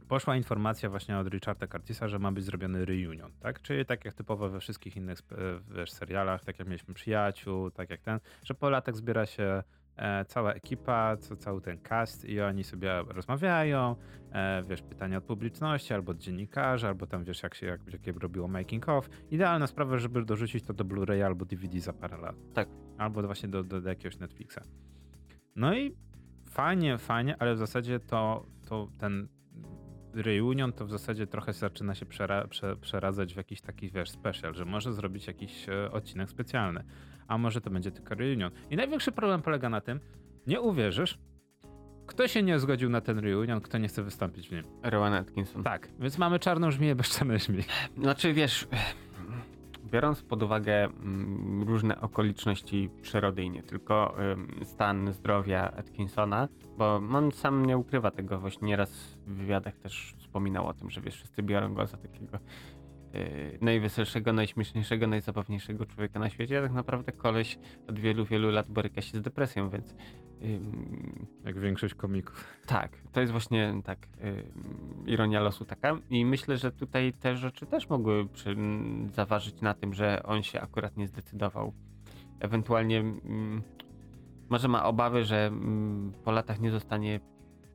[0.10, 3.62] poszła informacja właśnie od Richarda Curtisa, że ma być zrobiony reunion, tak?
[3.62, 5.36] Czyli tak jak typowo we wszystkich innych e,
[5.76, 9.64] wiesz, serialach, tak jak mieliśmy przyjaciół, tak jak ten, że po latach zbiera się
[9.96, 13.96] e, cała ekipa, co, cały ten cast i oni sobie rozmawiają,
[14.32, 18.12] e, wiesz, pytania od publiczności, albo od dziennikarzy, albo tam wiesz, jak się jak, jakie
[18.12, 19.10] robiło making of.
[19.32, 22.36] Idealna sprawa, żeby dorzucić to do Blu-ray albo DVD za parę lat.
[22.54, 22.70] Tak.
[22.98, 24.60] Albo właśnie do, do, do jakiegoś Netflixa.
[25.56, 25.96] No i
[26.50, 29.28] fajnie, fajnie, ale w zasadzie to, to ten
[30.14, 34.54] reunion to w zasadzie trochę zaczyna się przera- prze- przeradzać w jakiś taki, wiesz, special,
[34.54, 36.84] że może zrobić jakiś e, odcinek specjalny,
[37.28, 38.52] a może to będzie tylko reunion.
[38.70, 40.00] I największy problem polega na tym,
[40.48, 41.20] nie uwierzysz,
[42.08, 44.64] kto się nie zgodził na ten reunion, kto nie chce wystąpić w nim.
[44.84, 45.64] Rowan Atkinson.
[45.64, 47.64] Tak, więc mamy czarną żmiję bez czarnej żmii.
[47.98, 48.68] Znaczy wiesz,
[49.92, 54.16] biorąc pod uwagę mm, różne okoliczności przyrody i nie tylko
[54.64, 58.92] stan zdrowia Atkinsona, bo on sam nie ukrywa tego, właśnie nieraz
[59.28, 62.38] w wywiadach też wspominał o tym, że wiesz, wszyscy biorą go za takiego
[63.14, 68.72] yy, najweselszego, najśmieszniejszego, najzabawniejszego człowieka na świecie, a tak naprawdę koleś od wielu, wielu lat
[68.72, 69.96] boryka się z depresją, więc
[70.44, 72.46] ym, Jak większość komików.
[72.66, 77.66] tak, to jest właśnie tak ym, ironia losu taka i myślę, że tutaj te rzeczy
[77.66, 81.74] też mogły przy, m, zaważyć na tym, że on się akurat nie zdecydował.
[82.40, 83.04] Ewentualnie
[84.50, 85.52] może ma obawy, że
[86.24, 87.20] po latach nie zostanie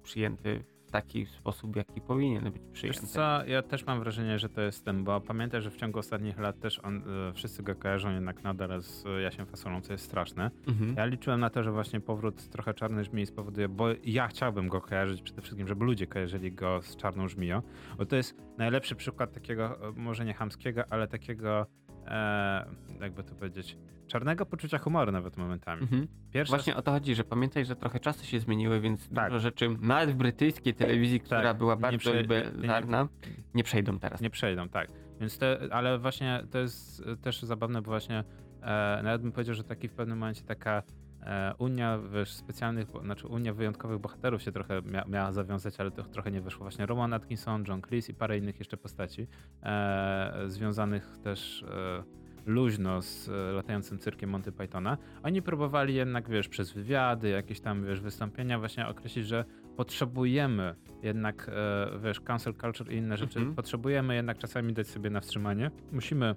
[0.03, 3.07] przyjęty taki sposób, jaki powinien być Wiesz przyjęty.
[3.07, 6.39] co, ja też mam wrażenie, że to jest ten, bo pamiętaj, że w ciągu ostatnich
[6.39, 10.05] lat też on, e, wszyscy go kojarzą jednak nadal z e, Jasiem Fasolą, co jest
[10.05, 10.51] straszne.
[10.69, 10.95] Mhm.
[10.97, 14.81] Ja liczyłem na to, że właśnie powrót trochę Czarnej Żmii spowoduje, bo ja chciałbym go
[14.81, 17.63] kojarzyć przede wszystkim, żeby ludzie kojarzyli go z Czarną Żmiją,
[17.99, 21.67] bo to jest najlepszy przykład takiego, e, może nie chamskiego, ale takiego,
[22.07, 22.67] e,
[23.01, 23.77] jakby to powiedzieć,
[24.07, 25.83] czarnego poczucia humoru nawet momentami.
[25.83, 26.07] Mhm.
[26.33, 29.29] Pierwsza Właśnie o to chodzi, że pamiętaj, że trochę czasy się zmieniły, więc Tak.
[29.29, 33.09] dużo rzeczy, nawet w brytyjskiej telewizji, która Tak, była nie bardzo prze- liberalna,
[33.55, 34.21] nie przejdą teraz.
[34.21, 34.89] Nie przejdą, tak.
[35.21, 38.25] Więc te, ale właśnie to jest też zabawne, bo właśnie
[38.63, 40.83] e, nawet bym powiedział, że taki w pewnym momencie taka
[41.23, 46.03] e, Unia wiesz, specjalnych, znaczy Unia wyjątkowych bohaterów się trochę mia, miała zawiązać, ale to
[46.03, 46.61] trochę nie wyszło.
[46.61, 49.27] Właśnie Rowan Atkinson, John Cleese i parę innych jeszcze postaci
[49.63, 52.03] e, związanych też e,
[52.47, 54.99] luźno z e, latającym cyrkiem Monty Pythona.
[55.23, 59.45] Oni próbowali jednak, wiesz, przez wywiady, jakieś tam, wiesz, wystąpienia właśnie określić, że
[59.77, 63.57] potrzebujemy jednak, e, wiesz, cancel culture i inne rzeczy, Mhm.
[63.57, 65.71] potrzebujemy jednak czasami dać sobie na wstrzymanie.
[65.93, 66.35] Musimy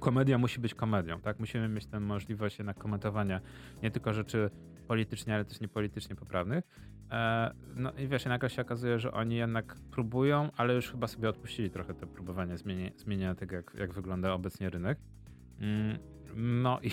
[0.00, 1.40] komedia musi być komedią, tak?
[1.40, 3.40] Musimy mieć tę możliwość jednak komentowania
[3.82, 4.50] nie tylko rzeczy
[4.88, 6.64] politycznie, ale też niepolitycznie poprawnych.
[7.10, 11.28] E, no i wiesz, nagle się okazuje, że oni jednak próbują, ale już chyba sobie
[11.28, 14.98] odpuścili trochę te próbowanie zmienia, zmieniania tego, jak, jak wygląda obecnie rynek.
[15.62, 15.98] Mm,
[16.62, 16.90] no i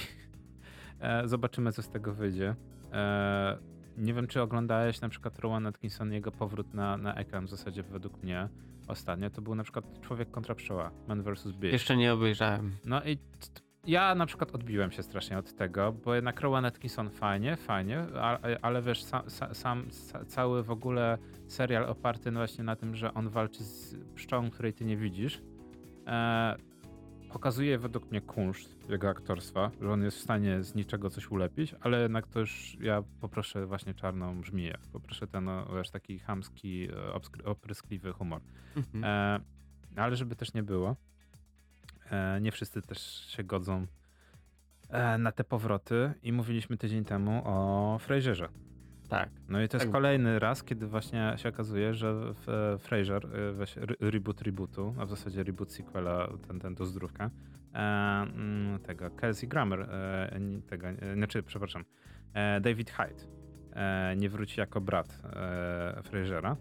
[1.00, 2.56] e, zobaczymy, co z tego wyjdzie.
[2.94, 3.58] E,
[3.98, 7.84] nie wiem, czy oglądałeś na przykład Rowan Atkinson, jego powrót na, na ekran w zasadzie
[7.84, 8.50] według mnie
[8.88, 11.44] ostatnio, to był na przykład Człowiek kontra Pszczoła, Man vs.
[11.44, 11.64] Beast.
[11.64, 12.76] Jeszcze nie obejrzałem.
[12.86, 13.18] No i
[13.88, 18.60] ja na przykład odbiłem się strasznie od tego, bo jednak Rowan Atkinson fajnie, fajnie, ale,
[18.62, 19.24] ale wiesz, sam,
[19.54, 19.88] sam,
[20.28, 21.18] cały w ogóle
[21.48, 25.42] serial oparty właśnie na tym, że on walczy z pszczołą, której ty nie widzisz,
[26.08, 26.56] e,
[27.30, 31.76] pokazuje według mnie kunszt jego aktorstwa, że on jest w stanie z niczego coś ulepić,
[31.82, 34.78] ale jednak to już ja poproszę właśnie czarną żmiję.
[34.94, 36.88] Poproszę ten, no, wiesz, taki chamski,
[37.44, 38.42] e, opryskliwy humor.
[38.76, 39.04] Mhm.
[39.04, 39.40] E,
[40.02, 40.96] ale żeby też nie było,
[42.12, 43.88] e, nie wszyscy też się godzą
[44.90, 48.50] e, na te powroty i mówiliśmy tydzień temu o Frasierze.
[49.10, 49.30] Tak.
[49.50, 49.94] No i to jest Tak.
[49.94, 54.96] kolejny raz, kiedy właśnie się okazuje, że w, e, Frasier, e, weź, re- reboot rebootu,
[55.00, 57.30] a w zasadzie reboot sequela, ten, ten do zdrówka,
[57.74, 59.90] e, mm, tego Kelsey Grammer,
[60.68, 61.86] tego, znaczy, przepraszam,
[62.62, 63.24] David Hyde
[64.18, 65.22] nie wróci jako brat
[66.04, 66.58] Frasera,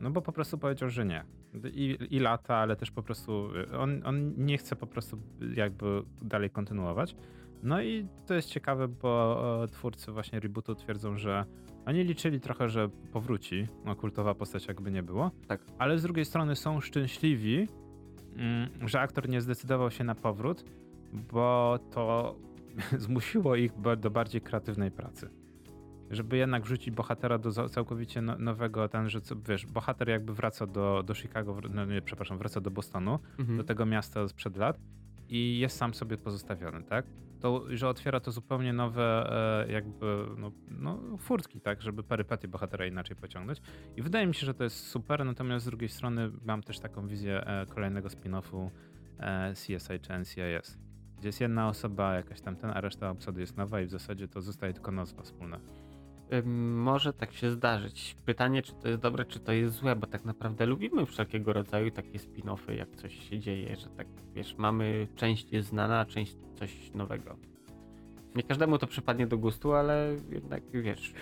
[0.00, 1.24] no bo po prostu powiedział, że nie.
[1.72, 5.18] I, I lata, ale też po prostu on, on nie chce po prostu
[5.54, 7.16] jakby dalej kontynuować.
[7.62, 11.44] No i to jest ciekawe, bo e, twórcy właśnie rebootu twierdzą, że
[11.86, 15.60] oni liczyli trochę, że powróci, no kultowa postać jakby nie było, Tak.
[15.78, 17.68] ale z drugiej strony są szczęśliwi,
[18.36, 20.64] mm, że aktor nie zdecydował się na powrót,
[21.32, 22.36] bo to
[22.98, 25.28] zmusiło ich do bardziej kreatywnej pracy.
[26.10, 30.66] Żeby jednak wrzucić bohatera do całkowicie no, nowego, ten, że co, wiesz, bohater jakby wraca
[30.66, 33.58] do, do Chicago, no nie, przepraszam, wraca do Bostonu, Mhm.
[33.58, 34.78] do tego miasta sprzed lat
[35.28, 37.06] i jest sam sobie pozostawiony, tak?
[37.42, 39.30] To, że otwiera to zupełnie nowe
[39.68, 41.82] e, jakby, no, no furtki, tak?
[41.82, 43.60] Żeby perypetie bohatera inaczej pociągnąć.
[43.96, 47.08] I wydaje mi się, że to jest super, natomiast z drugiej strony mam też taką
[47.08, 48.70] wizję e, kolejnego spin-offu
[49.18, 50.78] e, CSI czy NCIS,
[51.18, 54.28] gdzie jest jedna osoba, jakaś tam ten, a reszta obsady jest nowa i w zasadzie
[54.28, 55.60] to zostaje tylko nazwa wspólna.
[56.74, 58.16] Może tak się zdarzyć.
[58.24, 61.90] Pytanie, czy to jest dobre, czy to jest złe, bo tak naprawdę lubimy wszelkiego rodzaju
[61.90, 66.36] takie spin-offy, jak coś się dzieje, że tak wiesz, mamy część jest znana, a część
[66.54, 67.36] coś nowego.
[68.34, 71.12] Nie każdemu to przypadnie do gustu, ale jednak wiesz.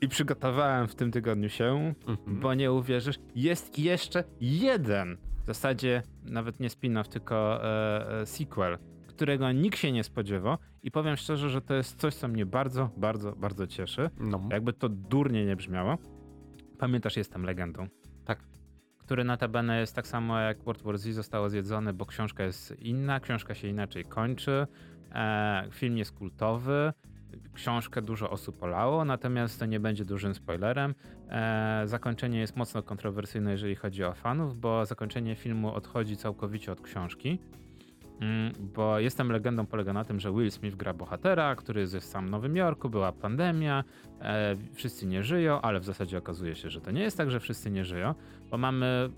[0.00, 2.40] I przygotowałem w tym tygodniu się Mhm.
[2.40, 8.78] Bo nie uwierzysz, jest jeszcze jeden, w zasadzie nawet nie spin-off, tylko e, e, sequel,
[9.18, 12.90] którego nikt się nie spodziewał i powiem szczerze, że to jest coś, co mnie bardzo,
[12.96, 14.10] bardzo, bardzo cieszy.
[14.20, 15.98] No, Jakby to durnie nie brzmiało.
[16.78, 17.86] Pamiętasz, jestem legendą.
[18.24, 18.38] tak.
[18.98, 23.20] Który notabene jest tak samo jak World War Z zostało zjedzone, bo książka jest inna,
[23.20, 24.66] książka się inaczej kończy,
[25.12, 26.92] e, film jest kultowy,
[27.54, 30.94] książkę dużo osób polało, natomiast to nie będzie dużym spoilerem.
[31.28, 36.80] E, zakończenie jest mocno kontrowersyjne, jeżeli chodzi o fanów, bo zakończenie filmu odchodzi całkowicie od
[36.80, 37.38] książki.
[38.20, 42.26] Mm, Bo jestem legendą polega na tym, że Will Smith gra bohatera, który jest sam
[42.26, 43.84] w Nowym Jorku, była pandemia,
[44.20, 47.40] e, wszyscy nie żyją, ale w zasadzie okazuje się, że to nie jest tak, że
[47.40, 48.14] wszyscy nie żyją,
[48.50, 49.10] bo mamy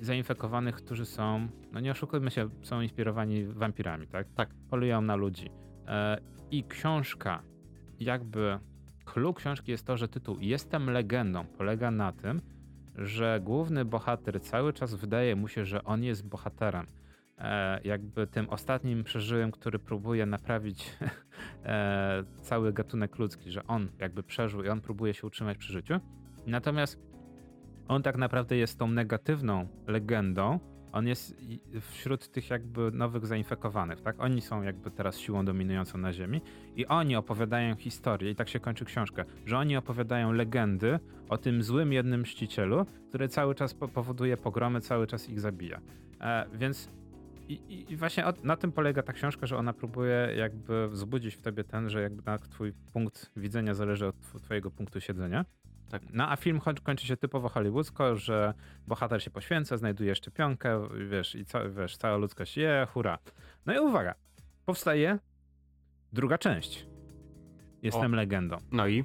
[0.00, 4.26] zainfekowanych, którzy są, no nie oszukujmy się, są inspirowani wampirami, tak?
[4.34, 4.48] Tak.
[4.70, 5.50] Polują na ludzi.
[5.88, 6.18] E,
[6.50, 7.42] I książka,
[8.00, 8.58] jakby
[9.04, 12.40] clue książki jest to, że tytuł Jestem legendą polega na tym,
[12.96, 16.86] że główny bohater cały czas wydaje mu się, że on jest bohaterem.
[17.42, 20.90] E, jakby tym ostatnim przeżyłym, który próbuje naprawić
[21.64, 25.94] e, cały gatunek ludzki, że on jakby przeżył i on próbuje się utrzymać przy życiu.
[26.46, 26.98] Natomiast
[27.88, 30.58] on tak naprawdę jest tą negatywną legendą.
[30.92, 31.36] On jest
[31.80, 34.20] wśród tych jakby nowych zainfekowanych, tak?
[34.20, 36.40] Oni są jakby teraz siłą dominującą na Ziemi
[36.76, 40.98] i oni opowiadają historię, i tak się kończy książka, że oni opowiadają legendy
[41.28, 45.80] o tym złym jednym mścicielu, który cały czas po- powoduje pogromy, cały czas ich zabija.
[46.20, 46.88] E, więc
[47.48, 51.40] i, i, właśnie od, na tym polega ta książka, że ona próbuje jakby wzbudzić w
[51.40, 55.44] tobie ten, że jakby na twój punkt widzenia zależy od tw- twojego punktu siedzenia.
[55.90, 56.02] Tak.
[56.12, 58.54] No a film kończy się typowo hollywoodzko, że
[58.86, 63.18] bohater się poświęca, znajduje szczepionkę, wiesz, i ca, wiesz, cała ludzkość je, hura.
[63.66, 64.14] No i uwaga,
[64.66, 65.18] powstaje
[66.12, 66.86] druga część.
[67.82, 68.56] Jestem legendą.
[68.72, 69.04] No i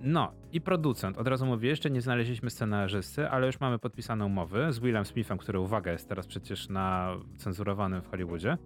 [0.00, 4.72] No i producent, od razu mówię, jeszcze nie znaleźliśmy scenarzysty, ale już mamy podpisane umowy
[4.72, 8.58] z Willem Smithem, który, uwaga, jest teraz przecież na cenzurowanym w Hollywoodzie.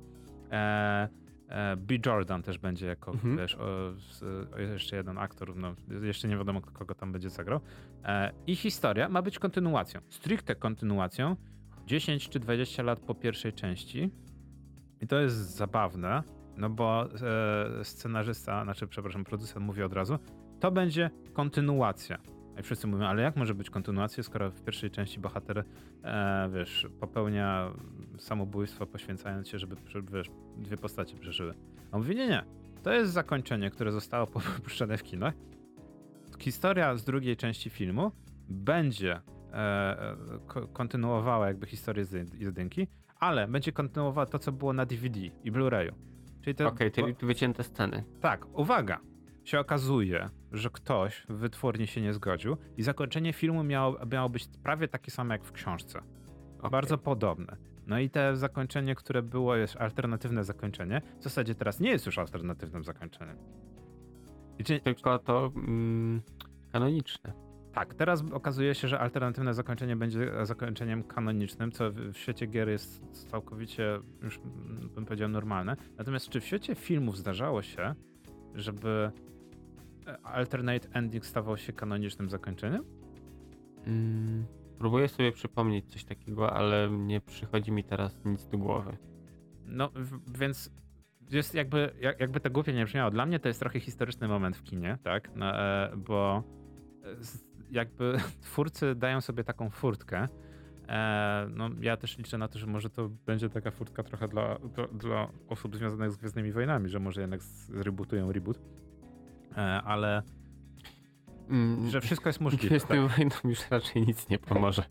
[0.51, 1.09] E,
[1.49, 1.95] e, B.
[2.07, 3.37] Jordan też będzie jako, Mhm.
[3.37, 3.93] wiesz, o,
[4.57, 7.61] o, jeszcze jeden aktor, no, jeszcze nie wiadomo kogo tam będzie zagrał.
[8.05, 11.37] E, I historia ma być kontynuacją, stricte kontynuacją,
[11.87, 14.11] 10 czy 20 lat po pierwszej części.
[15.01, 16.23] I to jest zabawne,
[16.57, 17.09] no bo
[17.81, 20.19] e, scenarzysta, znaczy, przepraszam, producent mówi od razu,
[20.61, 22.19] to będzie kontynuacja.
[22.61, 25.65] I wszyscy mówią, ale jak może być kontynuacja, skoro w pierwszej części bohater,
[26.05, 27.71] e, wiesz, popełnia
[28.19, 29.77] samobójstwo, poświęcając się, żeby,
[30.13, 31.55] wiesz, dwie postacie przeżyły.
[31.93, 32.45] A on mówi, nie, nie,
[32.83, 34.27] to jest zakończenie, które zostało
[34.65, 35.35] puszczone w kinach.
[36.39, 38.13] historia z drugiej części filmu
[38.49, 39.21] będzie
[39.53, 40.17] e, e,
[40.47, 45.21] ko- kontynuowała jakby historię z jed- jedynki, ale będzie kontynuowała to, co było na DVD
[45.21, 45.93] i Blu-rayu.
[46.43, 48.05] Czyli to, Okej, czyli wycięte sceny.
[48.21, 49.01] tak, uwaga.
[49.45, 54.49] Się okazuje, że ktoś w wytwórni się nie zgodził i zakończenie filmu miało, miało być
[54.63, 56.01] prawie takie samo jak w książce.
[56.59, 56.71] Okej.
[56.71, 57.57] Bardzo podobne.
[57.87, 61.03] No i te zakończenie, które było, jest alternatywne zakończenie.
[61.21, 63.37] W zasadzie teraz nie jest już alternatywnym zakończeniem.
[64.65, 66.23] Czy, Tylko to mm,
[66.73, 67.33] kanoniczne.
[67.73, 73.03] tak, teraz okazuje się, że alternatywne zakończenie będzie zakończeniem kanonicznym, co w, świecie gier jest
[73.31, 75.77] całkowicie, już mm, bym powiedział, normalne.
[75.99, 77.95] Natomiast czy w świecie filmów zdarzało się,
[78.55, 79.11] żeby
[80.23, 82.85] alternate ending stawał się kanonicznym zakończeniem?
[83.87, 84.47] Mm,
[84.79, 88.97] próbuję sobie przypomnieć coś takiego, ale nie przychodzi mi teraz nic do głowy.
[89.67, 89.91] No,
[90.39, 90.71] więc
[91.31, 93.11] jest jakby, jak, jakby to głupie nie brzmiało.
[93.11, 95.31] Dla mnie to jest trochę historyczny moment w kinie, tak?
[95.35, 96.43] No, e, bo
[97.05, 97.17] e,
[97.71, 100.29] jakby twórcy dają sobie taką furtkę.
[100.89, 104.59] E, no, ja też liczę na to, że może to będzie taka furtka trochę dla,
[104.59, 108.61] dla, dla osób związanych z Gwiezdnymi Wojnami, że może jednak zrebootują reboot.
[109.57, 110.23] E, ale
[111.51, 112.67] Mm, że wszystko jest możliwe.
[112.69, 114.83] Gwiezdnym wojnom już raczej nic nie pomoże.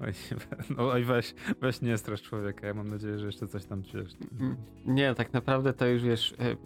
[0.00, 0.12] Oj,
[0.76, 2.66] no, oj weź, weź nie strasz człowieka.
[2.66, 4.12] Ja mam nadzieję, że jeszcze coś tam wiesz.
[4.40, 6.34] Mm, Nie, tak naprawdę to już wiesz.
[6.38, 6.56] e,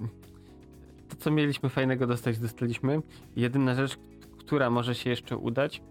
[1.08, 3.02] To, co mieliśmy fajnego dostać, dostaliśmy.
[3.36, 3.96] Jedyna rzecz,
[4.38, 5.82] która może się jeszcze udać,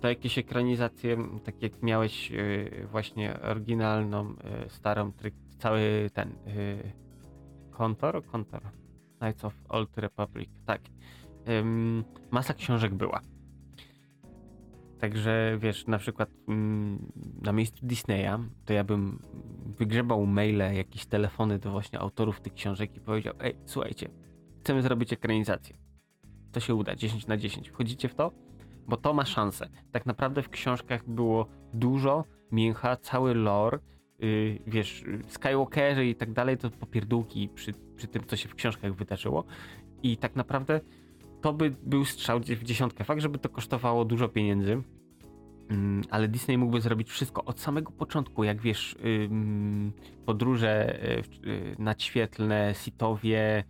[0.00, 4.34] to jakieś ekranizacje, tak jak miałeś e, właśnie oryginalną,
[4.68, 6.32] starą, tryk, cały ten.
[7.70, 8.24] Kontor?
[8.26, 8.62] Kontor.
[9.18, 10.50] Knights of Old Republic.
[10.66, 10.80] Tak.
[11.48, 13.20] Ym, masa książek była.
[15.00, 17.12] Także wiesz, na przykład mm,
[17.42, 19.18] na miejscu Disneya, to ja bym
[19.78, 24.08] wygrzebał maile, jakieś telefony do właśnie autorów tych książek i powiedział: Ej, słuchajcie,
[24.60, 25.76] chcemy zrobić ekranizację.
[26.52, 27.70] To się uda, 10 na 10.
[27.70, 28.32] Wchodzicie w to?
[28.88, 29.68] Bo to ma szansę.
[29.92, 33.78] Tak naprawdę w książkach było dużo mięcha, cały lore.
[34.18, 38.94] Yy, wiesz, Skywalkerzy i tak dalej, to popierdółki przy, przy tym, co się w książkach
[38.94, 39.44] wydarzyło.
[40.02, 40.80] I tak naprawdę
[41.40, 43.04] to by był strzał w dziesiątkę.
[43.04, 44.82] Fakt, żeby to kosztowało dużo pieniędzy,
[45.70, 48.96] mm, ale Disney mógłby zrobić wszystko od samego początku, jak wiesz,
[50.26, 53.64] podróże y, y, nadświetlne, sitowie,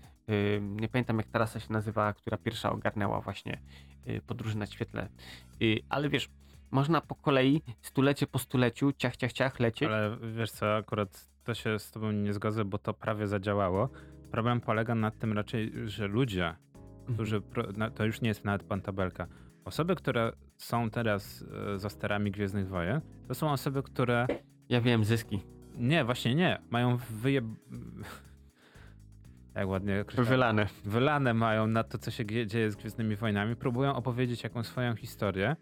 [0.60, 3.60] nie pamiętam jak trasa się nazywała, która pierwsza ogarnęła właśnie
[4.08, 5.08] y, podróże nadświetlne,
[5.62, 6.28] Y, ale wiesz,
[6.70, 9.88] można po kolei, stulecie po stuleciu, ciach, ciach, ciach, lecieć.
[9.88, 13.88] Ale wiesz co, akurat to się z tobą nie zgodzę, bo to prawie zadziałało.
[14.30, 16.54] Problem polega na tym raczej, że ludzie,
[17.14, 19.26] którzy, pro, na, to już nie jest nawet pan tabelka,
[19.64, 21.44] osoby, które są teraz
[21.74, 24.26] e, za sterami Gwiezdnych Wojen, to są osoby, które,
[24.68, 25.40] Ja wiem, zyski.
[25.74, 27.40] nie, właśnie nie, mają wyje...
[29.54, 30.30] Jak ładnie określone.
[30.30, 30.66] Wylane.
[30.84, 35.56] wylane mają na to, co się dzieje z Gwiezdnymi Wojnami, próbują opowiedzieć jakąś swoją historię,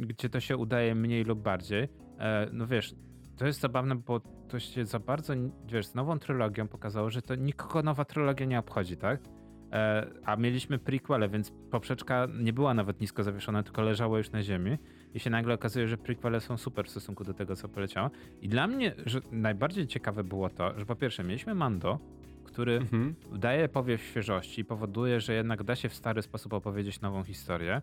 [0.00, 1.88] gdzie to się udaje mniej lub bardziej.
[2.18, 2.94] E, no wiesz,
[3.36, 5.34] to jest zabawne, bo to się za bardzo,
[5.72, 9.20] wiesz, z nową trylogią pokazało, że to nikogo nowa trylogia nie obchodzi, tak?
[9.72, 14.42] E, a mieliśmy prequele, więc poprzeczka nie była nawet nisko zawieszona, tylko leżała już na
[14.42, 14.78] ziemi
[15.14, 18.10] i się nagle okazuje, że prequele są super w stosunku do tego, co poleciało.
[18.40, 21.98] I dla mnie że najbardziej ciekawe było to, że po pierwsze mieliśmy Mando,
[22.44, 23.14] który Mhm.
[23.32, 27.82] daje powiew świeżości i powoduje, że jednak da się w stary sposób opowiedzieć nową historię.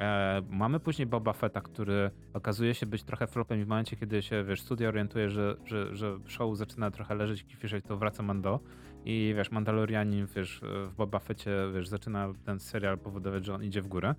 [0.00, 4.22] E, mamy później Boba Fetta, który okazuje się być trochę flopem i w momencie, kiedy
[4.22, 8.22] się, wiesz, studia orientuje, że, że, że show zaczyna trochę leżeć i kifiszeć, to wraca
[8.22, 8.60] Mando
[9.04, 13.82] i wiesz, Mandalorianin, wiesz, w Boba Fetcie, wiesz, zaczyna ten serial powodować, że on idzie
[13.82, 14.14] w górę.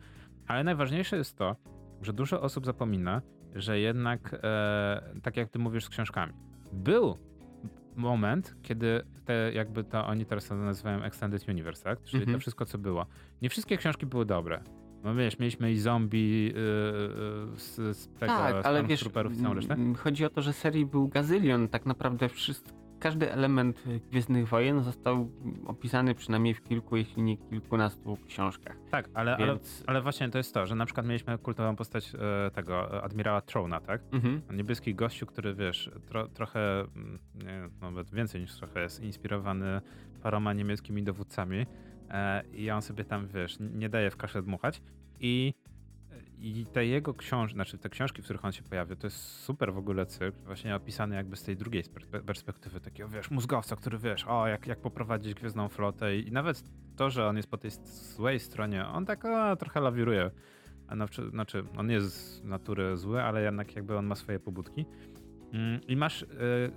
[0.47, 1.55] Ale najważniejsze jest to,
[2.01, 3.21] że dużo osób zapomina,
[3.55, 6.33] że jednak, e, tak jak ty mówisz z książkami,
[6.73, 7.17] był
[7.95, 12.03] moment, kiedy te jakby to oni teraz nazywają Extended Universe, tak?
[12.03, 12.35] Czyli Mhm.
[12.37, 13.05] to wszystko, co było.
[13.41, 14.63] Nie wszystkie książki były dobre.
[15.03, 16.53] No wiesz, mieliśmy i zombie yy,
[17.57, 19.73] z, z tego Tak, ale wiesz, Stormtrooperów i całą resztę.
[19.73, 21.67] mm, chodzi o to, że serii był gazylion.
[21.67, 25.29] Tak naprawdę wszystko, każdy element y, Gwiezdnych Wojen został
[25.65, 28.77] opisany przynajmniej w kilku, jeśli nie kilkunastu książkach.
[28.91, 29.83] Tak, ale, ale, Więc...
[29.87, 33.79] ale właśnie to jest to, że na przykład mieliśmy kultową postać e, tego admirała Trona,
[33.79, 34.01] tak?
[34.11, 34.41] Mhm.
[34.53, 39.81] Niebieski gościu, który wiesz, tro, trochę, mm, nie, nawet więcej niż trochę jest inspirowany
[40.23, 41.65] paroma niemieckimi dowódcami
[42.53, 44.81] i on sobie tam, wiesz, nie daje w kaszę dmuchać
[45.19, 45.53] i
[46.39, 49.73] i te jego książki, znaczy te książki, w których on się pojawia, to jest super
[49.73, 51.83] w ogóle cykl, właśnie opisany jakby z tej drugiej
[52.25, 56.63] perspektywy, takiego, wiesz, mózgowca, który, wiesz, o, jak, jak poprowadzić Gwiezdną Flotę i, i nawet
[56.95, 57.71] to, że on jest po tej
[58.15, 59.23] złej stronie, on tak
[59.59, 60.31] trochę lawiruje,
[60.87, 64.85] a znaczy, znaczy, on jest z natury zły, ale jednak jakby on ma swoje pobudki.
[65.53, 66.27] Mm, I masz e,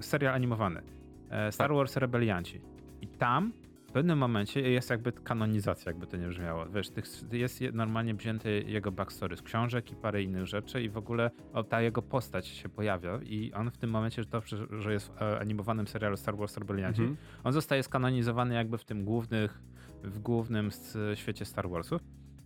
[0.03, 0.83] serial animowany,
[1.31, 1.77] e, Star Tak.
[1.77, 2.61] Wars Rebelianci.
[3.01, 3.53] I tam
[3.91, 6.67] w pewnym momencie jest jakby kanonizacja, jakby to nie brzmiało.
[6.67, 6.89] Wiesz,
[7.33, 11.31] jest normalnie wzięty jego backstory z książek i parę innych rzeczy i w ogóle
[11.69, 15.41] ta jego postać się pojawia i on w tym momencie, to, że jest w e,
[15.41, 17.17] animowanym serialu Star Wars Rebellianci, mhm.
[17.45, 19.63] on zostaje skanonizowany jakby w tym głównych,
[20.05, 20.71] w głównym
[21.15, 22.01] świecie Star Warsu.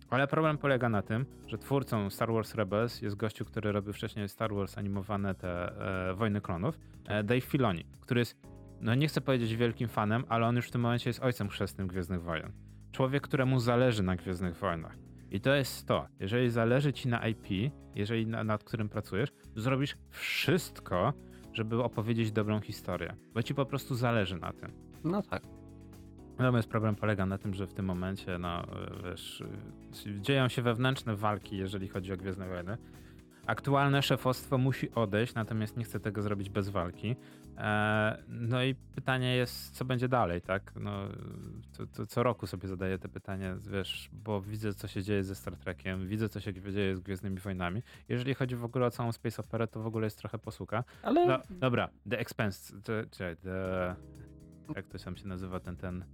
[0.09, 4.29] Ale problem polega na tym, że twórcą Star Wars Rebels jest gościu, który robił wcześniej
[4.29, 8.54] Star Wars animowane te e, Wojny Klonów, e, Dave Filoni, który jest
[8.85, 11.87] no nie chcę powiedzieć wielkim fanem, ale on już w tym momencie jest ojcem chrzestnym
[11.87, 12.51] Gwiezdnych Wojen.
[12.91, 14.97] Człowiek, któremu zależy na Gwiezdnych Wojnach.
[15.31, 16.07] I to jest to.
[16.19, 21.13] Jeżeli zależy ci na IP, jeżeli na, nad którym pracujesz, zrobisz wszystko,
[21.53, 23.15] żeby opowiedzieć dobrą historię.
[23.33, 24.71] Bo ci po prostu zależy na tym.
[25.03, 25.43] No tak.
[26.37, 28.63] Natomiast problem polega na tym, że w tym momencie, no
[29.03, 29.43] wiesz,
[30.21, 32.77] dzieją się wewnętrzne walki, jeżeli chodzi o Gwiezdne Wojny.
[33.45, 37.15] Aktualne szefostwo musi odejść, natomiast nie chce tego zrobiit bez walki.
[37.57, 40.73] E, no i pytanie jest, co będzie dalej, tak?
[40.79, 41.07] No,
[41.77, 45.35] to, to co roku sobie zadaję te pytanie, wiesz, bo widzę, co się dzieje ze
[45.35, 47.81] Star Trekiem, widzę, co się dzieje z Gwiezdnymi Wojnami.
[48.09, 50.83] Jeżeli chodzi w ogóle o całą Space Opera, to w ogóle jest trochę posłuka.
[51.03, 51.27] Ale...
[51.27, 53.95] No, dobra, The Expense, the, czekaj, the,
[54.75, 56.05] jak to sam się nazywa, ten, ten...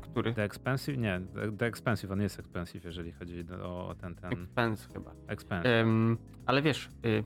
[0.00, 0.34] Który?
[0.34, 0.98] The Expensive?
[0.98, 4.32] Nie, The, the Expensive, on jest expensive, jeżeli chodzi o, o ten, ten...
[4.32, 5.12] Expense chyba.
[5.26, 5.84] Expense.
[5.84, 7.24] Um, ale wiesz, y,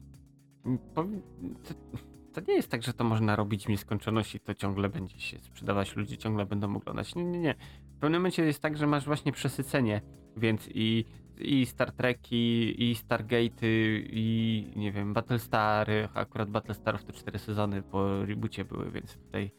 [2.34, 5.96] to nie jest tak, że to można robić w nieskończoności, to ciągle będzie się sprzedawać,
[5.96, 7.14] ludzie ciągle będą oglądać.
[7.14, 7.54] Nie, nie, nie.
[7.96, 10.00] W pewnym momencie jest tak, że masz właśnie przesycenie,
[10.36, 11.04] więc i,
[11.38, 18.24] i Star Treki, i Stargate'y, i nie wiem, Battlestary, akurat Battlestarów to cztery sezony po
[18.24, 19.50] reboocie były, więc tutaj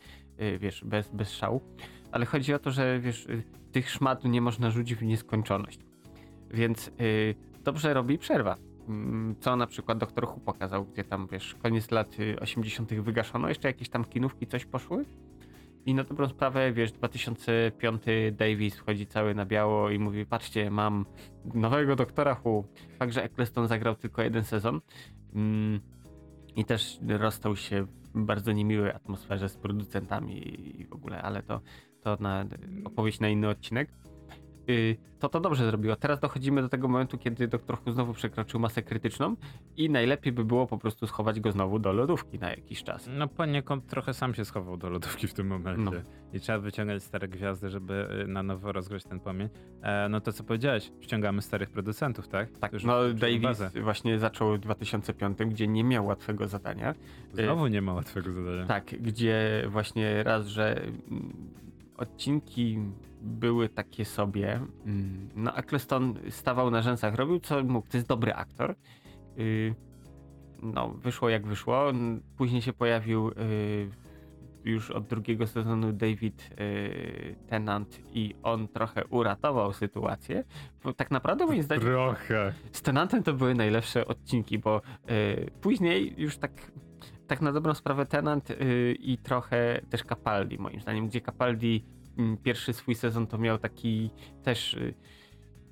[0.41, 1.61] y, wiesz, bez, bez szału.
[2.11, 5.79] Ale chodzi o to, że wiesz, y, tych szmatów nie można rzucić w nieskończoność.
[6.51, 8.57] Więc yy, dobrze robi przerwa
[9.39, 12.91] co na przykład doktor Hu pokazał, gdzie tam, wiesz, koniec lat 80.
[12.91, 15.05] Y, wygaszono, jeszcze jakieś tam kinówki coś poszły.
[15.85, 21.05] I na dobrą sprawę, wiesz, 2005 Davis wchodzi cały na biało i mówi, patrzcie, mam
[21.53, 22.65] nowego doktora Hu.
[22.99, 24.81] Fakt, że Eccleston zagrał tylko jeden sezon
[25.35, 25.79] mm,
[26.55, 30.47] i też rozstał się w bardzo niemiłej atmosferze z producentami
[30.81, 31.61] i w ogóle, ale to,
[32.01, 32.45] to na
[32.85, 33.89] opowieść na inny odcinek.
[34.69, 35.95] Y, to to dobrze zrobiło.
[35.95, 39.35] Teraz dochodzimy do tego momentu, kiedy doktor Who znowu przekroczył masę krytyczną
[39.77, 43.09] i najlepiej by było po prostu schować go znowu do lodówki na jakiś czas.
[43.17, 45.83] No poniekąd trochę sam się schował do lodówki w tym momencie.
[45.83, 45.91] No.
[46.33, 49.49] I trzeba wyciągać stare gwiazdy, żeby y, na nowo rozgrzać ten płomień.
[49.81, 52.57] E, no to co powiedziałeś, ściągamy starych producentów, tak?
[52.57, 53.69] Tak, Już no Davis bazę.
[53.81, 56.95] właśnie zaczął w 2005, gdzie nie miał łatwego zadania.
[57.33, 58.65] Znowu nie ma łatwego zadania.
[58.65, 61.33] Tak, gdzie właśnie raz, że mm,
[61.97, 62.79] odcinki
[63.25, 64.53] były takie sobie.
[64.85, 67.87] Mm, no, Eccleston stawał na rzęsach, robił co mógł.
[67.87, 68.75] To jest dobry aktor.
[69.39, 69.75] Y,
[70.61, 71.85] no, wyszło jak wyszło.
[72.37, 73.33] Później się pojawił y,
[74.63, 80.43] już od drugiego sezonu David y, Tennant i on trochę uratował sytuację.
[80.83, 82.53] Bo tak naprawdę moim zdaniem trochę.
[82.71, 84.81] z Tennantem to były najlepsze odcinki, bo
[85.61, 86.51] później już tak
[87.27, 88.49] tak na dobrą sprawę Tenant
[88.99, 91.85] i trochę też Capaldi moim zdaniem, gdzie Capaldi
[92.43, 94.09] pierwszy swój sezon to miał taki
[94.43, 94.93] też y,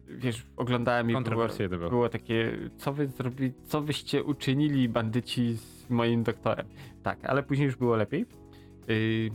[0.08, 1.48] wiesz, oglądałem i było,
[1.90, 6.68] było takie, co wy zrobili, co wyście uczynili bandyci z moim doktorem.
[7.04, 8.26] Tak, ale później już było lepiej.
[8.88, 9.32] Yy,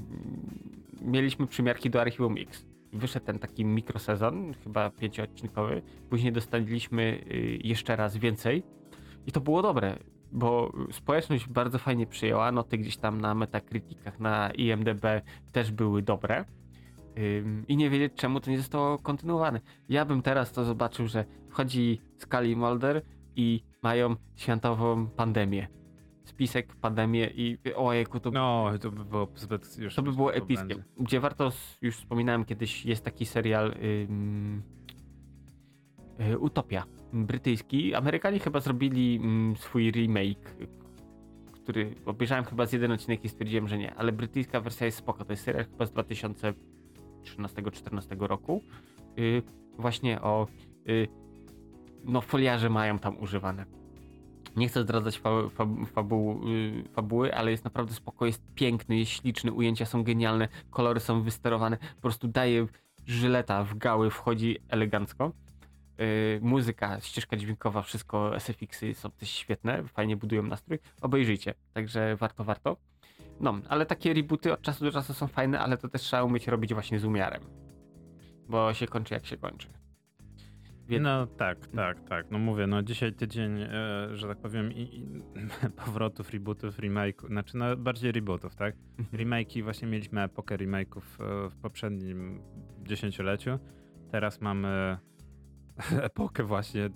[1.02, 2.66] mieliśmy przymiarki do Archiwum X.
[2.92, 5.82] Wyszedł ten taki mikrosezon, chyba pięcioodcinkowy.
[6.10, 8.62] Później dostaliśmy yy, jeszcze raz więcej
[9.26, 9.98] i to było dobre,
[10.32, 12.52] bo społeczność bardzo fajnie przyjęła.
[12.52, 15.04] Noty gdzieś tam na Metacriticach, na IMDB
[15.52, 16.44] też były dobre
[17.68, 19.60] i nie wiedzieć czemu to nie zostało kontynuowane.
[19.88, 23.02] Ja bym teraz to zobaczył, że wchodzi Scully Mulder
[23.36, 25.68] i mają światową pandemię.
[26.24, 28.30] Spisek, pandemię i ojejku, to...
[28.30, 29.94] No, to by było zbyt już...
[29.94, 30.84] To by było epickie.
[31.00, 31.52] Gdzie warto,
[31.82, 34.08] już wspominałem kiedyś, jest taki serial y,
[36.38, 37.94] Utopia brytyjski.
[37.94, 39.20] Amerykanie chyba zrobili
[39.56, 40.56] swój remake,
[41.52, 45.24] który obejrzałem chyba z jeden odcinek i stwierdziłem, że nie, ale brytyjska wersja jest spoko.
[45.24, 46.54] To jest serial chyba z 2000
[47.36, 48.62] 13-14 roku.
[49.16, 49.42] Yy,
[49.78, 50.46] właśnie o.
[50.84, 51.08] Yy,
[52.04, 53.64] no, foliarze mają tam używane.
[54.56, 55.64] Nie chcę zdradzać fa fa
[56.44, 61.22] yy, fabuły, ale jest naprawdę spoko, jest piękny, jest śliczny, ujęcia są genialne, kolory są
[61.22, 62.66] wysterowane, po prostu daje
[63.06, 65.32] żyleta w gały, wchodzi elegancko.
[65.98, 70.78] Yy, muzyka, ścieżka dźwiękowa, wszystko, SFX-y są też świetne, fajnie budują nastrój.
[71.00, 72.76] Obejrzyjcie, także warto, warto.
[73.40, 76.48] No, ale takie rebooty od czasu do czasu są fajne, ale to też trzeba umieć
[76.48, 77.42] robić właśnie z umiarem.
[78.48, 79.68] Bo się kończy jak się kończy.
[80.88, 81.04] Więc...
[81.04, 82.30] No tak, tak, tak.
[82.30, 83.68] No mówię, no dzisiaj tydzień, e,
[84.12, 85.06] że tak powiem, i, i,
[85.84, 88.74] powrotów, rebootów, remake, znaczy no bardziej rebootów, tak?
[88.98, 89.18] Mhm.
[89.20, 92.42] Remake'i, właśnie mieliśmy epokę remake'ów e, w poprzednim
[92.82, 93.58] dziesięcioleciu.
[94.10, 94.98] Teraz mamy
[96.02, 96.90] epokę właśnie,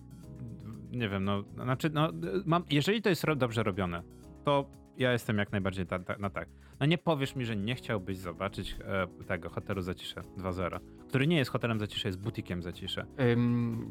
[0.90, 2.10] nie wiem, no, znaczy, no,
[2.46, 4.02] mam, jeżeli to jest dobrze robione,
[4.44, 6.48] to ja jestem jak najbardziej ta, ta, na tak.
[6.80, 11.36] No nie powiesz mi, że nie chciałbyś zobaczyć e, tego hotelu Zacisze 2.0, który nie
[11.36, 13.06] jest hotelem Zacisze, jest butikiem Zacisze.
[13.20, 13.90] Ym,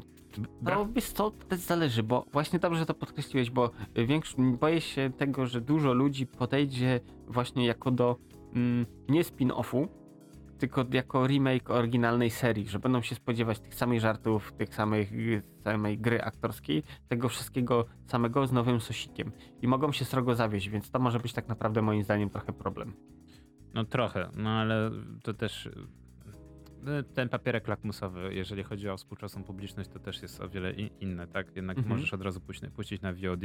[0.62, 5.10] no wiesz co, to też zależy, bo właśnie dobrze to podkreśliłeś, bo większo- boję się
[5.18, 8.16] tego, że dużo ludzi podejdzie właśnie jako do
[8.54, 9.88] mm, nie spin-offu,
[10.62, 15.12] tylko jako remake oryginalnej serii, że będą się spodziewać tych samych żartów, tych samych
[15.64, 19.32] samej gry aktorskiej, tego wszystkiego samego z nowym sosikiem.
[19.62, 22.94] I mogą się srogo zawieść, więc to może być tak naprawdę moim zdaniem trochę problem.
[23.74, 24.90] No trochę, no ale
[25.22, 25.68] to też
[27.14, 31.26] ten papierek lakmusowy, jeżeli chodzi o współczesną publiczność, to też jest o wiele in, inne,
[31.26, 31.56] tak?
[31.56, 31.96] Jednak Mhm.
[31.96, 33.40] możesz od razu puścić, puścić na VOD.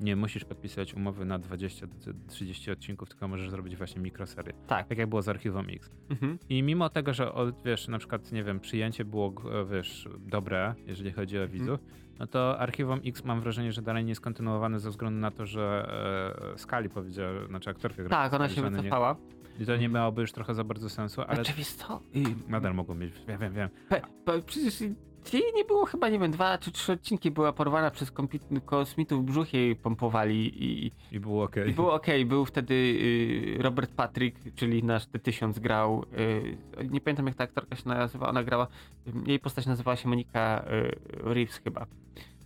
[0.00, 4.52] Nie musisz podpisać umowy na 20-30 odcinków, tylko możesz zrobić właśnie mikroserię.
[4.66, 4.88] Tak.
[4.88, 5.90] Tak jak było z Archiwum X.
[6.10, 6.38] Mhm.
[6.48, 7.32] I mimo tego, że
[7.64, 9.34] wiesz, na przykład, nie wiem, przyjęcie było,
[9.70, 11.80] wiesz, dobre, jeżeli chodzi o widzów,
[12.18, 15.46] no to Archiwum X mam wrażenie, że dalej nie jest kontynuowane ze względu na to,
[15.46, 15.90] że
[16.54, 19.16] e, Skali powiedziała, znaczy aktorka Tak, ona się one nie- wycofała.
[19.60, 22.94] I to nie miałoby już trochę za bardzo sensu, ale Znaczy co, y, nadal mogą
[22.94, 23.68] mieć, wiem, wiem, wiem.
[23.88, 24.80] Pe, pe, przecież
[25.32, 28.12] jej nie było chyba, nie wiem, dwa czy trzy odcinki była porwana przez
[28.64, 31.70] kosmitów, brzuch jej pompowali i, I było okej.
[31.70, 32.26] i było okej.
[32.26, 36.04] Był wtedy y, Robert Patrick, czyli nasz T-1000 grał,
[36.80, 38.66] y, nie pamiętam jak ta aktorka się nazywa, ona grała,
[39.26, 40.96] jej postać nazywała się Monika y,
[41.34, 41.86] Reeves chyba.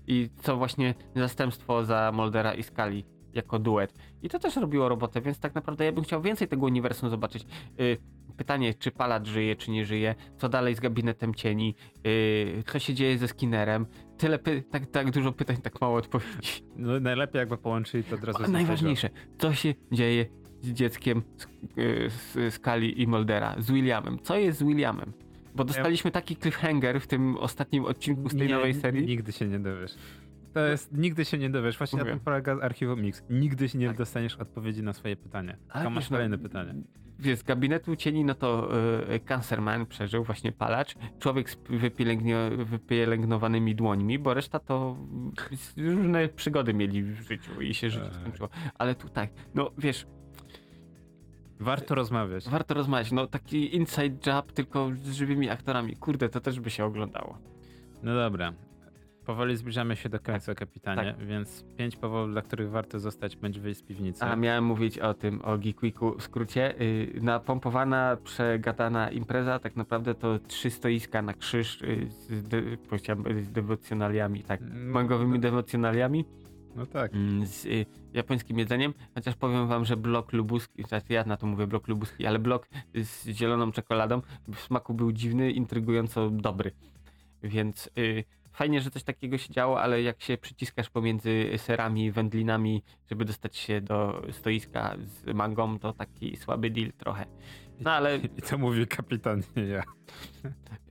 [0.06, 3.04] I co właśnie zastępstwo za Moldera i Skali
[3.34, 3.94] jako duet.
[4.22, 7.46] I to też robiło robotę, więc tak naprawdę ja bym chciał więcej tego uniwersum zobaczyć.
[7.80, 7.96] Y,
[8.36, 11.74] pytanie, czy Palat żyje, czy nie żyje, co dalej z gabinetem cieni,
[12.06, 13.86] y, co się dzieje ze Skinnerem.
[14.18, 14.38] Tyle
[14.70, 16.64] tak, tak dużo pytań, tak mało odpowiedzi.
[16.76, 20.26] No, najlepiej jakby połączyli to od razu z najważniejsze, co się dzieje
[20.60, 21.22] z dzieckiem
[22.08, 24.18] z, y, Skali i Moldera, z Williamem.
[24.22, 25.12] Co jest z Williamem?
[25.54, 29.06] Bo dostaliśmy taki cliffhanger w tym ostatnim odcinku z tej Nie, nowej serii.
[29.06, 29.94] Nigdy się nie dowiesz.
[30.54, 31.78] To jest, nigdy się nie dowiesz.
[31.78, 32.10] Właśnie na Mówię.
[32.12, 33.22] tym polega Archiwum Mix.
[33.30, 33.96] Nigdy się nie Tak.
[33.96, 35.56] dostaniesz odpowiedzi na swoje pytanie.
[35.72, 36.74] Tylko masz no, kolejne pytanie.
[37.18, 38.68] Wiesz, z gabinetu cieni, no to
[39.14, 41.56] y, Cancerman przeżył, właśnie palacz, człowiek z
[42.64, 44.96] wypielęgnowanymi dłońmi, bo reszta to
[45.76, 48.14] różne przygody mieli w życiu i się życie Ej.
[48.20, 48.48] skończyło.
[48.78, 50.06] Ale tutaj, no wiesz,
[51.60, 52.48] Warto rozmawiać.
[52.48, 56.84] warto rozmawiać, no taki inside job tylko z żywymi aktorami, kurde, to też by się
[56.84, 57.38] oglądało.
[58.02, 58.52] No dobra.
[59.26, 61.26] Powoli zbliżamy się do końca, kapitanie, Tak.
[61.26, 64.24] więc pięć powodów, dla których warto zostać bądź wyjść z piwnicy.
[64.24, 66.74] A miałem mówić o tym, o Geek Weeku w skrócie.
[67.14, 73.24] Yy, napompowana, przegadana impreza, tak naprawdę to trzy stoiska na krzyż yy, z, de, powiedziałem,
[73.44, 76.24] z dewocjonaliami, tak, Mm, mangowymi no- dewocjonaliami.
[76.76, 77.14] No tak.
[77.14, 81.46] Mm, z y, japońskim jedzeniem, chociaż powiem wam, że blok lubuski, znaczy ja na to
[81.46, 84.20] mówię blok lubuski, ale blok z zieloną czekoladą
[84.52, 86.70] w smaku był dziwny, intrygująco dobry.
[87.42, 88.24] Więc y,
[88.54, 93.56] fajnie, że coś takiego się działo, ale jak się przyciskasz pomiędzy serami, wędlinami, żeby dostać
[93.56, 97.26] się do stoiska z mangą, to taki słaby deal trochę.
[97.80, 99.82] No ale I to mówi kapitan, nie ja.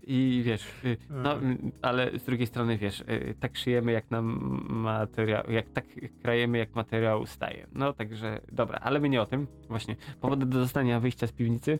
[0.04, 4.26] i wiesz, y, no mm, ale z drugiej strony wiesz, y, tak szyjemy jak nam
[4.70, 5.86] materiał, jak tak
[6.22, 7.68] krajemy jak materiał ustaje.
[7.72, 9.48] No także dobra, ale my nie o tym.
[9.68, 11.80] Właśnie powody do dostania wyjścia z piwnicy.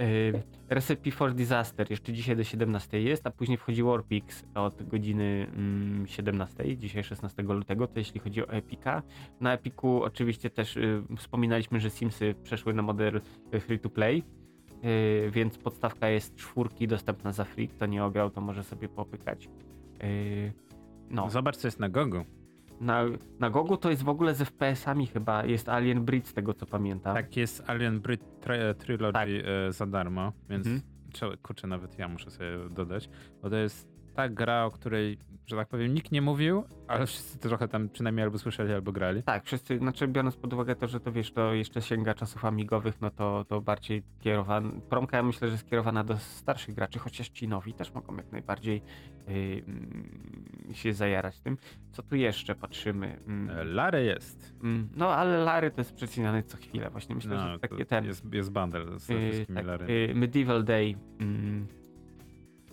[0.00, 5.46] Y, Recipe for Disaster jeszcze dzisiaj do 17 jest, a później wchodzi Warpix od godziny
[5.56, 9.02] mm, 17, dzisiaj 16 lutego, to jeśli chodzi o Epika.
[9.40, 13.20] Na Epiku oczywiście też y, wspominaliśmy, że Simsy przeszły na model
[13.54, 14.24] y, free to play.
[14.82, 17.68] Yy, więc podstawka jest czwórki dostępna za free.
[17.68, 19.48] Kto nie ograł, to może sobie popykać.
[21.10, 22.24] No, Zobacz, co jest na Gogu.
[22.80, 23.04] Na,
[23.38, 25.44] na Gogu to jest w ogóle z FPS-ami chyba.
[25.44, 27.14] Jest Alien Breed z tego co pamiętam.
[27.14, 29.28] Tak, jest Alien Breed tri- Trilogy Tak.
[29.68, 31.38] e, za darmo, więc Mhm.
[31.42, 33.10] kurczę, nawet ja muszę sobie dodać,
[33.42, 37.38] bo to jest ta gra, o której, że tak powiem, nikt nie mówił, ale wszyscy
[37.38, 39.22] trochę tam przynajmniej albo słyszeli, albo grali.
[39.22, 43.00] Tak, wszyscy, znaczy biorąc pod uwagę to, że to wiesz, to jeszcze sięga czasów amigowych,
[43.00, 47.48] no to, to bardziej kierowana, promka ja myślę, że skierowana do starszych graczy, chociaż ci
[47.48, 48.82] nowi też mogą jak najbardziej
[49.28, 51.56] yy, się zajarać tym.
[51.92, 53.20] Co tu jeszcze patrzymy?
[53.26, 54.54] Mm, E, Lary jest.
[54.62, 57.84] mm, no ale Lary to jest przecinane co chwilę, właśnie myślę, No, że to takie
[57.86, 58.04] ten...
[58.04, 60.06] jest, jest bundle z Yy, wszystkimi tak, Lary.
[60.08, 60.94] yy, Medieval Day.
[61.20, 61.66] mm,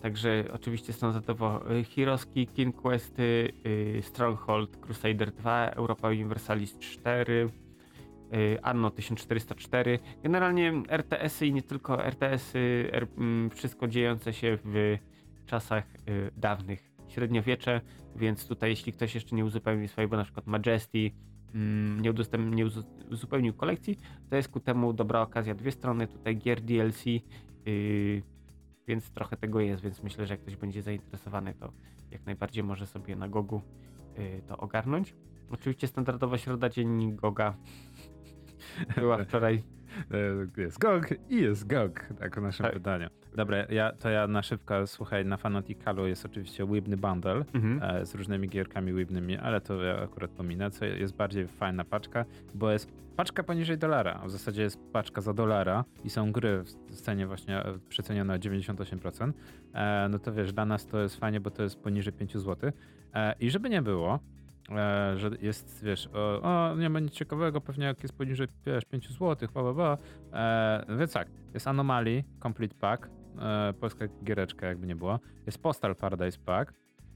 [0.06, 6.78] Także oczywiście są za to yy, Heroski, King Questy, yy, Stronghold, Crusader 2, Europa Universalis
[6.78, 7.48] 4,
[8.32, 9.98] yy, Anno 1404.
[10.22, 14.98] Generalnie RTS-y i nie tylko RTS-y, mm, wszystko dziejące się w
[15.46, 15.84] czasach
[16.36, 17.80] dawnych średniowiecze,
[18.16, 21.10] więc tutaj jeśli ktoś jeszcze nie uzupełnił swojego na przykład Majesty,
[21.54, 22.12] mm, nie,
[22.50, 23.98] nie uzu- uzupełnił kolekcji,
[24.30, 25.54] to jest ku temu dobra okazja.
[25.54, 27.04] Dwie strony tutaj gier DLC,
[28.86, 31.72] więc trochę tego jest, więc myślę, że jak ktoś będzie zainteresowany, to
[32.10, 33.62] jak najbardziej może sobie na Gogu
[34.18, 35.14] yy, to ogarnąć.
[35.50, 37.56] Oczywiście standardowa środa dziennik Goga
[38.96, 39.62] była wczoraj.
[40.56, 42.74] E, Jest GOG i jest GOG, tak w naszym Tak.
[42.74, 43.08] wydaniu.
[43.36, 47.82] Dobra, ja, to ja na szybko, słuchaj, na Fanaticalu jest oczywiście Wibny Bundle Mhm.
[47.82, 52.24] e, z różnymi gierkami Wibnymi, ale to ja akurat pominę, co jest bardziej fajna paczka,
[52.54, 57.00] bo jest paczka poniżej dolara, w zasadzie jest paczka za dolara i są gry w
[57.00, 59.32] cenie właśnie e, przecenione o 98%,
[59.74, 62.70] e, no to wiesz, dla nas to jest fajnie, bo to jest poniżej 5 zł
[63.14, 64.18] e, i żeby nie było,
[64.70, 68.84] e, że jest, wiesz, o, o, nie ma nic ciekawego, pewnie jak jest poniżej, wiesz,
[68.84, 69.96] 5 zł, bla, bla, bla.
[70.32, 73.08] E, więc tak, jest Anomaly, Complete Pack,
[73.40, 76.72] e, polska giereczka jakby nie było, jest Postal Paradise Pack,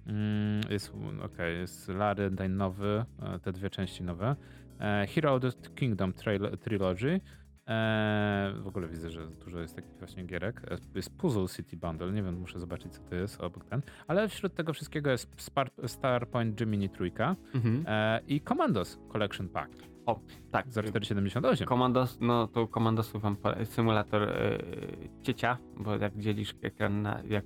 [0.06, 0.92] mm, jest,
[1.24, 4.36] okej, jest Lary Dane nowy, e, te dwie części nowe,
[4.80, 7.20] e, Hero of the Kingdom Trail, Trilogy,
[7.68, 10.62] e, w ogóle widzę, że dużo jest takich właśnie gierek,
[10.94, 14.54] jest Puzzle City Bundle, nie wiem, muszę zobaczyć co to jest obok ten, ale wśród
[14.54, 17.84] tego wszystkiego jest Spar Starpoint Gemini trójka Mhm.
[17.86, 19.89] e, i Commandos Collection Pack
[20.50, 21.64] Tak, za 4,78.
[21.64, 24.58] Komandos, no to komandosów wam symulator e,
[25.22, 27.44] ciecia, bo jak dzielisz ekran na, jak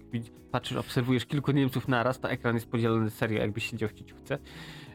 [0.50, 4.38] patrzysz, obserwujesz kilku Niemców naraz, to ekran jest podzielony serio, jakbyś siedział w cieciówce.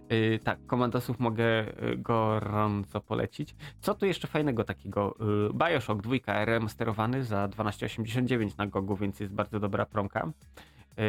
[0.09, 3.55] E, tak, komandosów mogę e, gorąco polecić.
[3.81, 5.15] Co tu jeszcze fajnego takiego?
[5.49, 10.31] E, Bioshock 2 remasterowany za 12,89 na Gogu, więc jest bardzo dobra promka.
[10.97, 11.03] E,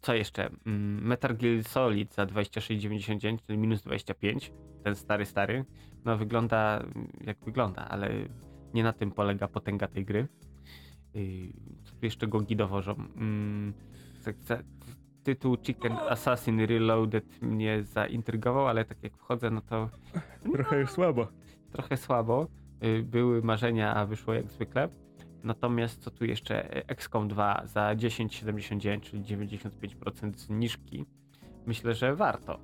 [0.00, 0.50] co jeszcze?
[0.66, 4.52] Mm, Metal Gear Solid za 26,99, czyli minus 25.
[4.84, 5.64] Ten stary, stary.
[6.04, 8.10] No wygląda mm, jak wygląda, ale
[8.74, 10.28] nie na tym polega potęga tej gry.
[11.14, 11.22] Yy,
[12.02, 12.92] jeszcze gogi dowożą?
[13.16, 13.74] Mm,
[15.22, 19.90] tytuł Chicken Assassin Reloaded mnie zaintrygował, ale tak jak wchodzę, no to
[20.52, 21.28] Trochę jest słabo.
[21.72, 22.46] trochę słabo.
[22.84, 24.88] Y, Były marzenia, a wyszło jak zwykle.
[25.52, 26.86] Natomiast co tu jeszcze?
[26.88, 31.04] XCOM 2 za 10,79, czyli 95% zniżki.
[31.66, 32.58] Myślę, że warto.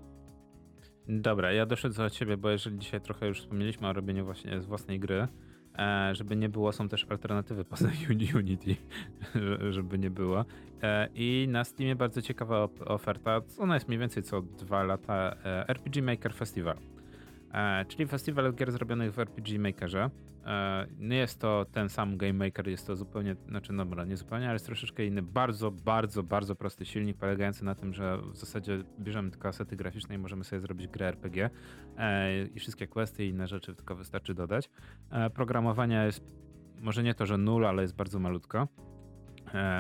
[1.09, 4.67] Dobra, ja doszedłem od ciebie, bo jeżeli dzisiaj trochę już wspomnieliśmy o robieniu właśnie z
[4.67, 5.29] własnej gry,
[5.79, 8.77] e, żeby nie było, są też alternatywy poza Uni- Unity,
[9.35, 10.45] że- żeby nie było.
[10.83, 15.69] E, I na Steamie bardzo ciekawa oferta, ona jest mniej więcej co dwa lata, e,
[15.69, 16.77] RPG Maker Festival.
[17.55, 20.11] E, czyli festiwal gier zrobionych w RPG Makerze.
[20.47, 24.45] E, nie jest to ten sam Game Maker, jest to zupełnie, znaczy dobra, nie zupełnie,
[24.45, 28.85] ale jest troszeczkę inny, bardzo, bardzo, bardzo prosty silnik, polegający na tym, że w zasadzie
[29.01, 31.51] bierzemy tylko asety graficzne i możemy sobie zrobić grę RPG
[31.99, 34.71] e, i wszystkie questy i inne rzeczy tylko wystarczy dodać.
[35.35, 36.25] Programowania jest
[36.81, 38.69] może nie to, że nul, ale jest bardzo malutko.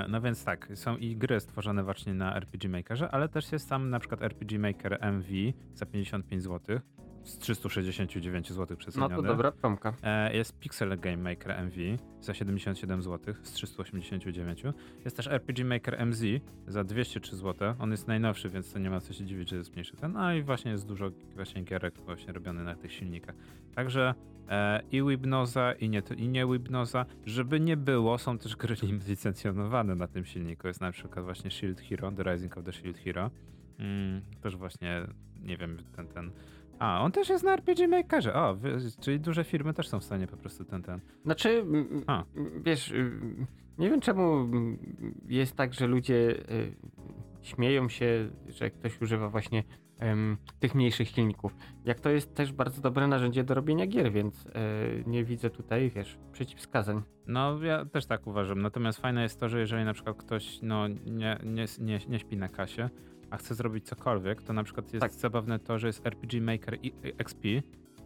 [0.08, 3.90] No więc tak, są i gry stworzone właśnie na RPG Makerze, ale też jest sam
[3.90, 5.28] na przykład RPG Maker MV
[5.74, 6.80] za 55 zł
[7.24, 9.16] z 369 zł No przecenione.
[9.16, 9.94] to dobra promka.
[10.02, 11.76] E, Jest Pixel Game Maker MV
[12.20, 14.62] za 77 zł z 389.
[15.04, 16.22] Jest też RPG Maker MZ
[16.66, 17.74] za 203 zł.
[17.78, 20.12] On jest najnowszy, więc to nie ma co się dziwić, że jest mniejszy ten.
[20.12, 23.34] No i właśnie jest dużo właśnie gierek właśnie robiony na tych silnikach.
[23.74, 24.14] Także
[24.48, 27.06] e, i Wibnoza i nie, i nie Wibnoza.
[27.26, 28.76] Żeby nie było, są też gry
[29.08, 30.66] licencjonowane na tym silniku.
[30.68, 33.30] Jest na przykład właśnie Shield Hero, The Rising of the Shield Hero.
[33.78, 35.06] Mm, też właśnie,
[35.42, 36.30] nie wiem, ten, ten
[36.78, 38.34] a, on też jest na RPG Makerze.
[38.34, 38.56] O,
[39.00, 41.00] czyli duże firmy też są w stanie po prostu ten, ten.
[41.24, 41.64] Znaczy,
[42.06, 42.24] A.
[42.62, 42.92] wiesz,
[43.78, 44.48] nie wiem czemu
[45.28, 46.76] jest tak, że ludzie y,
[47.42, 49.64] śmieją się, że ktoś używa właśnie
[49.98, 51.56] em, tych mniejszych silników.
[51.84, 54.50] Jak to jest też bardzo dobre narzędzie do robienia gier, więc e,
[55.06, 57.02] nie widzę tutaj, wiesz, przeciwwskazań.
[57.26, 58.62] No, ja też tak uważam.
[58.62, 62.36] Natomiast fajne jest to, że jeżeli na przykład ktoś no, nie, nie, nie, nie śpi
[62.36, 62.90] na kasie,
[63.34, 65.12] a chce zrobić cokolwiek, to na przykład jest Tak.
[65.12, 66.78] zabawne to, że jest RPG Maker
[67.18, 67.42] XP,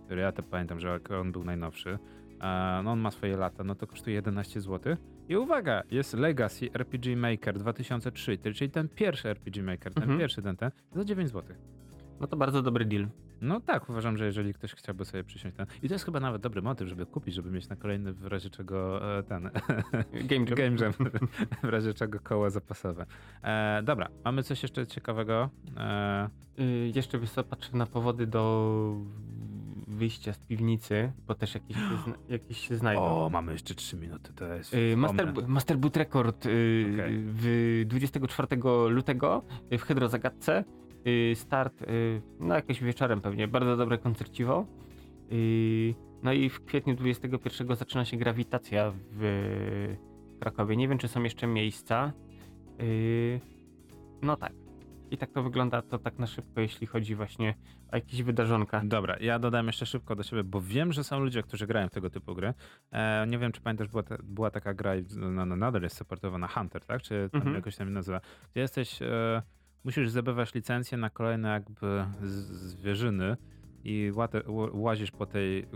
[0.04, 1.98] który ja to pamiętam, że on był najnowszy.
[2.84, 4.96] No on ma swoje lata, no to kosztuje 11 zł.
[5.28, 10.18] I uwaga, jest Legacy RPG Maker 2003, czyli ten pierwszy RPG Maker, ten Mhm.
[10.20, 11.56] pierwszy, ten, ten, za 9 zł.
[12.20, 13.08] No to bardzo dobry deal.
[13.40, 15.66] No tak, uważam, że jeżeli ktoś chciałby sobie przysiąść ten.
[15.82, 18.50] I to jest chyba nawet dobry motyw, żeby kupić, żeby mieć na kolejny w razie
[18.50, 19.50] czego e, ten.
[20.12, 20.56] Game Jam.
[20.62, 20.92] Game Jam.
[21.62, 23.06] w razie czego koło zapasowe.
[23.42, 25.50] E, dobra, mamy coś jeszcze ciekawego.
[25.76, 26.28] E,
[26.60, 28.94] Y, jeszcze wiesz patrzę na powody do
[29.86, 33.02] wyjścia z piwnicy, bo też jakieś się, zna, jakieś się znajdą.
[33.02, 34.74] o, mamy jeszcze 3 minuty, to jest.
[34.74, 35.48] Y, Master.
[35.48, 36.48] Master Boot Record y,
[36.94, 37.18] Okej.
[37.24, 38.46] w 24
[38.88, 40.64] lutego w Hydrozagadce.
[41.06, 44.66] Y, Start y, no jakoś wieczorem pewnie, bardzo dobre koncerciwo.
[45.32, 49.96] Y, No i w kwietniu 21 zaczyna się grawitacja w
[50.40, 50.76] Krakowie.
[50.76, 52.12] Nie wiem, czy są jeszcze miejsca.
[54.22, 54.52] No tak.
[55.10, 57.54] I tak to wygląda to tak na szybko, jeśli chodzi właśnie
[57.92, 58.82] o jakieś wydarzonka.
[58.84, 61.90] Dobra, ja dodam jeszcze szybko do siebie, bo wiem, że są ludzie, którzy grają w
[61.90, 62.54] tego typu gry.
[62.92, 66.48] E, nie wiem, czy pamiętasz, była, ta, była taka gra, no, no, nadal jest supportowana
[66.48, 67.02] Hunter, tak?
[67.02, 67.56] Czy tam Mhm.
[67.56, 68.20] jakoś tam nazywa?
[68.52, 69.42] Gdzie jesteś, e,
[69.88, 73.36] musisz zdobywać licencję na kolejne jakby zwierzyny
[73.84, 74.12] i
[74.72, 75.66] łazisz po tej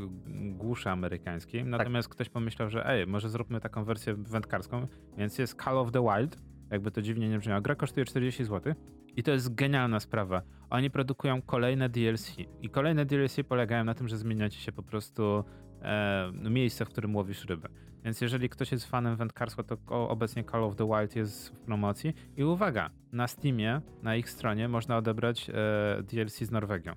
[0.50, 1.64] głuszy amerykańskiej.
[1.64, 4.86] Natomiast ktoś pomyślał, że ej, może zróbmy taką wersję wędkarską,
[5.18, 6.38] więc jest Call of the Wild,
[6.72, 7.60] jakby to dziwnie nie brzmiało.
[7.60, 8.74] Gra kosztuje 40 zł
[9.16, 10.42] i to jest genialna sprawa.
[10.70, 15.44] Oni produkują kolejne DLC i kolejne DLC polegają na tym, że zmieniacie się po prostu
[15.82, 17.68] e, miejsce, w którym łowisz rybę.
[18.04, 19.76] Więc jeżeli ktoś jest fanem wędkarstwa, to
[20.08, 22.14] obecnie Call of the Wild jest w promocji.
[22.36, 26.92] I uwaga, na Steamie, na ich stronie można odebrać e, DLC z Norwegią.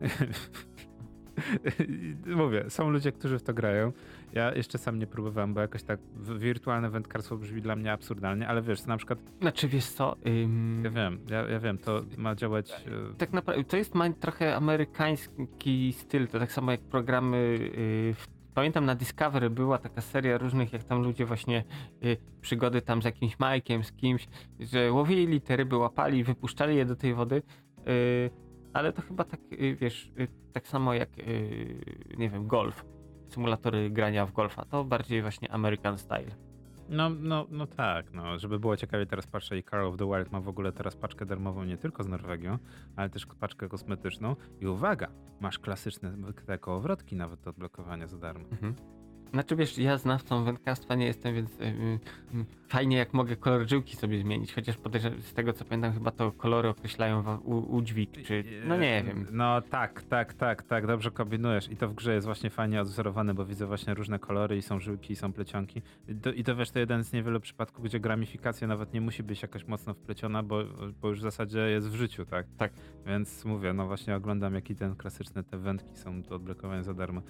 [2.36, 3.92] Mówię, są ludzie, którzy w to grają.
[4.32, 6.00] Ja jeszcze sam nie próbowałem, bo jakoś tak
[6.38, 10.90] wirtualne wędkarstwo brzmi dla mnie absurdalnie, ale wiesz, na przykład, Znaczy wiesz co, ym, ja
[10.90, 12.70] wiem, ja, ja wiem, to ma działać...
[13.10, 17.36] e, tak naprawdę to jest trochę amerykański styl, to tak samo jak programy.
[17.36, 21.64] y, w- pamiętam na Discovery była taka seria różnych, jak tam ludzie właśnie
[22.04, 24.28] y, przygody tam z jakimś Majkiem, z kimś,
[24.60, 27.42] że łowili te ryby, łapali, wypuszczali je do tej wody.
[27.88, 28.30] y,
[28.72, 32.84] ale to chyba tak, y, wiesz, y, tak samo jak, y, nie wiem, golf.
[33.28, 34.64] Symulatory grania w golfa.
[34.64, 36.36] To bardziej właśnie American style.
[36.88, 40.32] No, no, no tak, no, żeby było ciekawie, teraz patrzę i Call of the Wild
[40.32, 42.58] ma w ogóle teraz paczkę darmową nie tylko z Norwegią,
[42.96, 45.08] ale też paczkę kosmetyczną i uwaga,
[45.40, 46.16] masz klasyczne
[46.46, 48.44] te kołowrotki nawet do odblokowania za darmo.
[48.50, 48.74] Mhm.
[49.32, 53.68] Znaczy wiesz, ja znawcą wędkarstwa nie jestem, więc y, y, y, fajnie jak mogę kolor
[53.68, 58.10] żyłki sobie zmienić, chociaż podejrzewam, z tego co pamiętam chyba to kolory określają u, udźwig,
[58.26, 59.26] czy no nie wiem.
[59.30, 63.34] No tak, tak, tak, tak, dobrze kombinujesz i to w grze jest właśnie fajnie odwzorowane,
[63.34, 65.82] bo widzę właśnie różne kolory i są żyłki i są plecionki.
[66.08, 69.22] I to, i to wiesz, to jeden z niewielu przypadków, gdzie gramifikacja nawet nie musi
[69.22, 70.64] być jakoś mocno wpleciona, bo,
[71.02, 72.46] bo już w zasadzie jest w życiu, tak?
[72.58, 72.72] Tak.
[73.06, 77.22] Więc mówię, no właśnie oglądam jaki ten klasyczne te wędki są do odblokowania za darmo.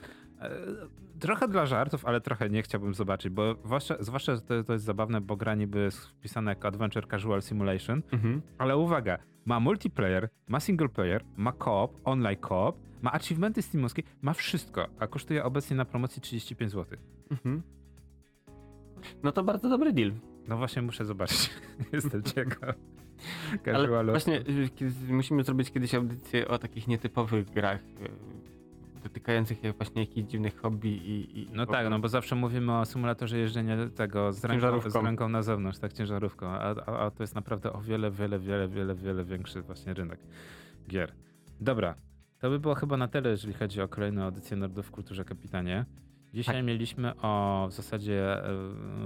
[0.42, 4.72] E, Trochę dla żartów, ale trochę nie chciałbym zobaczyć, bo zwłaszcza, zwłaszcza że to, to
[4.72, 8.42] jest zabawne, bo gra niby jest wpisane jako Adventure Casual Simulation, Mhm.
[8.58, 14.32] ale uwaga, ma multiplayer, ma single player, ma co-op, online co-op, ma achievementy steamowskie, ma
[14.32, 16.98] wszystko, a kosztuje obecnie na promocji 35 zł.
[17.30, 17.62] Mhm.
[19.22, 20.12] No to bardzo dobry deal.
[20.48, 21.50] No właśnie muszę zobaczyć.
[21.92, 22.74] Jestem ciekaw.
[23.74, 24.40] Ale właśnie
[25.08, 28.51] y, musimy zrobić kiedyś audycję o takich nietypowych grach y,
[29.02, 31.40] dotykających jak właśnie jakichś dziwnych hobby i...
[31.40, 35.28] i No tak, no bo zawsze mówimy o symulatorze jeżdżenia tego z ręką, z ręką
[35.28, 38.94] na zewnątrz, tak, ciężarówką, a, a, a to jest naprawdę o wiele, wiele, wiele, wiele,
[38.94, 40.18] wiele większy właśnie rynek
[40.88, 41.12] gier.
[41.60, 41.94] Dobra,
[42.38, 45.84] to by było chyba na tyle, jeżeli chodzi o kolejną edycję Nordów w Kulturze Kapitanie.
[46.34, 46.64] Dzisiaj Tak.
[46.64, 48.52] mieliśmy o w zasadzie e,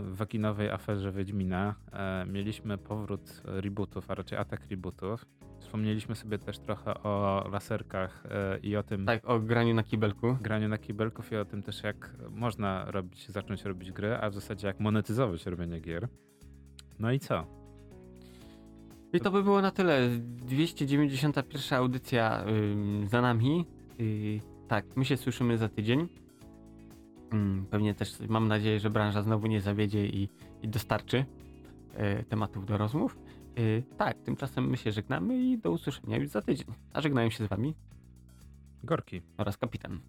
[0.02, 1.74] wakinowej aferze Wiedźmina.
[1.92, 5.26] E, mieliśmy powrót rebootów, a raczej atak rebootów.
[5.66, 10.36] Wspomnieliśmy sobie też trochę o laserkach e, i o tym, Tak, o graniu na kibelku.
[10.40, 14.34] graniu na kibelków i o tym też, jak można robić, zacząć robić gry, a w
[14.34, 16.08] zasadzie jak monetyzować robienie gier.
[16.98, 17.46] No i co?
[19.12, 20.08] I to by było na tyle.
[20.18, 23.64] 291 audycja ym, za nami.
[23.98, 26.08] Yy, tak, my się słyszymy za tydzień.
[27.34, 30.28] Ym, pewnie też mam nadzieję, że branża znowu nie zawiedzie i,
[30.62, 31.24] i dostarczy
[31.94, 33.18] e, tematów do rozmów.
[33.56, 36.66] Yy, tak, tymczasem my się żegnamy i do usłyszenia już za tydzień.
[36.92, 37.74] A żegnają się z wami
[38.84, 39.22] Gorki.
[39.38, 40.00] oraz kapitan.